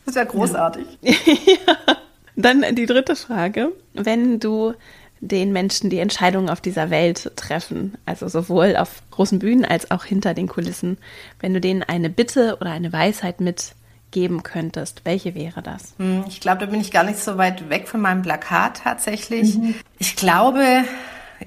Das 0.05 0.15
wäre 0.15 0.25
großartig. 0.25 0.85
ja. 1.01 1.95
Dann 2.35 2.63
die 2.75 2.85
dritte 2.85 3.15
Frage. 3.15 3.71
Wenn 3.93 4.39
du 4.39 4.73
den 5.21 5.51
Menschen 5.53 5.89
die 5.89 5.99
Entscheidungen 5.99 6.49
auf 6.49 6.61
dieser 6.61 6.89
Welt 6.89 7.31
treffen, 7.35 7.97
also 8.05 8.27
sowohl 8.27 8.75
auf 8.75 9.01
großen 9.11 9.39
Bühnen 9.39 9.65
als 9.65 9.89
auch 9.91 10.03
hinter 10.03 10.33
den 10.33 10.47
Kulissen, 10.47 10.97
wenn 11.39 11.53
du 11.53 11.61
denen 11.61 11.83
eine 11.83 12.09
Bitte 12.09 12.57
oder 12.59 12.71
eine 12.71 12.91
Weisheit 12.93 13.39
mitgeben 13.41 14.43
könntest, 14.43 15.01
welche 15.05 15.33
wäre 15.33 15.61
das? 15.61 15.95
Hm, 15.97 16.25
ich 16.27 16.41
glaube, 16.41 16.59
da 16.59 16.65
bin 16.67 16.81
ich 16.81 16.91
gar 16.91 17.03
nicht 17.03 17.19
so 17.19 17.37
weit 17.37 17.69
weg 17.69 17.87
von 17.87 18.01
meinem 18.01 18.21
Plakat 18.21 18.81
tatsächlich. 18.83 19.57
Mhm. 19.57 19.75
Ich 19.97 20.15
glaube 20.15 20.83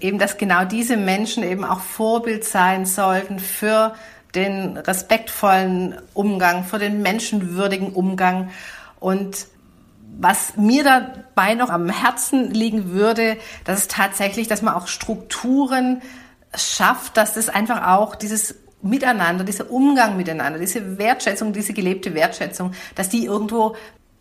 eben, 0.01 0.19
dass 0.19 0.39
genau 0.39 0.65
diese 0.65 0.97
Menschen 0.97 1.43
eben 1.43 1.65
auch 1.65 1.81
Vorbild 1.81 2.45
sein 2.45 2.87
sollten 2.87 3.39
für 3.39 3.95
den 4.39 4.77
respektvollen 4.77 5.97
Umgang, 6.15 6.65
für 6.65 6.79
den 6.79 7.03
menschenwürdigen 7.03 7.93
Umgang. 7.93 8.51
Und 9.01 9.47
was 10.19 10.57
mir 10.57 10.85
dabei 10.85 11.55
noch 11.55 11.71
am 11.71 11.89
Herzen 11.89 12.51
liegen 12.51 12.91
würde, 12.91 13.37
das 13.65 13.81
ist 13.81 13.91
tatsächlich, 13.91 14.49
dass 14.49 14.63
man 14.63 14.75
auch 14.75 14.89
Strukturen 14.89 16.03
schafft, 16.55 17.17
dass 17.17 17.37
es 17.37 17.49
einfach 17.49 17.87
auch 17.87 18.17
dieses 18.17 18.55
Miteinander, 18.81 19.45
dieser 19.45 19.71
Umgang 19.71 20.17
miteinander, 20.17 20.59
diese 20.59 20.99
Wertschätzung, 20.99 21.53
diese 21.53 21.73
gelebte 21.73 22.15
Wertschätzung, 22.15 22.73
dass 22.95 23.09
die 23.09 23.25
irgendwo 23.25 23.75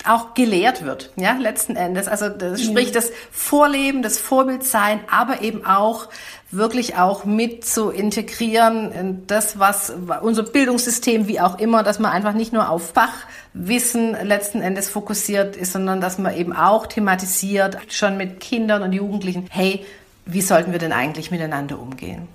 auch 0.07 0.33
gelehrt 0.33 0.83
wird, 0.83 1.11
ja, 1.15 1.33
letzten 1.33 1.75
Endes. 1.75 2.07
Also 2.07 2.29
das, 2.29 2.63
sprich 2.63 2.91
das 2.91 3.11
Vorleben, 3.31 4.01
das 4.01 4.17
Vorbildsein, 4.17 4.99
aber 5.09 5.41
eben 5.41 5.65
auch 5.65 6.09
wirklich 6.49 6.95
auch 6.95 7.25
mit 7.25 7.65
zu 7.65 7.89
integrieren 7.89 8.91
in 8.91 9.27
das, 9.27 9.59
was 9.59 9.93
unser 10.21 10.43
Bildungssystem, 10.43 11.27
wie 11.27 11.41
auch 11.41 11.59
immer, 11.59 11.83
dass 11.83 11.99
man 11.99 12.11
einfach 12.11 12.33
nicht 12.33 12.53
nur 12.53 12.69
auf 12.69 12.93
Fachwissen 12.93 14.15
letzten 14.25 14.61
Endes 14.61 14.89
fokussiert 14.89 15.55
ist, 15.55 15.73
sondern 15.73 15.99
dass 15.99 16.17
man 16.17 16.35
eben 16.35 16.53
auch 16.53 16.87
thematisiert, 16.87 17.77
schon 17.89 18.17
mit 18.17 18.39
Kindern 18.39 18.81
und 18.83 18.93
Jugendlichen, 18.93 19.47
hey, 19.49 19.85
wie 20.25 20.41
sollten 20.41 20.71
wir 20.71 20.79
denn 20.79 20.93
eigentlich 20.93 21.31
miteinander 21.31 21.79
umgehen? 21.79 22.27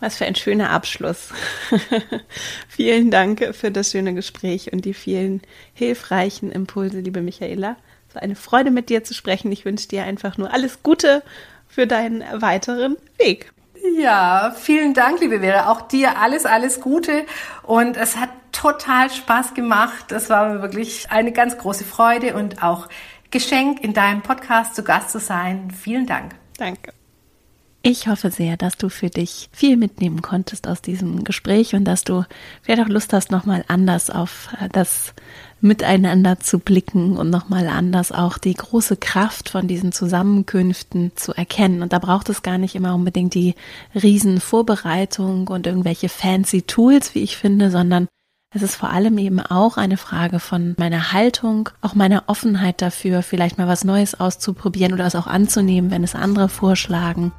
Was 0.00 0.16
für 0.16 0.24
ein 0.24 0.34
schöner 0.34 0.70
Abschluss. 0.70 1.28
vielen 2.68 3.10
Dank 3.10 3.54
für 3.54 3.70
das 3.70 3.90
schöne 3.90 4.14
Gespräch 4.14 4.72
und 4.72 4.84
die 4.84 4.94
vielen 4.94 5.42
hilfreichen 5.74 6.50
Impulse, 6.50 7.00
liebe 7.00 7.20
Michaela. 7.20 7.76
Es 8.08 8.14
war 8.14 8.22
eine 8.22 8.34
Freude, 8.34 8.70
mit 8.70 8.88
dir 8.88 9.04
zu 9.04 9.14
sprechen. 9.14 9.52
Ich 9.52 9.64
wünsche 9.64 9.88
dir 9.88 10.04
einfach 10.04 10.36
nur 10.36 10.52
alles 10.52 10.82
Gute 10.82 11.22
für 11.68 11.86
deinen 11.86 12.24
weiteren 12.40 12.96
Weg. 13.18 13.52
Ja, 13.96 14.54
vielen 14.58 14.94
Dank, 14.94 15.20
liebe 15.20 15.40
Vera. 15.40 15.70
Auch 15.70 15.82
dir 15.82 16.18
alles, 16.18 16.44
alles 16.44 16.80
Gute. 16.80 17.24
Und 17.62 17.96
es 17.96 18.16
hat 18.16 18.30
total 18.52 19.10
Spaß 19.10 19.54
gemacht. 19.54 20.12
Es 20.12 20.28
war 20.28 20.52
mir 20.52 20.62
wirklich 20.62 21.10
eine 21.10 21.32
ganz 21.32 21.56
große 21.56 21.84
Freude 21.84 22.34
und 22.34 22.62
auch 22.62 22.88
Geschenk, 23.30 23.82
in 23.82 23.94
deinem 23.94 24.22
Podcast 24.22 24.74
zu 24.74 24.82
Gast 24.82 25.10
zu 25.10 25.20
sein. 25.20 25.70
Vielen 25.70 26.06
Dank. 26.06 26.34
Danke. 26.58 26.92
Ich 27.82 28.08
hoffe 28.08 28.30
sehr, 28.30 28.58
dass 28.58 28.76
du 28.76 28.90
für 28.90 29.08
dich 29.08 29.48
viel 29.52 29.78
mitnehmen 29.78 30.20
konntest 30.20 30.68
aus 30.68 30.82
diesem 30.82 31.24
Gespräch 31.24 31.74
und 31.74 31.86
dass 31.86 32.04
du 32.04 32.24
vielleicht 32.60 32.82
auch 32.82 32.88
Lust 32.88 33.14
hast, 33.14 33.30
nochmal 33.30 33.64
anders 33.68 34.10
auf 34.10 34.50
äh, 34.60 34.68
das 34.70 35.14
Miteinander 35.62 36.40
zu 36.40 36.58
blicken 36.58 37.16
und 37.16 37.30
nochmal 37.30 37.68
anders 37.68 38.12
auch 38.12 38.36
die 38.36 38.52
große 38.52 38.98
Kraft 38.98 39.48
von 39.48 39.66
diesen 39.66 39.92
Zusammenkünften 39.92 41.12
zu 41.16 41.32
erkennen. 41.32 41.80
Und 41.80 41.94
da 41.94 41.98
braucht 41.98 42.28
es 42.28 42.42
gar 42.42 42.58
nicht 42.58 42.74
immer 42.74 42.94
unbedingt 42.94 43.32
die 43.32 43.54
Riesenvorbereitung 43.94 45.48
und 45.48 45.66
irgendwelche 45.66 46.10
fancy 46.10 46.60
Tools, 46.62 47.14
wie 47.14 47.22
ich 47.22 47.38
finde, 47.38 47.70
sondern 47.70 48.08
es 48.54 48.60
ist 48.60 48.74
vor 48.74 48.90
allem 48.90 49.16
eben 49.16 49.40
auch 49.40 49.78
eine 49.78 49.96
Frage 49.96 50.38
von 50.38 50.74
meiner 50.76 51.12
Haltung, 51.12 51.70
auch 51.80 51.94
meiner 51.94 52.24
Offenheit 52.26 52.82
dafür, 52.82 53.22
vielleicht 53.22 53.56
mal 53.56 53.68
was 53.68 53.84
Neues 53.84 54.20
auszuprobieren 54.20 54.92
oder 54.92 55.06
es 55.06 55.14
auch 55.14 55.26
anzunehmen, 55.26 55.90
wenn 55.90 56.04
es 56.04 56.14
andere 56.14 56.50
vorschlagen 56.50 57.32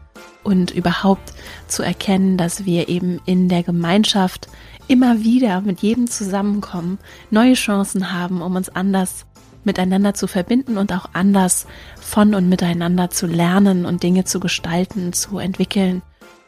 und 0.44 0.72
überhaupt 0.72 1.34
zu 1.68 1.84
erkennen, 1.84 2.38
dass 2.38 2.66
wir 2.66 2.90
eben 2.90 3.20
in 3.26 3.50
der 3.50 3.64
Gemeinschaft 3.64 4.48
immer 4.88 5.24
wieder 5.24 5.62
mit 5.62 5.82
jedem 5.82 6.10
zusammenkommen, 6.10 7.00
neue 7.30 7.54
Chancen 7.54 8.12
haben, 8.12 8.42
um 8.42 8.56
uns 8.56 8.70
anders 8.70 9.26
miteinander 9.64 10.14
zu 10.14 10.28
verbinden 10.28 10.78
und 10.78 10.92
auch 10.92 11.10
anders 11.14 11.68
von 12.00 12.34
und 12.34 12.50
miteinander 12.50 13.10
zu 13.10 13.28
lernen 13.28 13.86
und 13.86 14.04
Dinge 14.04 14.26
zu 14.26 14.40
gestalten, 14.40 15.14
zu 15.14 15.38
entwickeln 15.38 16.02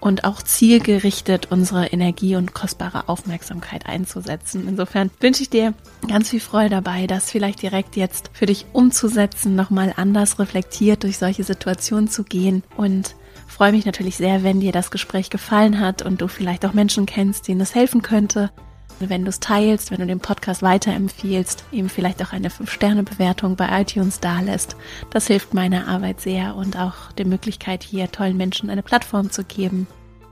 und 0.04 0.26
auch 0.26 0.42
zielgerichtet 0.42 1.48
unsere 1.50 1.88
Energie 1.88 2.36
und 2.36 2.54
kostbare 2.54 3.08
Aufmerksamkeit 3.08 3.86
einzusetzen. 3.86 4.68
Insofern 4.68 5.10
wünsche 5.22 5.44
ich 5.44 5.50
dir 5.50 5.74
ganz 6.10 6.30
viel 6.30 6.42
Freude 6.42 6.72
dabei, 6.72 7.08
das 7.08 7.32
vielleicht 7.32 7.62
direkt 7.62 7.96
jetzt 7.96 8.30
für 8.34 8.46
dich 8.46 8.66
umzusetzen, 8.74 9.56
nochmal 9.56 9.94
anders 9.96 10.40
reflektiert 10.40 11.04
durch 11.04 11.18
solche 11.18 11.46
Situationen 11.46 12.10
zu 12.10 12.26
gehen 12.26 12.64
und 12.76 13.16
freue 13.54 13.72
mich 13.72 13.86
natürlich 13.86 14.18
sehr, 14.18 14.44
wenn 14.44 14.60
dir 14.60 14.72
das 14.72 14.92
Gespräch 14.92 15.30
gefallen 15.30 15.80
hat 15.80 16.02
und 16.02 16.22
du 16.22 16.28
vielleicht 16.28 16.66
auch 16.66 16.74
Menschen 16.74 17.06
kennst, 17.06 17.48
denen 17.48 17.62
es 17.62 17.76
helfen 17.76 18.02
könnte. 18.02 18.52
Wenn 19.00 19.24
du 19.24 19.30
es 19.30 19.40
teilst, 19.40 19.92
wenn 19.92 20.00
du 20.00 20.06
den 20.06 20.20
Podcast 20.20 20.62
weiterempfiehlst, 20.62 21.66
ihm 21.72 21.90
vielleicht 21.90 22.24
auch 22.24 22.32
eine 22.32 22.50
5-Sterne-Bewertung 22.50 23.56
bei 23.56 23.82
iTunes 23.82 24.20
dalässt. 24.20 24.76
Das 25.10 25.28
hilft 25.28 25.54
meiner 25.54 25.88
Arbeit 25.88 26.22
sehr 26.22 26.56
und 26.56 26.78
auch 26.78 27.12
der 27.14 27.26
Möglichkeit, 27.26 27.84
hier 27.84 28.12
tollen 28.12 28.38
Menschen 28.38 28.70
eine 28.70 28.84
Plattform 28.84 29.32
zu 29.32 29.44
geben 29.44 29.88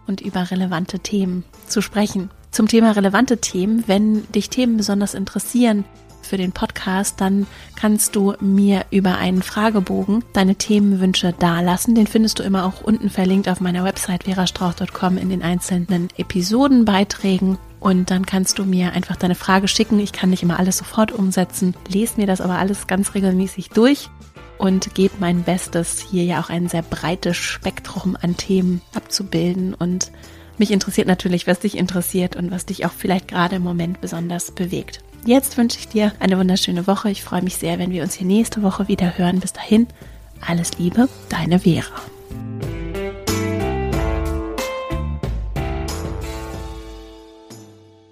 und 0.07 0.21
über 0.21 0.51
relevante 0.51 0.99
Themen 0.99 1.43
zu 1.67 1.81
sprechen. 1.81 2.29
Zum 2.51 2.67
Thema 2.67 2.91
relevante 2.91 3.37
Themen, 3.37 3.83
wenn 3.87 4.29
dich 4.31 4.49
Themen 4.49 4.77
besonders 4.77 5.13
interessieren, 5.13 5.85
für 6.31 6.37
den 6.37 6.53
Podcast, 6.53 7.19
dann 7.19 7.45
kannst 7.75 8.15
du 8.15 8.35
mir 8.39 8.85
über 8.89 9.17
einen 9.17 9.43
Fragebogen 9.43 10.23
deine 10.31 10.55
Themenwünsche 10.55 11.33
dalassen. 11.37 11.93
Den 11.93 12.07
findest 12.07 12.39
du 12.39 12.43
immer 12.43 12.65
auch 12.65 12.81
unten 12.81 13.09
verlinkt 13.09 13.49
auf 13.49 13.59
meiner 13.59 13.83
Website 13.83 14.23
verastrauch.com 14.23 15.17
in 15.17 15.29
den 15.29 15.43
einzelnen 15.43 16.07
Episodenbeiträgen. 16.15 17.57
Und 17.81 18.11
dann 18.11 18.25
kannst 18.25 18.59
du 18.59 18.63
mir 18.63 18.93
einfach 18.93 19.17
deine 19.17 19.35
Frage 19.35 19.67
schicken. 19.67 19.99
Ich 19.99 20.13
kann 20.13 20.29
nicht 20.29 20.41
immer 20.41 20.57
alles 20.57 20.77
sofort 20.77 21.11
umsetzen, 21.11 21.75
lese 21.89 22.13
mir 22.15 22.27
das 22.27 22.39
aber 22.39 22.59
alles 22.59 22.87
ganz 22.87 23.13
regelmäßig 23.13 23.71
durch 23.71 24.07
und 24.57 24.95
gebe 24.95 25.15
mein 25.19 25.43
Bestes, 25.43 25.99
hier 25.99 26.23
ja 26.23 26.39
auch 26.39 26.49
ein 26.49 26.69
sehr 26.69 26.83
breites 26.83 27.35
Spektrum 27.35 28.17
an 28.21 28.37
Themen 28.37 28.79
abzubilden. 28.95 29.73
Und 29.73 30.13
mich 30.57 30.71
interessiert 30.71 31.07
natürlich, 31.07 31.45
was 31.45 31.59
dich 31.59 31.77
interessiert 31.77 32.37
und 32.37 32.51
was 32.51 32.65
dich 32.65 32.85
auch 32.85 32.93
vielleicht 32.93 33.27
gerade 33.27 33.57
im 33.57 33.63
Moment 33.63 33.99
besonders 33.99 34.51
bewegt. 34.51 35.03
Jetzt 35.25 35.57
wünsche 35.57 35.77
ich 35.77 35.87
dir 35.87 36.13
eine 36.19 36.37
wunderschöne 36.37 36.87
Woche. 36.87 37.11
Ich 37.11 37.23
freue 37.23 37.43
mich 37.43 37.57
sehr, 37.57 37.77
wenn 37.77 37.91
wir 37.91 38.03
uns 38.03 38.15
hier 38.15 38.27
nächste 38.27 38.63
Woche 38.63 38.87
wieder 38.87 39.17
hören. 39.17 39.39
Bis 39.39 39.53
dahin, 39.53 39.87
alles 40.45 40.77
Liebe, 40.79 41.07
deine 41.29 41.59
Vera. 41.59 42.01